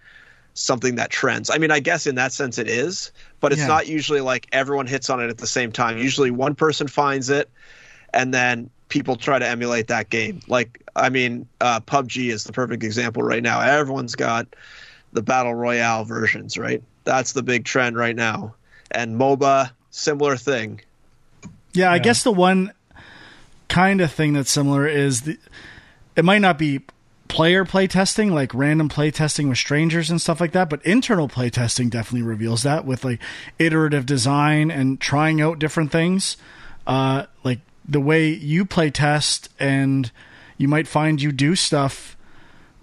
something 0.55 0.97
that 0.97 1.11
trends. 1.11 1.49
I 1.49 1.59
mean, 1.59 1.71
I 1.71 1.81
guess 1.81 2.07
in 2.07 2.17
that 2.17 2.33
sense 2.33 2.59
it 2.59 2.69
is, 2.69 3.13
but 3.39 3.53
it's 3.53 3.61
Yeah. 3.61 3.69
not 3.69 3.87
usually 3.87 4.21
like 4.21 4.49
everyone 4.53 4.87
hits 4.87 5.09
on 5.09 5.21
it 5.23 5.31
at 5.31 5.39
the 5.39 5.47
same 5.47 5.71
time. 5.73 5.97
Usually 5.97 6.31
one 6.31 6.55
person 6.55 6.89
finds 6.89 7.31
it, 7.31 7.49
and 8.13 8.35
then 8.35 8.69
people 8.89 9.15
try 9.15 9.39
to 9.39 9.47
emulate 9.47 9.87
that 9.87 10.11
game. 10.11 10.41
Like, 10.49 10.83
I 11.01 11.09
mean, 11.09 11.47
uh, 11.61 11.81
PUBG 11.81 12.31
is 12.31 12.45
the 12.45 12.53
perfect 12.53 12.85
example 12.85 13.23
right 13.23 13.43
now. 13.43 13.61
Everyone's 13.61 14.15
got 14.15 14.47
the 15.13 15.23
battle 15.23 15.55
royale 15.55 16.05
versions, 16.05 16.57
right? 16.59 16.83
That's 17.05 17.33
the 17.33 17.43
big 17.43 17.65
trend 17.65 17.97
right 17.97 18.15
now. 18.15 18.55
And 18.91 19.17
MOBA, 19.19 19.71
similar 19.91 20.37
thing. 20.37 20.81
Yeah, 21.73 21.91
I 21.91 21.97
Yeah. 21.97 22.03
guess 22.03 22.23
the 22.23 22.33
one 22.33 22.73
kind 23.69 24.01
of 24.01 24.13
thing 24.13 24.33
that's 24.35 24.51
similar 24.51 24.87
is 24.87 25.23
the 25.23 25.39
it 26.17 26.25
might 26.25 26.41
not 26.41 26.59
be 26.59 26.81
player 27.29 27.65
play 27.65 27.87
testing 27.87 28.35
like 28.35 28.53
random 28.53 28.89
play 28.89 29.13
testing 29.13 29.49
with 29.49 29.57
strangers 29.57 30.11
and 30.11 30.21
stuff 30.21 30.41
like 30.41 30.51
that 30.51 30.69
but 30.69 30.85
internal 30.85 31.29
play 31.29 31.49
testing 31.49 31.89
definitely 31.89 32.27
reveals 32.27 32.65
that 32.65 32.85
with 32.85 33.05
like 33.05 33.21
iterative 33.61 34.05
design 34.05 34.69
and 34.73 35.01
trying 35.01 35.41
out 35.41 35.61
different 35.61 35.93
things 35.93 36.37
uh 36.89 37.25
like 37.45 37.61
the 37.89 38.01
way 38.01 38.27
you 38.29 38.65
play 38.65 38.91
test 38.91 39.49
and 39.61 40.11
you 40.61 40.69
might 40.69 40.87
find 40.87 41.23
you 41.23 41.33
do 41.33 41.57
stuff 41.57 42.17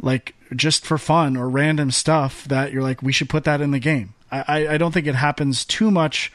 like 0.02 0.34
just 0.56 0.84
for 0.84 0.98
fun 0.98 1.38
or 1.38 1.48
random 1.48 1.92
stuff 1.92 2.44
that 2.46 2.72
you're 2.72 2.82
like 2.82 3.02
we 3.04 3.12
should 3.12 3.30
put 3.30 3.44
that 3.44 3.62
in 3.62 3.72
the 3.72 3.80
game 3.80 4.14
i 4.32 4.68
i, 4.68 4.78
don't 4.78 4.94
think 4.94 5.06
it 5.06 5.16
happens 5.16 5.64
too 5.64 5.92
much 5.92 6.32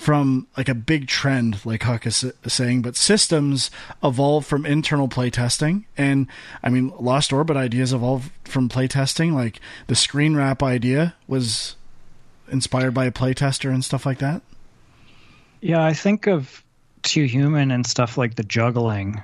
from 0.00 0.46
like 0.56 0.70
a 0.70 0.74
big 0.74 1.08
trend, 1.08 1.62
like 1.66 1.82
Huck 1.82 2.06
is 2.06 2.24
saying, 2.46 2.80
but 2.80 2.96
systems 2.96 3.70
evolve 4.02 4.46
from 4.46 4.64
internal 4.64 5.08
playtesting. 5.08 5.84
And 5.94 6.26
I 6.62 6.70
mean, 6.70 6.90
Lost 6.98 7.34
Orbit 7.34 7.58
ideas 7.58 7.92
evolve 7.92 8.30
from 8.44 8.70
playtesting. 8.70 9.34
Like 9.34 9.60
the 9.88 9.94
screen 9.94 10.34
wrap 10.34 10.62
idea 10.62 11.14
was 11.28 11.76
inspired 12.50 12.94
by 12.94 13.04
a 13.04 13.12
playtester 13.12 13.68
and 13.68 13.84
stuff 13.84 14.06
like 14.06 14.20
that. 14.20 14.40
Yeah, 15.60 15.84
I 15.84 15.92
think 15.92 16.26
of 16.26 16.64
Too 17.02 17.24
Human 17.24 17.70
and 17.70 17.86
stuff 17.86 18.16
like 18.16 18.36
the 18.36 18.42
juggling, 18.42 19.22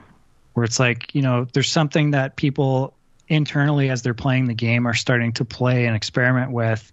where 0.57 0.64
it's 0.64 0.80
like, 0.80 1.14
you 1.14 1.20
know, 1.20 1.46
there's 1.52 1.70
something 1.70 2.12
that 2.12 2.36
people 2.36 2.94
internally 3.28 3.90
as 3.90 4.00
they're 4.00 4.14
playing 4.14 4.46
the 4.46 4.54
game 4.54 4.86
are 4.86 4.94
starting 4.94 5.30
to 5.32 5.44
play 5.44 5.84
and 5.84 5.94
experiment 5.94 6.50
with 6.50 6.90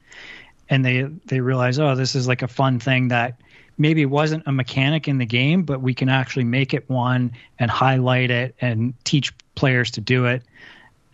and 0.69 0.83
they 0.83 1.03
they 1.27 1.39
realize, 1.39 1.79
oh, 1.79 1.95
this 1.95 2.13
is 2.13 2.27
like 2.27 2.41
a 2.41 2.47
fun 2.47 2.77
thing 2.77 3.07
that 3.07 3.39
maybe 3.77 4.05
wasn't 4.05 4.43
a 4.47 4.51
mechanic 4.51 5.07
in 5.07 5.17
the 5.17 5.25
game, 5.25 5.63
but 5.63 5.81
we 5.81 5.93
can 5.93 6.09
actually 6.09 6.43
make 6.43 6.73
it 6.73 6.89
one 6.89 7.31
and 7.57 7.71
highlight 7.71 8.31
it 8.31 8.53
and 8.59 8.93
teach 9.05 9.33
players 9.55 9.91
to 9.91 10.01
do 10.01 10.25
it. 10.25 10.43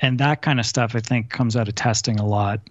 And 0.02 0.20
that 0.20 0.42
kind 0.42 0.60
of 0.60 0.66
stuff 0.66 0.96
I 0.96 1.02
think 1.02 1.30
comes 1.30 1.56
out 1.56 1.68
of 1.68 1.76
testing 1.76 2.20
a 2.20 2.26
lot. 2.26 2.62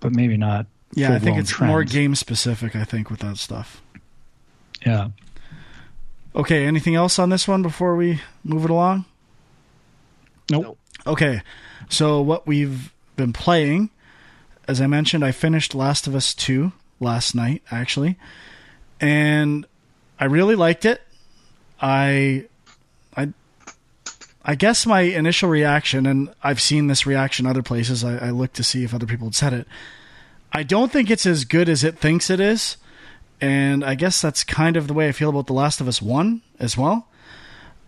But 0.00 0.12
maybe 0.12 0.36
not. 0.36 0.66
Yeah, 0.92 1.14
I 1.14 1.18
think 1.20 1.38
it's 1.38 1.60
more 1.60 1.84
game 1.84 2.14
specific, 2.16 2.74
I 2.74 2.84
think, 2.84 3.10
with 3.10 3.20
that 3.20 3.36
stuff. 3.36 3.80
Yeah. 4.84 5.08
Okay, 6.36 6.66
anything 6.66 6.94
else 6.96 7.18
on 7.18 7.30
this 7.30 7.46
one 7.46 7.62
before 7.62 7.94
we 7.94 8.20
move 8.42 8.64
it 8.64 8.70
along? 8.70 9.04
Nope. 10.50 10.78
Okay, 11.06 11.42
so 11.88 12.20
what 12.20 12.46
we've 12.46 12.92
been 13.16 13.32
playing, 13.32 13.90
as 14.66 14.80
I 14.80 14.86
mentioned, 14.86 15.24
I 15.24 15.32
finished 15.32 15.74
Last 15.74 16.06
of 16.06 16.14
Us 16.14 16.34
2 16.34 16.72
last 16.98 17.34
night, 17.34 17.62
actually, 17.70 18.16
and 19.00 19.66
I 20.18 20.24
really 20.24 20.56
liked 20.56 20.84
it. 20.84 21.02
I, 21.80 22.46
I, 23.16 23.32
I 24.44 24.54
guess 24.54 24.86
my 24.86 25.02
initial 25.02 25.48
reaction, 25.48 26.06
and 26.06 26.34
I've 26.42 26.60
seen 26.60 26.88
this 26.88 27.06
reaction 27.06 27.46
other 27.46 27.62
places. 27.62 28.02
I, 28.02 28.28
I 28.28 28.30
looked 28.30 28.56
to 28.56 28.64
see 28.64 28.82
if 28.82 28.92
other 28.92 29.06
people 29.06 29.28
had 29.28 29.34
said 29.34 29.52
it. 29.52 29.68
I 30.52 30.62
don't 30.62 30.90
think 30.90 31.10
it's 31.10 31.26
as 31.26 31.44
good 31.44 31.68
as 31.68 31.84
it 31.84 31.98
thinks 31.98 32.30
it 32.30 32.40
is, 32.40 32.76
and 33.40 33.84
I 33.84 33.94
guess 33.94 34.20
that's 34.20 34.44
kind 34.44 34.76
of 34.76 34.86
the 34.86 34.94
way 34.94 35.08
I 35.08 35.12
feel 35.12 35.30
about 35.30 35.46
The 35.46 35.52
Last 35.52 35.80
of 35.80 35.88
Us 35.88 36.00
1 36.00 36.42
as 36.58 36.76
well. 36.76 37.08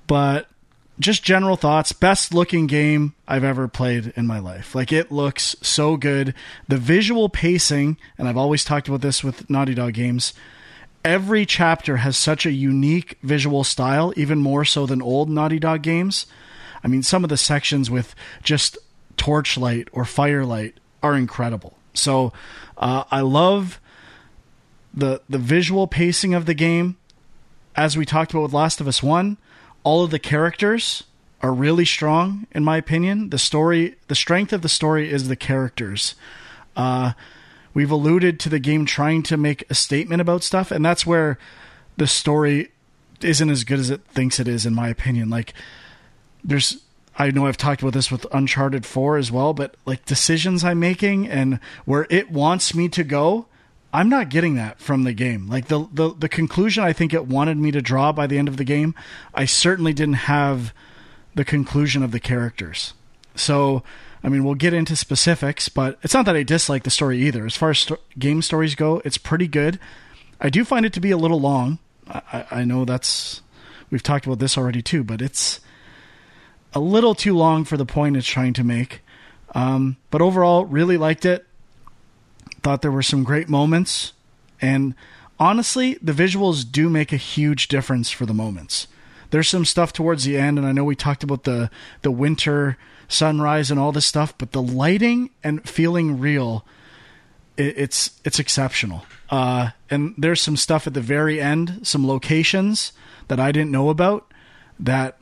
But 0.07 0.49
just 0.99 1.23
general 1.23 1.57
thoughts. 1.57 1.93
Best 1.93 2.33
looking 2.33 2.67
game 2.67 3.15
i've 3.29 3.45
ever 3.45 3.69
played 3.69 4.13
in 4.17 4.27
my 4.27 4.39
life. 4.39 4.75
Like 4.75 4.93
it 4.93 5.13
looks 5.13 5.57
so 5.61 5.97
good. 5.97 6.35
The 6.69 6.79
visual 6.79 7.29
pacing 7.29 7.97
and 8.17 8.29
i've 8.29 8.37
always 8.37 8.65
talked 8.65 8.89
about 8.89 9.03
this 9.03 9.23
with 9.23 9.49
naughty 9.51 9.75
dog 9.75 9.95
games 9.95 10.33
every 11.07 11.47
chapter 11.47 11.99
has 11.99 12.17
such 12.17 12.45
a 12.45 12.51
unique 12.51 13.17
visual 13.23 13.63
style 13.63 14.13
even 14.17 14.41
more 14.41 14.65
so 14.65 14.87
than 14.87 15.01
old 15.01 15.31
naughty 15.31 15.61
dog 15.61 15.81
games. 15.81 16.27
I 16.83 16.89
mean 16.89 17.05
some 17.05 17.23
of 17.23 17.31
the 17.31 17.37
sections 17.37 17.89
with 17.89 18.15
just 18.43 18.77
torchlight 19.17 19.89
or 19.93 20.05
firelight 20.05 20.79
are 21.03 21.15
incredible. 21.15 21.79
So 21.95 22.33
uh, 22.77 23.05
i 23.11 23.21
love 23.21 23.81
the 24.97 25.21
the 25.29 25.39
visual 25.39 25.87
pacing 25.87 26.35
of 26.35 26.47
the 26.47 26.55
game 26.55 26.97
as 27.77 27.97
we 27.97 28.07
talked 28.07 28.33
about 28.33 28.43
with 28.43 28.53
last 28.53 28.81
of 28.81 28.89
us 28.89 29.03
1 29.03 29.37
all 29.85 30.03
of 30.03 30.11
the 30.11 30.19
characters 30.19 31.05
are 31.43 31.53
really 31.53 31.85
strong 31.85 32.47
in 32.53 32.65
my 32.65 32.77
opinion. 32.77 33.31
The 33.31 33.39
story 33.39 33.97
the 34.09 34.15
strength 34.15 34.53
of 34.53 34.63
the 34.63 34.69
story 34.69 35.11
is 35.13 35.29
the 35.29 35.37
characters. 35.37 36.15
Uh, 36.75 37.13
we've 37.75 37.91
alluded 37.91 38.41
to 38.41 38.49
the 38.49 38.59
game 38.59 38.87
trying 38.87 39.23
to 39.25 39.37
make 39.37 39.65
a 39.71 39.75
statement 39.75 40.21
about 40.21 40.43
stuff 40.43 40.71
and 40.71 40.85
that's 40.85 41.07
where 41.07 41.39
the 41.99 42.07
story 42.07 42.71
isn't 43.21 43.51
as 43.51 43.65
good 43.65 43.79
as 43.79 43.91
it 43.91 44.03
thinks 44.07 44.41
it 44.41 44.49
is 44.49 44.67
in 44.67 44.75
my 44.75 44.89
opinion. 44.89 45.29
Like 45.29 45.53
there's 46.43 46.83
I 47.19 47.31
know 47.31 47.47
I've 47.47 47.57
talked 47.57 47.81
about 47.81 47.95
this 47.95 48.11
with 48.11 48.27
Uncharted 48.33 48.85
4 48.85 49.17
as 49.17 49.33
well, 49.33 49.55
but 49.55 49.77
like 49.87 50.05
decisions 50.05 50.65
I'm 50.65 50.81
making 50.81 51.29
and 51.29 51.61
where 51.85 52.07
it 52.11 52.31
wants 52.31 52.75
me 52.75 52.89
to 52.91 53.05
go, 53.05 53.47
I'm 53.93 54.09
not 54.09 54.29
getting 54.29 54.57
that 54.57 54.81
from 54.81 55.05
the 55.05 55.13
game. 55.13 55.49
Like 55.49 55.69
the, 55.69 55.89
the 55.93 56.15
the 56.15 56.29
conclusion 56.29 56.85
I 56.85 56.93
think 56.93 57.15
it 57.15 57.27
wanted 57.27 57.57
me 57.57 57.71
to 57.71 57.81
draw 57.81 58.13
by 58.13 58.27
the 58.27 58.39
end 58.39 58.49
of 58.49 58.57
the 58.57 58.65
game, 58.65 58.95
I 59.35 59.45
certainly 59.45 59.93
didn't 59.93 60.15
have 60.15 60.75
the 61.35 61.45
conclusion 61.45 62.03
of 62.03 62.13
the 62.13 62.21
characters. 62.21 62.95
So, 63.35 63.83
I 64.23 64.29
mean, 64.29 64.45
we'll 64.45 64.55
get 64.55 64.75
into 64.75 64.97
specifics, 64.97 65.69
but 65.69 65.99
it's 66.03 66.15
not 66.15 66.25
that 66.27 66.37
I 66.37 66.43
dislike 66.43 66.83
the 66.83 66.91
story 66.91 67.19
either. 67.23 67.47
As 67.47 67.57
far 67.57 67.71
as 67.71 67.79
sto- 67.79 67.99
game 68.19 68.43
stories 68.43 68.75
go, 68.75 69.03
it's 69.05 69.19
pretty 69.19 69.47
good. 69.47 69.79
I 70.41 70.51
do 70.51 70.65
find 70.65 70.85
it 70.85 70.93
to 70.95 71.01
be 71.01 71.11
a 71.11 71.17
little 71.17 71.41
long. 71.41 71.79
I, 72.09 72.47
I 72.51 72.65
know 72.65 72.85
that's 72.85 73.43
we've 73.91 74.03
talked 74.03 74.27
about 74.27 74.39
this 74.39 74.59
already 74.59 74.83
too, 74.83 75.05
but 75.05 75.23
it's 75.23 75.61
a 76.75 76.81
little 76.81 77.15
too 77.15 77.37
long 77.37 77.65
for 77.65 77.77
the 77.77 77.87
point 77.87 78.17
it's 78.17 78.27
trying 78.27 78.53
to 78.55 78.65
make. 78.65 79.01
Um, 79.55 79.97
but 80.11 80.21
overall, 80.21 80.65
really 80.65 80.99
liked 80.99 81.25
it. 81.25 81.47
Thought 82.63 82.83
there 82.83 82.91
were 82.91 83.03
some 83.03 83.25
great 83.25 83.49
moments. 83.49 84.13
And 84.61 84.95
honestly, 85.39 85.99
the 86.03 86.13
visuals 86.13 86.71
do 86.71 86.89
make 86.89 87.13
a 87.13 87.17
huge 87.17 87.69
difference 87.69 88.11
for 88.11 88.27
the 88.27 88.35
moments. 88.35 88.89
There's 89.31 89.49
some 89.49 89.65
stuff 89.65 89.93
towards 89.93 90.25
the 90.25 90.37
end, 90.37 90.59
and 90.59 90.67
I 90.67 90.73
know 90.73 90.85
we 90.85 90.97
talked 90.97 91.25
about 91.25 91.45
the 91.45 91.71
the 92.03 92.11
winter 92.11 92.79
sunrise 93.09 93.71
and 93.71 93.79
all 93.79 93.93
this 93.93 94.07
stuff, 94.07 94.35
but 94.39 94.53
the 94.53 94.63
lighting 94.63 95.31
and 95.43 95.69
feeling 95.69 96.19
real, 96.19 96.65
it, 97.57 97.77
it's 97.77 98.21
it's 98.25 98.39
exceptional. 98.39 99.05
Uh, 99.31 99.71
and 99.91 100.15
there's 100.17 100.41
some 100.41 100.57
stuff 100.57 100.87
at 100.87 100.95
the 100.95 101.01
very 101.01 101.41
end, 101.41 101.81
some 101.83 102.07
locations 102.07 102.93
that 103.29 103.41
I 103.41 103.53
didn't 103.53 103.73
know 103.73 103.89
about 103.91 104.33
that 104.79 105.19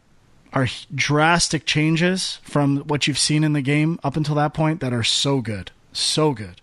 are 0.52 0.68
drastic 0.94 1.66
changes 1.66 2.38
from 2.42 2.78
what 2.80 3.06
you've 3.06 3.18
seen 3.18 3.42
in 3.42 3.54
the 3.54 3.62
game 3.62 3.98
up 4.04 4.16
until 4.16 4.34
that 4.36 4.54
point 4.54 4.80
that 4.80 4.92
are 4.92 5.02
so 5.02 5.40
good, 5.40 5.72
so 5.92 6.32
good. 6.32 6.60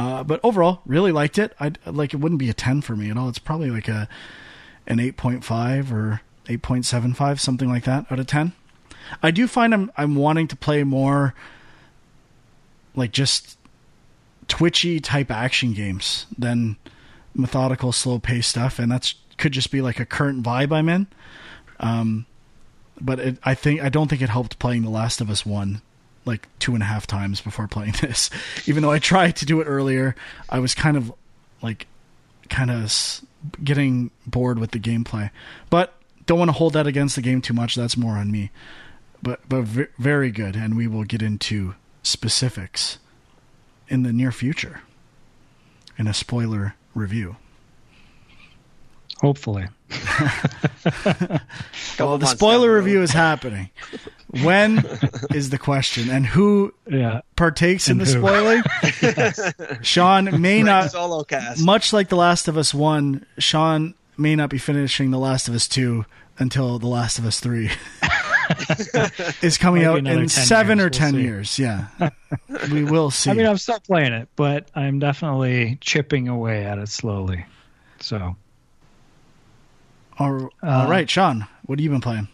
Uh, 0.00 0.24
but 0.24 0.40
overall, 0.42 0.80
really 0.86 1.12
liked 1.12 1.36
it. 1.36 1.54
I 1.60 1.72
like 1.84 2.14
it 2.14 2.16
wouldn't 2.16 2.38
be 2.38 2.48
a 2.48 2.54
ten 2.54 2.80
for 2.80 2.96
me 2.96 3.10
at 3.10 3.18
all. 3.18 3.28
It's 3.28 3.38
probably 3.38 3.70
like 3.70 3.86
a 3.86 4.08
an 4.86 4.98
eight 4.98 5.18
point 5.18 5.44
five 5.44 5.92
or 5.92 6.22
eight 6.48 6.62
point 6.62 6.86
seven 6.86 7.12
five, 7.12 7.38
something 7.38 7.68
like 7.68 7.84
that 7.84 8.06
out 8.10 8.18
of 8.18 8.26
ten. 8.26 8.54
I 9.22 9.30
do 9.30 9.46
find 9.46 9.74
I'm 9.74 9.92
I'm 9.98 10.14
wanting 10.14 10.48
to 10.48 10.56
play 10.56 10.84
more 10.84 11.34
like 12.96 13.12
just 13.12 13.58
twitchy 14.48 15.00
type 15.00 15.30
action 15.30 15.74
games 15.74 16.24
than 16.36 16.76
methodical, 17.34 17.92
slow 17.92 18.18
paced 18.18 18.48
stuff, 18.48 18.78
and 18.78 18.90
that's 18.90 19.16
could 19.36 19.52
just 19.52 19.70
be 19.70 19.82
like 19.82 20.00
a 20.00 20.06
current 20.06 20.42
vibe 20.42 20.72
I'm 20.72 20.88
in. 20.88 21.08
Um, 21.78 22.24
but 22.98 23.20
it, 23.20 23.38
I 23.44 23.54
think 23.54 23.82
I 23.82 23.90
don't 23.90 24.08
think 24.08 24.22
it 24.22 24.30
helped 24.30 24.58
playing 24.58 24.80
The 24.80 24.88
Last 24.88 25.20
of 25.20 25.28
Us 25.28 25.44
One 25.44 25.82
like 26.24 26.48
two 26.58 26.74
and 26.74 26.82
a 26.82 26.86
half 26.86 27.06
times 27.06 27.40
before 27.40 27.68
playing 27.68 27.94
this. 28.00 28.30
Even 28.66 28.82
though 28.82 28.90
I 28.90 28.98
tried 28.98 29.36
to 29.36 29.46
do 29.46 29.60
it 29.60 29.64
earlier, 29.64 30.14
I 30.48 30.58
was 30.58 30.74
kind 30.74 30.96
of 30.96 31.12
like 31.62 31.86
kind 32.48 32.70
of 32.70 33.22
getting 33.62 34.10
bored 34.26 34.58
with 34.58 34.72
the 34.72 34.78
gameplay. 34.80 35.30
But 35.70 35.94
don't 36.26 36.38
want 36.38 36.48
to 36.48 36.56
hold 36.56 36.74
that 36.74 36.86
against 36.86 37.16
the 37.16 37.22
game 37.22 37.40
too 37.40 37.54
much. 37.54 37.74
That's 37.74 37.96
more 37.96 38.16
on 38.16 38.30
me. 38.30 38.50
But 39.22 39.40
but 39.48 39.62
v- 39.62 39.86
very 39.98 40.30
good, 40.30 40.56
and 40.56 40.76
we 40.76 40.86
will 40.86 41.04
get 41.04 41.22
into 41.22 41.74
specifics 42.02 42.98
in 43.88 44.02
the 44.02 44.12
near 44.12 44.32
future 44.32 44.80
in 45.98 46.06
a 46.06 46.14
spoiler 46.14 46.74
review. 46.94 47.36
Hopefully. 49.20 49.66
well, 51.98 52.16
the 52.16 52.26
spoiler 52.26 52.74
review 52.74 53.02
is 53.02 53.10
happening. 53.10 53.70
When 54.42 54.84
is 55.34 55.50
the 55.50 55.58
question, 55.58 56.08
and 56.08 56.24
who 56.24 56.72
yeah. 56.88 57.20
partakes 57.36 57.88
and 57.88 58.00
in 58.00 58.06
the 58.06 58.10
spoiling? 58.10 58.62
yes. 59.02 59.52
Sean 59.82 60.40
may 60.40 60.62
not. 60.62 60.90
Solo 60.90 61.24
cast. 61.24 61.62
Much 61.62 61.92
like 61.92 62.08
The 62.08 62.16
Last 62.16 62.48
of 62.48 62.56
Us 62.56 62.72
One, 62.72 63.26
Sean 63.38 63.94
may 64.16 64.36
not 64.36 64.48
be 64.48 64.58
finishing 64.58 65.10
The 65.10 65.18
Last 65.18 65.48
of 65.48 65.54
Us 65.54 65.68
Two 65.68 66.06
until 66.38 66.78
The 66.78 66.86
Last 66.86 67.18
of 67.18 67.26
Us 67.26 67.40
Three 67.40 67.70
is 69.42 69.58
coming 69.58 69.84
out 69.84 69.98
in 69.98 70.28
seven 70.28 70.78
years. 70.78 70.86
or 70.86 70.90
10 70.90 71.12
we'll 71.14 71.22
years. 71.22 71.58
Yeah, 71.58 71.88
we 72.72 72.84
will 72.84 73.10
see. 73.10 73.30
I 73.32 73.34
mean, 73.34 73.46
I'm 73.46 73.58
still 73.58 73.80
playing 73.80 74.12
it, 74.12 74.28
but 74.36 74.70
I'm 74.74 74.98
definitely 74.98 75.78
chipping 75.80 76.28
away 76.28 76.64
at 76.64 76.78
it 76.78 76.88
slowly. 76.88 77.44
So 78.00 78.36
all, 80.20 80.50
all 80.62 80.82
uh, 80.82 80.88
right, 80.88 81.08
Sean, 81.08 81.46
what 81.66 81.78
have 81.78 81.84
you 81.84 81.90
been 81.90 82.00
playing? 82.00 82.28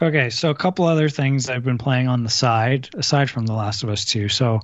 Okay, 0.00 0.30
so 0.30 0.50
a 0.50 0.54
couple 0.54 0.84
other 0.84 1.08
things 1.08 1.48
I've 1.48 1.64
been 1.64 1.78
playing 1.78 2.08
on 2.08 2.24
the 2.24 2.30
side, 2.30 2.88
aside 2.94 3.30
from 3.30 3.46
The 3.46 3.52
Last 3.52 3.82
of 3.82 3.88
Us 3.88 4.04
2. 4.04 4.28
So 4.28 4.60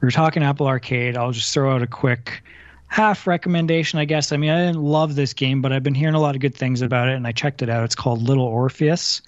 we 0.00 0.06
were 0.06 0.10
talking 0.10 0.42
Apple 0.42 0.66
Arcade. 0.66 1.16
I'll 1.16 1.32
just 1.32 1.52
throw 1.52 1.74
out 1.74 1.82
a 1.82 1.86
quick 1.86 2.42
half 2.86 3.26
recommendation, 3.26 3.98
I 3.98 4.06
guess. 4.06 4.32
I 4.32 4.38
mean, 4.38 4.50
I 4.50 4.66
didn't 4.66 4.82
love 4.82 5.14
this 5.14 5.34
game, 5.34 5.60
but 5.60 5.72
I've 5.72 5.82
been 5.82 5.94
hearing 5.94 6.14
a 6.14 6.20
lot 6.20 6.34
of 6.34 6.40
good 6.40 6.54
things 6.54 6.80
about 6.80 7.08
it, 7.08 7.16
and 7.16 7.26
I 7.26 7.32
checked 7.32 7.60
it 7.62 7.68
out. 7.68 7.84
It's 7.84 7.94
called 7.94 8.22
Little 8.22 8.46
Orpheus. 8.46 9.20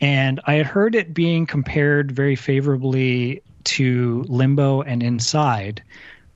And 0.00 0.40
I 0.44 0.54
had 0.54 0.66
heard 0.66 0.94
it 0.94 1.12
being 1.12 1.46
compared 1.46 2.12
very 2.12 2.36
favorably 2.36 3.42
to 3.64 4.24
Limbo 4.28 4.82
and 4.82 5.02
Inside, 5.02 5.82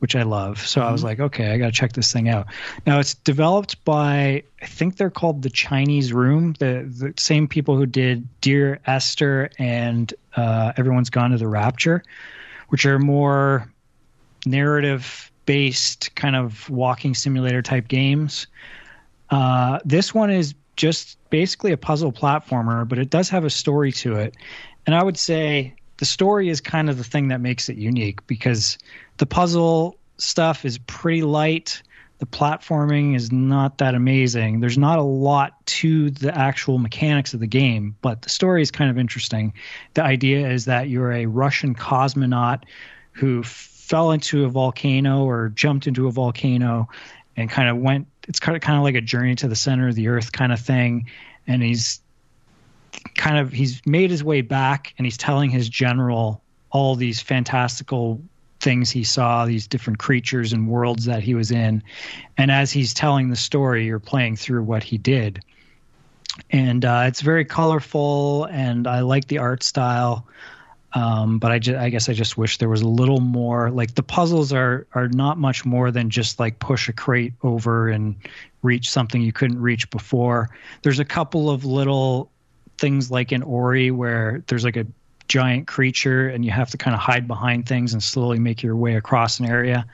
which 0.00 0.16
I 0.16 0.22
love. 0.22 0.58
So. 0.66 0.80
I 0.80 0.90
was 0.90 1.00
mm-hmm. 1.00 1.08
like, 1.08 1.20
okay, 1.20 1.52
I 1.52 1.58
got 1.58 1.66
to 1.66 1.72
check 1.72 1.92
this 1.92 2.12
thing 2.12 2.28
out. 2.28 2.46
Now 2.86 2.98
it's 2.98 3.14
developed 3.14 3.82
by 3.84 4.42
I 4.60 4.66
think 4.66 4.96
they're 4.96 5.10
called 5.10 5.42
the 5.42 5.50
Chinese 5.50 6.12
Room, 6.12 6.54
the 6.58 6.86
the 6.88 7.14
same 7.16 7.46
people 7.46 7.76
who 7.76 7.86
did 7.86 8.26
Dear 8.40 8.80
Esther 8.86 9.50
and 9.58 10.12
uh, 10.36 10.72
Everyone's 10.76 11.10
Gone 11.10 11.30
to 11.30 11.38
the 11.38 11.48
Rapture, 11.48 12.02
which 12.68 12.84
are 12.84 12.98
more 12.98 13.70
narrative 14.46 15.30
based 15.46 16.14
kind 16.14 16.36
of 16.36 16.68
walking 16.70 17.14
simulator 17.14 17.62
type 17.62 17.88
games. 17.88 18.46
Uh, 19.30 19.78
this 19.84 20.14
one 20.14 20.30
is 20.30 20.54
just 20.76 21.18
basically 21.30 21.72
a 21.72 21.76
puzzle 21.76 22.12
platformer, 22.12 22.88
but 22.88 22.98
it 22.98 23.10
does 23.10 23.28
have 23.28 23.44
a 23.44 23.50
story 23.50 23.92
to 23.92 24.16
it. 24.16 24.34
And 24.86 24.94
I 24.94 25.02
would 25.02 25.18
say 25.18 25.74
the 26.00 26.06
story 26.06 26.48
is 26.48 26.62
kind 26.62 26.88
of 26.88 26.96
the 26.96 27.04
thing 27.04 27.28
that 27.28 27.42
makes 27.42 27.68
it 27.68 27.76
unique 27.76 28.26
because 28.26 28.78
the 29.18 29.26
puzzle 29.26 29.98
stuff 30.16 30.64
is 30.64 30.78
pretty 30.78 31.22
light. 31.22 31.82
The 32.20 32.26
platforming 32.26 33.14
is 33.14 33.30
not 33.30 33.78
that 33.78 33.94
amazing. 33.94 34.60
There's 34.60 34.78
not 34.78 34.98
a 34.98 35.02
lot 35.02 35.64
to 35.66 36.08
the 36.10 36.34
actual 36.34 36.78
mechanics 36.78 37.34
of 37.34 37.40
the 37.40 37.46
game, 37.46 37.96
but 38.00 38.22
the 38.22 38.30
story 38.30 38.62
is 38.62 38.70
kind 38.70 38.90
of 38.90 38.96
interesting. 38.96 39.52
The 39.92 40.02
idea 40.02 40.50
is 40.50 40.64
that 40.64 40.88
you're 40.88 41.12
a 41.12 41.26
Russian 41.26 41.74
cosmonaut 41.74 42.62
who 43.12 43.42
fell 43.42 44.12
into 44.12 44.46
a 44.46 44.48
volcano 44.48 45.24
or 45.24 45.50
jumped 45.50 45.86
into 45.86 46.06
a 46.06 46.10
volcano 46.10 46.88
and 47.36 47.50
kind 47.50 47.68
of 47.68 47.76
went 47.76 48.06
it's 48.26 48.40
kind 48.40 48.56
of 48.56 48.62
kind 48.62 48.78
of 48.78 48.84
like 48.84 48.94
a 48.94 49.00
journey 49.02 49.34
to 49.34 49.48
the 49.48 49.56
center 49.56 49.88
of 49.88 49.94
the 49.94 50.08
earth 50.08 50.32
kind 50.32 50.52
of 50.52 50.60
thing 50.60 51.10
and 51.46 51.62
he's 51.62 52.00
kind 53.16 53.38
of 53.38 53.52
he's 53.52 53.80
made 53.86 54.10
his 54.10 54.24
way 54.24 54.40
back 54.40 54.94
and 54.98 55.06
he's 55.06 55.16
telling 55.16 55.50
his 55.50 55.68
general 55.68 56.42
all 56.70 56.94
these 56.94 57.20
fantastical 57.20 58.20
things 58.60 58.90
he 58.90 59.04
saw, 59.04 59.46
these 59.46 59.66
different 59.66 59.98
creatures 59.98 60.52
and 60.52 60.68
worlds 60.68 61.06
that 61.06 61.22
he 61.22 61.34
was 61.34 61.50
in. 61.50 61.82
And 62.36 62.50
as 62.50 62.70
he's 62.70 62.94
telling 62.94 63.30
the 63.30 63.36
story, 63.36 63.86
you're 63.86 63.98
playing 63.98 64.36
through 64.36 64.62
what 64.62 64.82
he 64.82 64.98
did. 64.98 65.42
And 66.50 66.84
uh, 66.84 67.04
it's 67.06 67.22
very 67.22 67.44
colorful, 67.44 68.44
and 68.44 68.86
I 68.86 69.00
like 69.00 69.26
the 69.26 69.38
art 69.38 69.62
style. 69.62 70.26
Um, 70.92 71.38
but 71.38 71.52
I, 71.52 71.58
just, 71.58 71.78
I 71.78 71.88
guess 71.88 72.08
I 72.08 72.12
just 72.12 72.36
wish 72.36 72.58
there 72.58 72.68
was 72.68 72.82
a 72.82 72.88
little 72.88 73.20
more. 73.20 73.70
Like 73.70 73.94
the 73.94 74.02
puzzles 74.02 74.52
are 74.52 74.86
are 74.92 75.08
not 75.08 75.38
much 75.38 75.64
more 75.64 75.90
than 75.90 76.10
just 76.10 76.40
like 76.40 76.58
push 76.58 76.88
a 76.88 76.92
crate 76.92 77.32
over 77.42 77.88
and 77.88 78.16
reach 78.62 78.90
something 78.90 79.22
you 79.22 79.32
couldn't 79.32 79.60
reach 79.60 79.88
before. 79.90 80.50
There's 80.82 80.98
a 80.98 81.04
couple 81.04 81.50
of 81.50 81.64
little 81.64 82.30
things 82.80 83.10
like 83.10 83.30
in 83.30 83.42
Ori 83.42 83.90
where 83.90 84.42
there's 84.46 84.64
like 84.64 84.76
a 84.76 84.86
giant 85.28 85.68
creature 85.68 86.28
and 86.28 86.44
you 86.44 86.50
have 86.50 86.70
to 86.70 86.76
kind 86.76 86.94
of 86.94 87.00
hide 87.00 87.28
behind 87.28 87.68
things 87.68 87.92
and 87.92 88.02
slowly 88.02 88.40
make 88.40 88.62
your 88.62 88.74
way 88.74 88.96
across 88.96 89.38
an 89.38 89.46
area. 89.46 89.86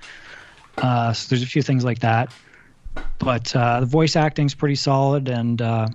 Uh, 0.78 1.12
so 1.12 1.28
there's 1.28 1.42
a 1.42 1.46
few 1.46 1.62
things 1.62 1.84
like 1.84 1.98
that, 1.98 2.32
but 3.18 3.54
uh, 3.54 3.80
the 3.80 3.86
voice 3.86 4.16
acting's 4.16 4.54
pretty 4.54 4.74
solid, 4.74 5.28
and 5.28 5.62
uh, 5.62 5.88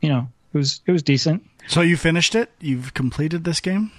you 0.00 0.08
know 0.08 0.28
it 0.52 0.58
was 0.58 0.80
it 0.86 0.92
was 0.92 1.02
decent. 1.02 1.44
So 1.68 1.82
you 1.82 1.96
finished 1.96 2.34
it? 2.34 2.50
You've 2.60 2.94
completed 2.94 3.44
this 3.44 3.60
game? 3.60 3.92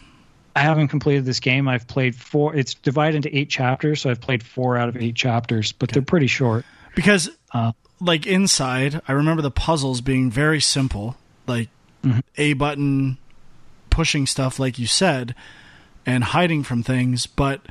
I 0.55 0.61
haven't 0.61 0.89
completed 0.89 1.23
this 1.23 1.39
game. 1.39 1.69
I've 1.69 1.87
played 1.87 2.15
four. 2.15 2.55
It's 2.55 2.73
divided 2.73 3.17
into 3.17 3.37
eight 3.37 3.49
chapters, 3.49 4.01
so 4.01 4.09
I've 4.09 4.19
played 4.19 4.43
four 4.43 4.75
out 4.77 4.89
of 4.89 4.97
eight 4.97 5.15
chapters, 5.15 5.71
but 5.71 5.89
okay. 5.89 5.93
they're 5.93 6.05
pretty 6.05 6.27
short. 6.27 6.65
Because, 6.95 7.29
uh, 7.53 7.71
like 8.01 8.25
inside, 8.25 9.01
I 9.07 9.13
remember 9.13 9.41
the 9.41 9.51
puzzles 9.51 10.01
being 10.01 10.29
very 10.29 10.59
simple, 10.59 11.15
like 11.47 11.69
mm-hmm. 12.03 12.19
a 12.37 12.53
button, 12.53 13.17
pushing 13.89 14.25
stuff, 14.25 14.59
like 14.59 14.79
you 14.79 14.87
said, 14.87 15.35
and 16.05 16.23
hiding 16.23 16.63
from 16.63 16.83
things. 16.83 17.25
But 17.27 17.61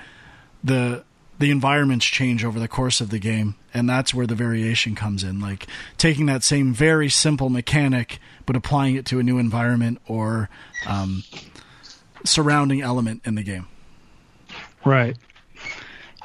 the 0.63 1.05
the 1.39 1.51
environments 1.51 2.05
change 2.05 2.45
over 2.45 2.59
the 2.59 2.69
course 2.69 3.01
of 3.01 3.11
the 3.11 3.19
game, 3.19 3.55
and 3.73 3.89
that's 3.89 4.13
where 4.13 4.27
the 4.27 4.35
variation 4.35 4.95
comes 4.95 5.23
in. 5.23 5.41
Like 5.41 5.67
taking 5.97 6.27
that 6.27 6.43
same 6.43 6.73
very 6.73 7.09
simple 7.09 7.49
mechanic, 7.49 8.19
but 8.47 8.57
applying 8.57 8.97
it 8.97 9.07
to 9.07 9.19
a 9.19 9.23
new 9.23 9.39
environment 9.39 10.01
or 10.07 10.49
um, 10.87 11.23
surrounding 12.25 12.83
element 12.83 13.23
in 13.25 13.35
the 13.37 13.43
game. 13.43 13.67
Right. 14.85 15.17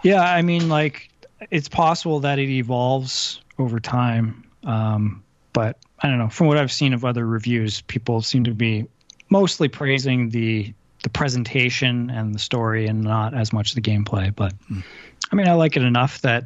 Yeah, 0.03 0.21
I 0.21 0.41
mean, 0.41 0.67
like 0.67 1.09
it's 1.51 1.69
possible 1.69 2.21
that 2.21 2.39
it 2.39 2.49
evolves 2.49 3.41
over 3.57 3.79
time, 3.79 4.43
um, 4.63 5.22
but 5.53 5.77
I 5.99 6.09
don't 6.09 6.17
know. 6.17 6.29
From 6.29 6.47
what 6.47 6.57
I've 6.57 6.71
seen 6.71 6.93
of 6.93 7.05
other 7.05 7.25
reviews, 7.25 7.81
people 7.81 8.21
seem 8.21 8.43
to 8.45 8.53
be 8.53 8.87
mostly 9.29 9.69
praising 9.69 10.29
the 10.29 10.73
the 11.03 11.09
presentation 11.09 12.09
and 12.09 12.33
the 12.33 12.39
story, 12.39 12.87
and 12.87 13.01
not 13.01 13.33
as 13.33 13.51
much 13.53 13.73
the 13.73 13.81
gameplay. 13.81 14.33
But 14.33 14.53
mm. 14.69 14.83
I 15.31 15.35
mean, 15.35 15.47
I 15.47 15.53
like 15.53 15.77
it 15.77 15.83
enough 15.83 16.21
that 16.21 16.45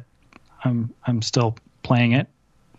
I'm 0.64 0.92
I'm 1.06 1.22
still 1.22 1.56
playing 1.82 2.12
it 2.12 2.28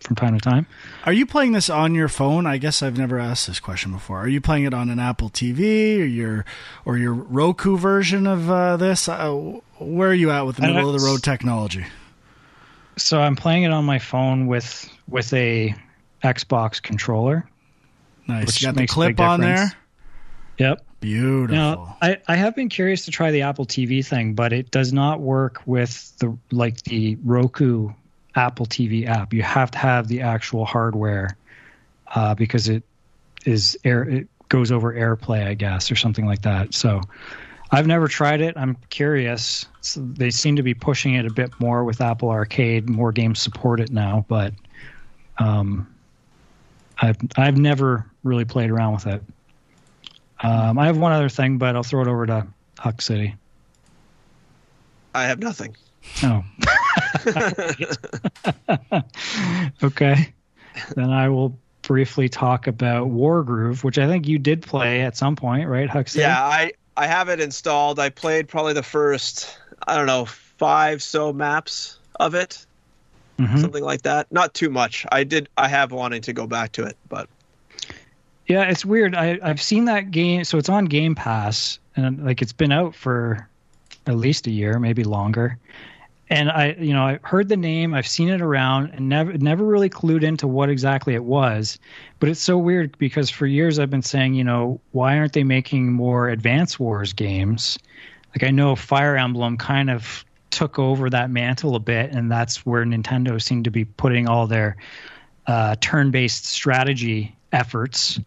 from 0.00 0.16
time 0.16 0.38
to 0.38 0.40
time. 0.40 0.66
Are 1.04 1.12
you 1.12 1.26
playing 1.26 1.52
this 1.52 1.68
on 1.68 1.94
your 1.94 2.08
phone? 2.08 2.46
I 2.46 2.58
guess 2.58 2.82
I've 2.82 2.98
never 2.98 3.18
asked 3.18 3.46
this 3.46 3.60
question 3.60 3.92
before. 3.92 4.18
Are 4.18 4.28
you 4.28 4.40
playing 4.40 4.64
it 4.64 4.74
on 4.74 4.90
an 4.90 4.98
Apple 4.98 5.30
TV 5.30 6.00
or 6.00 6.04
your 6.04 6.44
or 6.84 6.96
your 6.96 7.12
Roku 7.12 7.76
version 7.76 8.26
of 8.26 8.50
uh, 8.50 8.76
this? 8.76 9.08
Uh, 9.08 9.58
where 9.78 10.10
are 10.10 10.14
you 10.14 10.30
at 10.30 10.42
with 10.42 10.56
the 10.56 10.62
middle 10.62 10.94
of 10.94 11.00
the 11.00 11.06
road 11.06 11.22
technology? 11.22 11.86
So 12.96 13.20
I'm 13.20 13.36
playing 13.36 13.62
it 13.62 13.72
on 13.72 13.84
my 13.84 13.98
phone 13.98 14.46
with 14.46 14.88
with 15.08 15.32
a 15.32 15.74
Xbox 16.22 16.82
controller. 16.82 17.48
Nice. 18.26 18.60
You 18.60 18.68
got 18.68 18.76
the 18.76 18.86
clip 18.86 19.20
on 19.20 19.40
there. 19.40 19.72
Yep. 20.58 20.84
Beautiful. 21.00 21.56
Now, 21.56 21.96
I, 22.02 22.18
I 22.28 22.36
have 22.36 22.54
been 22.54 22.68
curious 22.68 23.06
to 23.06 23.10
try 23.10 23.30
the 23.30 23.42
Apple 23.42 23.64
TV 23.64 24.04
thing, 24.04 24.34
but 24.34 24.52
it 24.52 24.70
does 24.70 24.92
not 24.92 25.20
work 25.20 25.62
with 25.64 26.16
the 26.18 26.36
like 26.50 26.82
the 26.82 27.16
Roku 27.24 27.90
Apple 28.34 28.66
TV 28.66 29.06
app. 29.06 29.32
You 29.32 29.42
have 29.42 29.70
to 29.70 29.78
have 29.78 30.08
the 30.08 30.20
actual 30.20 30.66
hardware 30.66 31.36
uh, 32.14 32.34
because 32.34 32.68
it 32.68 32.82
is 33.46 33.78
air 33.84 34.02
it 34.02 34.28
goes 34.50 34.70
over 34.70 34.92
AirPlay, 34.92 35.46
I 35.46 35.54
guess, 35.54 35.90
or 35.90 35.96
something 35.96 36.26
like 36.26 36.42
that. 36.42 36.74
So 36.74 37.00
I've 37.70 37.86
never 37.86 38.08
tried 38.08 38.42
it. 38.42 38.56
I'm 38.58 38.76
curious. 38.90 39.64
So 39.80 40.00
they 40.00 40.30
seem 40.30 40.56
to 40.56 40.62
be 40.62 40.74
pushing 40.74 41.14
it 41.14 41.24
a 41.24 41.32
bit 41.32 41.52
more 41.58 41.84
with 41.84 42.02
Apple 42.02 42.28
Arcade. 42.28 42.90
More 42.90 43.12
games 43.12 43.40
support 43.40 43.80
it 43.80 43.90
now, 43.90 44.26
but 44.28 44.52
um, 45.38 45.88
I've 47.00 47.16
I've 47.36 47.58
never 47.58 48.06
really 48.22 48.44
played 48.44 48.70
around 48.70 48.94
with 48.94 49.06
it. 49.06 49.22
Um, 50.42 50.78
I 50.78 50.86
have 50.86 50.98
one 50.98 51.12
other 51.12 51.28
thing, 51.28 51.58
but 51.58 51.76
I'll 51.76 51.82
throw 51.82 52.02
it 52.02 52.08
over 52.08 52.26
to 52.26 52.46
Huck 52.78 53.02
City. 53.02 53.34
I 55.14 55.24
have 55.24 55.38
nothing. 55.38 55.76
Oh. 56.22 56.44
okay. 59.82 60.32
Then 60.94 61.10
I 61.10 61.28
will 61.28 61.58
briefly 61.82 62.28
talk 62.28 62.66
about 62.66 63.08
Wargroove, 63.08 63.82
which 63.82 63.98
I 63.98 64.06
think 64.06 64.28
you 64.28 64.38
did 64.38 64.62
play 64.62 65.02
at 65.02 65.16
some 65.16 65.36
point, 65.36 65.68
right, 65.68 65.88
Huck 65.88 66.08
City? 66.08 66.22
Yeah, 66.22 66.40
I 66.40 66.72
I 66.96 67.06
have 67.06 67.28
it 67.28 67.40
installed. 67.40 67.98
I 67.98 68.10
played 68.10 68.48
probably 68.48 68.72
the 68.74 68.82
first 68.82 69.58
I 69.86 69.96
don't 69.96 70.06
know 70.06 70.26
five 70.26 71.02
so 71.02 71.32
maps 71.32 71.98
of 72.18 72.34
it, 72.34 72.66
Mhm. 73.40 73.60
something 73.60 73.82
like 73.82 74.02
that. 74.02 74.30
Not 74.30 74.54
too 74.54 74.70
much. 74.70 75.06
I 75.10 75.24
did. 75.24 75.48
I 75.56 75.68
have 75.68 75.92
wanting 75.92 76.22
to 76.22 76.32
go 76.32 76.46
back 76.46 76.72
to 76.72 76.84
it, 76.84 76.96
but 77.08 77.28
Yeah, 78.46 78.64
it's 78.64 78.84
weird. 78.84 79.14
I, 79.14 79.38
I've 79.42 79.62
seen 79.62 79.84
that 79.84 80.10
game. 80.10 80.42
So 80.44 80.58
it's 80.58 80.68
on 80.68 80.86
Game 80.86 81.14
Pass, 81.14 81.78
and 81.96 82.24
like 82.24 82.42
it's 82.42 82.52
been 82.52 82.72
out 82.72 82.94
for 82.96 83.48
at 84.06 84.16
least 84.16 84.46
a 84.48 84.50
year, 84.50 84.78
maybe 84.80 85.04
longer. 85.04 85.56
And 86.30 86.48
I, 86.50 86.76
you 86.78 86.92
know, 86.92 87.02
I 87.02 87.18
heard 87.22 87.48
the 87.48 87.56
name, 87.56 87.92
I've 87.92 88.06
seen 88.06 88.28
it 88.28 88.40
around, 88.40 88.90
and 88.90 89.08
never, 89.08 89.32
never 89.38 89.64
really 89.64 89.90
clued 89.90 90.22
into 90.22 90.46
what 90.46 90.68
exactly 90.68 91.14
it 91.14 91.24
was. 91.24 91.78
But 92.20 92.28
it's 92.28 92.40
so 92.40 92.56
weird 92.56 92.96
because 92.98 93.30
for 93.30 93.46
years 93.46 93.78
I've 93.80 93.90
been 93.90 94.02
saying, 94.02 94.34
you 94.34 94.44
know, 94.44 94.80
why 94.92 95.18
aren't 95.18 95.32
they 95.32 95.42
making 95.44 95.92
more 95.92 96.28
Advance 96.28 96.78
Wars 96.78 97.12
games? 97.12 97.78
Like 98.30 98.44
I 98.48 98.52
know 98.52 98.76
Fire 98.76 99.16
Emblem 99.16 99.56
kind 99.58 99.90
of 99.90 100.24
took 100.50 100.78
over 100.78 101.10
that 101.10 101.30
mantle 101.30 101.76
a 101.76 101.80
bit, 101.80 102.10
and 102.10 102.30
that's 102.30 102.66
where 102.66 102.84
Nintendo 102.84 103.40
seemed 103.40 103.64
to 103.64 103.70
be 103.70 103.84
putting 103.84 104.28
all 104.28 104.46
their 104.46 104.76
uh, 105.46 105.76
turn-based 105.80 106.44
strategy 106.44 107.36
efforts 107.52 108.20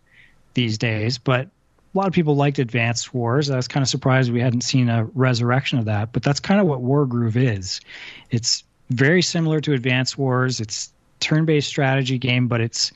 these 0.54 0.78
days. 0.78 1.18
But 1.18 1.48
a 1.94 1.98
lot 1.98 2.08
of 2.08 2.14
people 2.14 2.36
liked 2.36 2.60
Advanced 2.60 3.14
Wars. 3.14 3.50
I 3.50 3.56
was 3.56 3.68
kind 3.68 3.84
of 3.84 3.88
surprised 3.88 4.32
we 4.32 4.42
hadn't 4.42 4.62
seen 4.62 4.90
a 4.90 5.06
resurrection 5.14 5.80
of 5.80 5.86
that. 5.86 6.12
But 6.12 6.24
that's 6.24 6.40
kind 6.40 6.60
of 6.60 6.68
what 6.68 6.82
Wargroove 6.82 7.36
is. 7.36 7.82
It's 8.32 8.64
very 8.90 9.22
similar 9.22 9.62
to 9.62 9.74
Advanced 9.74 10.18
Wars. 10.18 10.60
It's 10.60 10.92
turn-based 11.20 11.68
strategy 11.68 12.18
game, 12.18 12.48
but 12.48 12.62
it's 12.62 12.92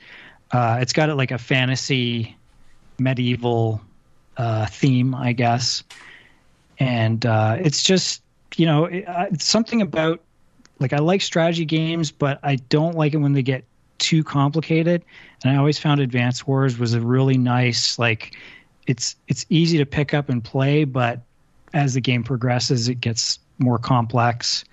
uh, 0.50 0.78
it's 0.80 0.92
got 0.92 1.14
like 1.16 1.30
a 1.30 1.38
fantasy 1.38 2.36
medieval 2.98 3.80
uh, 4.36 4.66
theme, 4.66 5.14
I 5.14 5.32
guess. 5.32 5.84
And 6.78 7.24
uh, 7.24 7.58
it's 7.60 7.82
just 7.82 8.22
you 8.58 8.66
know 8.66 8.86
it, 8.86 9.04
it's 9.32 9.44
something 9.44 9.80
about 9.80 10.20
like 10.80 10.92
I 10.92 10.98
like 10.98 11.22
strategy 11.22 11.64
games, 11.64 12.10
but 12.10 12.38
I 12.42 12.56
don't 12.56 12.94
like 12.94 13.14
it 13.14 13.18
when 13.18 13.32
they 13.32 13.42
get 13.42 13.64
too 13.98 14.22
complicated. 14.22 15.04
And 15.42 15.52
I 15.52 15.56
always 15.56 15.78
found 15.78 16.00
Advanced 16.00 16.46
Wars 16.46 16.78
was 16.78 16.94
a 16.94 17.00
really 17.00 17.36
nice 17.36 17.98
like 17.98 18.36
it's 18.86 19.16
it's 19.28 19.44
easy 19.48 19.78
to 19.78 19.86
pick 19.86 20.14
up 20.14 20.28
and 20.28 20.42
play, 20.42 20.84
but 20.84 21.20
as 21.74 21.94
the 21.94 22.00
game 22.00 22.24
progresses, 22.24 22.88
it 22.88 23.00
gets 23.00 23.38
more 23.58 23.78
complex. 23.78 24.64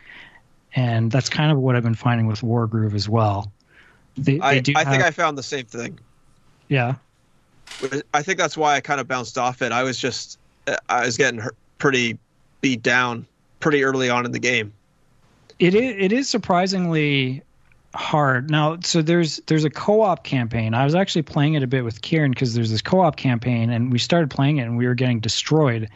And 0.76 1.12
that's 1.12 1.30
kind 1.30 1.52
of 1.52 1.58
what 1.58 1.76
I've 1.76 1.84
been 1.84 1.96
finding 1.96 2.28
with 2.28 2.42
Wargroove 2.42 2.94
as 2.94 3.08
well. 3.08 3.52
They, 4.18 4.40
I 4.40 4.56
they 4.56 4.62
do 4.62 4.74
I 4.76 4.84
think 4.86 5.04
I 5.04 5.12
found 5.12 5.38
the 5.38 5.44
same 5.44 5.66
thing. 5.66 6.00
yeah. 6.68 6.96
I 8.14 8.22
think 8.22 8.38
that's 8.38 8.56
why 8.56 8.76
I 8.76 8.80
kind 8.80 9.02
of 9.02 9.08
bounced 9.08 9.38
off 9.38 9.62
it. 9.62 9.72
I 9.72 9.84
was 9.84 9.98
just 9.98 10.40
I 10.88 11.06
was 11.06 11.18
getting 11.18 11.42
pretty 11.78 12.18
beat 12.62 12.84
down 12.84 13.26
pretty 13.60 13.84
early 13.84 14.10
on 14.10 14.26
in 14.26 14.32
the 14.32 14.40
game. 14.40 14.74
It 15.60 15.74
is, 15.74 15.96
it 15.98 16.12
is 16.12 16.30
surprisingly 16.30 17.44
hard 17.96 18.50
now. 18.52 18.78
So 18.82 19.02
there's 19.02 19.38
there's 19.48 19.64
a 19.64 19.70
co-op 19.70 20.24
campaign. 20.24 20.74
I 20.74 20.84
was 20.84 20.96
actually 20.96 21.24
playing 21.24 21.56
it 21.56 21.64
a 21.64 21.68
bit 21.68 21.84
with 21.84 22.02
Kieran 22.02 22.32
because 22.32 22.54
there's 22.54 22.72
this 22.72 22.82
co-op 22.82 23.16
campaign, 23.16 23.70
and 23.70 23.92
we 23.92 24.00
started 24.00 24.30
playing 24.30 24.58
it, 24.58 24.64
and 24.64 24.78
we 24.78 24.86
were 24.86 24.96
getting 24.96 25.20
destroyed. 25.20 25.90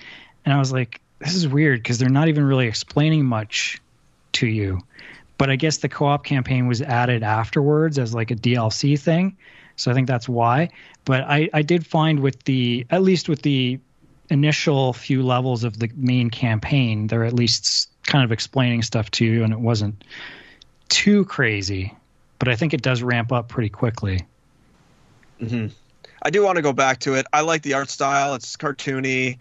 And 0.46 0.54
I 0.54 0.58
was 0.58 0.72
like, 0.72 1.02
this 1.20 1.36
is 1.36 1.48
weird 1.48 1.84
because 1.84 2.00
they're 2.00 2.10
not 2.10 2.30
even 2.30 2.46
really 2.46 2.68
explaining 2.68 3.26
much 3.26 3.80
to 4.34 4.48
you. 4.48 4.80
But 5.38 5.50
I 5.50 5.56
guess 5.56 5.78
the 5.78 5.90
co-op 5.90 6.26
campaign 6.26 6.68
was 6.68 6.82
added 6.82 7.24
afterwards 7.24 7.98
as 7.98 8.14
like 8.14 8.32
a 8.32 8.36
DLC 8.36 9.00
thing. 9.00 9.38
So 9.76 9.92
I 9.92 9.94
think 9.94 10.08
that's 10.08 10.28
why. 10.28 10.70
But 11.06 11.22
I, 11.22 11.50
I 11.54 11.62
did 11.62 11.86
find 11.86 12.20
with 12.20 12.44
the 12.44 12.86
at 12.90 13.02
least 13.02 13.30
with 13.30 13.42
the 13.42 13.80
initial 14.30 14.94
few 14.94 15.24
levels 15.24 15.64
of 15.64 15.80
the 15.80 15.90
main 15.96 16.30
campaign, 16.30 17.08
they're 17.08 17.24
at 17.24 17.34
least 17.34 17.90
kind 18.04 18.24
of 18.24 18.32
explaining 18.32 18.82
stuff 18.82 19.10
to 19.12 19.26
you, 19.26 19.44
and 19.44 19.54
it 19.54 19.60
wasn't 19.60 20.04
too 20.90 21.26
crazy. 21.26 21.94
But 22.40 22.48
I 22.48 22.56
think 22.56 22.74
it 22.74 22.82
does 22.82 23.04
ramp 23.04 23.32
up 23.32 23.50
pretty 23.50 23.70
quickly. 23.70 24.26
Mm-hmm. 25.42 25.68
I 26.22 26.30
do 26.30 26.44
want 26.44 26.58
to 26.58 26.62
go 26.62 26.74
back 26.74 27.00
to 27.02 27.16
it. 27.16 27.26
I 27.32 27.42
like 27.42 27.62
the 27.62 27.74
art 27.74 27.90
style. 27.90 28.34
It's 28.36 28.56
cartoony. 28.58 29.38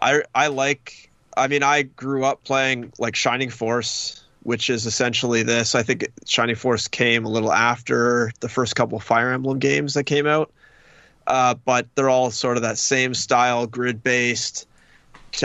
I 0.00 0.22
I 0.34 0.48
like. 0.48 1.10
I 1.36 1.48
mean, 1.48 1.62
I 1.62 1.82
grew 1.82 2.24
up 2.24 2.44
playing 2.44 2.92
like 2.98 3.16
Shining 3.16 3.50
Force, 3.50 4.22
which 4.42 4.70
is 4.70 4.86
essentially 4.86 5.42
this. 5.42 5.74
I 5.74 5.82
think 5.82 6.06
Shining 6.26 6.54
Force 6.56 6.88
came 6.88 7.24
a 7.24 7.28
little 7.28 7.52
after 7.52 8.30
the 8.40 8.48
first 8.48 8.76
couple 8.76 8.98
Fire 9.00 9.32
Emblem 9.32 9.58
games 9.58 9.94
that 9.94 10.04
came 10.04 10.26
out, 10.26 10.52
uh, 11.26 11.54
but 11.54 11.86
they're 11.94 12.10
all 12.10 12.30
sort 12.30 12.56
of 12.56 12.62
that 12.62 12.78
same 12.78 13.14
style, 13.14 13.66
grid 13.66 14.02
based, 14.02 14.66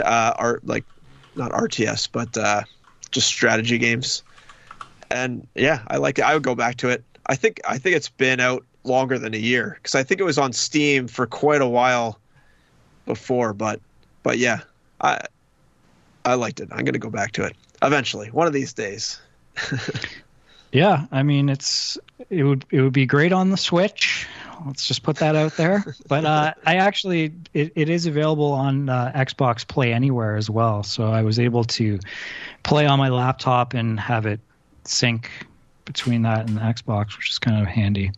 uh, 0.02 0.34
art 0.36 0.66
like 0.66 0.84
not 1.36 1.52
RTS, 1.52 2.08
but 2.10 2.36
uh, 2.36 2.62
just 3.10 3.26
strategy 3.26 3.78
games. 3.78 4.22
And 5.10 5.46
yeah, 5.54 5.82
I 5.88 5.96
like 5.96 6.18
it. 6.18 6.24
I 6.24 6.34
would 6.34 6.42
go 6.42 6.54
back 6.54 6.76
to 6.76 6.88
it. 6.88 7.04
I 7.26 7.36
think 7.36 7.60
I 7.66 7.78
think 7.78 7.96
it's 7.96 8.08
been 8.08 8.40
out 8.40 8.64
longer 8.84 9.18
than 9.18 9.34
a 9.34 9.38
year 9.38 9.76
because 9.76 9.94
I 9.94 10.02
think 10.02 10.20
it 10.20 10.24
was 10.24 10.38
on 10.38 10.52
Steam 10.52 11.08
for 11.08 11.26
quite 11.26 11.60
a 11.62 11.68
while 11.68 12.18
before. 13.06 13.52
But 13.52 13.80
but 14.22 14.38
yeah, 14.38 14.60
I 15.00 15.20
I 16.24 16.34
liked 16.34 16.60
it. 16.60 16.68
I'm 16.70 16.84
gonna 16.84 16.98
go 16.98 17.10
back 17.10 17.32
to 17.32 17.44
it 17.44 17.56
eventually, 17.82 18.28
one 18.30 18.46
of 18.46 18.52
these 18.52 18.72
days. 18.72 19.20
Yeah, 20.72 21.06
I 21.10 21.22
mean 21.22 21.48
it's 21.48 21.98
it 22.28 22.44
would 22.44 22.64
it 22.70 22.80
would 22.80 22.92
be 22.92 23.06
great 23.06 23.32
on 23.32 23.50
the 23.50 23.56
Switch. 23.56 24.26
Let's 24.66 24.86
just 24.86 25.02
put 25.02 25.16
that 25.16 25.36
out 25.36 25.56
there. 25.56 25.84
But 26.08 26.24
uh, 26.24 26.54
I 26.66 26.76
actually 26.76 27.34
it, 27.54 27.72
it 27.76 27.88
is 27.88 28.06
available 28.06 28.52
on 28.52 28.88
uh, 28.88 29.12
Xbox 29.14 29.66
Play 29.66 29.92
Anywhere 29.92 30.36
as 30.36 30.50
well. 30.50 30.82
So 30.82 31.06
I 31.06 31.22
was 31.22 31.38
able 31.38 31.64
to 31.64 31.98
play 32.62 32.86
on 32.86 32.98
my 32.98 33.08
laptop 33.08 33.74
and 33.74 33.98
have 33.98 34.26
it 34.26 34.40
sync 34.84 35.30
between 35.84 36.22
that 36.22 36.48
and 36.48 36.56
the 36.56 36.60
Xbox, 36.60 37.16
which 37.16 37.30
is 37.30 37.38
kind 37.38 37.60
of 37.60 37.66
handy. 37.66 38.12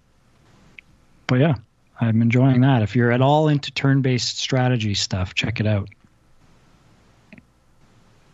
But 1.27 1.41
yeah, 1.41 1.55
I'm 2.01 2.23
enjoying 2.23 2.63
that. 2.63 2.83
If 2.83 2.97
you're 2.97 3.13
at 3.13 3.21
all 3.21 3.49
into 3.49 3.71
turn-based 3.71 4.39
strategy 4.39 4.95
stuff, 4.95 5.35
check 5.35 5.61
it 5.61 5.67
out. 5.67 5.89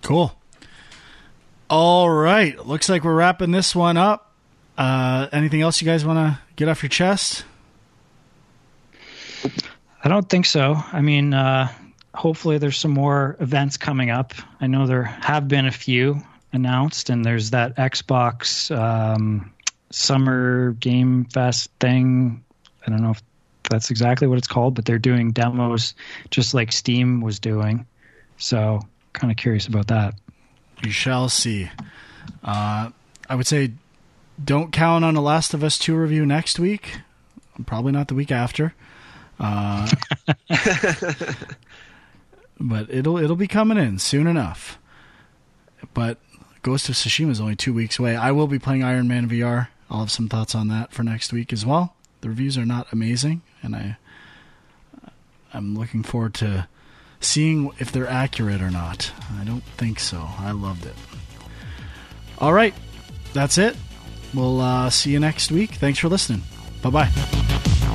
Cool. 0.03 0.35
All 1.69 2.09
right. 2.09 2.59
Looks 2.67 2.89
like 2.89 3.05
we're 3.05 3.15
wrapping 3.15 3.51
this 3.51 3.77
one 3.77 3.97
up. 3.97 4.33
Uh, 4.77 5.27
anything 5.33 5.61
else 5.61 5.83
you 5.83 5.87
guys 5.87 6.05
want 6.05 6.19
to 6.19 6.41
get 6.57 6.69
off 6.69 6.83
your 6.83 6.89
chest? 6.89 7.45
I 10.03 10.09
don't 10.09 10.29
think 10.29 10.47
so. 10.47 10.77
I 10.93 11.01
mean, 11.01 11.35
uh, 11.35 11.73
hopefully 12.15 12.59
there's 12.59 12.77
some 12.77 12.93
more 12.93 13.37
events 13.41 13.77
coming 13.77 14.11
up. 14.11 14.35
I 14.61 14.67
know 14.67 14.87
there 14.87 15.05
have 15.05 15.49
been 15.49 15.67
a 15.67 15.73
few 15.73 16.23
announced, 16.53 17.11
and 17.11 17.25
there's 17.25 17.51
that 17.51 17.77
Xbox 17.77 18.77
um, 18.77 19.53
Summer 19.91 20.73
Game 20.73 21.25
Fest 21.27 21.71
thing. 21.81 22.43
I 22.87 22.91
don't 22.91 23.03
know 23.03 23.11
if 23.11 23.23
that's 23.71 23.91
exactly 23.91 24.27
what 24.27 24.39
it's 24.39 24.49
called, 24.49 24.75
but 24.75 24.85
they're 24.85 24.99
doing 24.99 25.33
demos 25.33 25.95
just 26.31 26.55
like 26.55 26.73
Steam 26.73 27.21
was 27.21 27.39
doing. 27.39 27.87
So, 28.39 28.81
kind 29.13 29.31
of 29.31 29.37
curious 29.37 29.67
about 29.67 29.89
that. 29.89 30.15
We 30.83 30.91
shall 30.91 31.29
see. 31.29 31.71
Uh, 32.43 32.91
I 33.29 33.35
would 33.35 33.47
say 33.47 33.73
don't 34.43 34.73
count 34.73 35.05
on 35.05 35.17
a 35.17 35.21
Last 35.21 35.55
of 35.55 35.65
Us 35.65 35.79
2 35.79 35.97
review 35.97 36.25
next 36.25 36.59
week. 36.59 36.99
Probably 37.67 37.91
not 37.93 38.09
the 38.09 38.15
week 38.15 38.31
after. 38.31 38.75
Uh, 39.39 39.89
but 42.61 42.91
it'll 42.91 43.19
it'll 43.19 43.37
be 43.37 43.47
coming 43.49 43.79
in 43.79 43.99
soon 43.99 44.27
enough. 44.27 44.79
But 45.95 46.19
Ghost 46.63 46.89
of 46.89 46.97
Tsushima 46.97 47.31
is 47.31 47.41
only 47.41 47.57
two 47.57 47.73
weeks 47.73 47.99
away. 47.99 48.17
I 48.17 48.33
will 48.33 48.49
be 48.49 48.59
playing 48.59 48.83
Iron 48.83 49.09
Man 49.09 49.29
VR. 49.29 49.69
I'll 49.91 50.01
have 50.01 50.11
some 50.11 50.29
thoughts 50.29 50.55
on 50.55 50.69
that 50.69 50.93
for 50.93 51.03
next 51.03 51.33
week 51.33 51.53
as 51.53 51.65
well. 51.65 51.95
The 52.21 52.29
reviews 52.29 52.59
are 52.59 52.67
not 52.67 52.93
amazing, 52.93 53.43
and 53.63 53.77
I 53.77 53.97
I'm 55.53 55.77
looking 55.77 56.03
forward 56.03 56.35
to 56.35 56.69
seeing 57.21 57.71
if 57.79 57.93
they're 57.93 58.09
accurate 58.09 58.61
or 58.61 58.71
not. 58.71 59.13
I 59.41 59.45
don't 59.45 59.65
think 59.77 60.01
so. 60.01 60.29
I 60.39 60.53
loved 60.53 60.87
it. 60.87 60.95
All 62.39 62.53
right, 62.53 62.75
that's 63.33 63.59
it. 63.59 63.77
We'll 64.35 64.61
uh, 64.61 64.91
see 64.91 65.11
you 65.11 65.21
next 65.21 65.51
week. 65.51 65.73
Thanks 65.73 65.99
for 65.99 66.09
listening. 66.09 66.43
Bye 66.83 66.91
bye. 66.91 67.95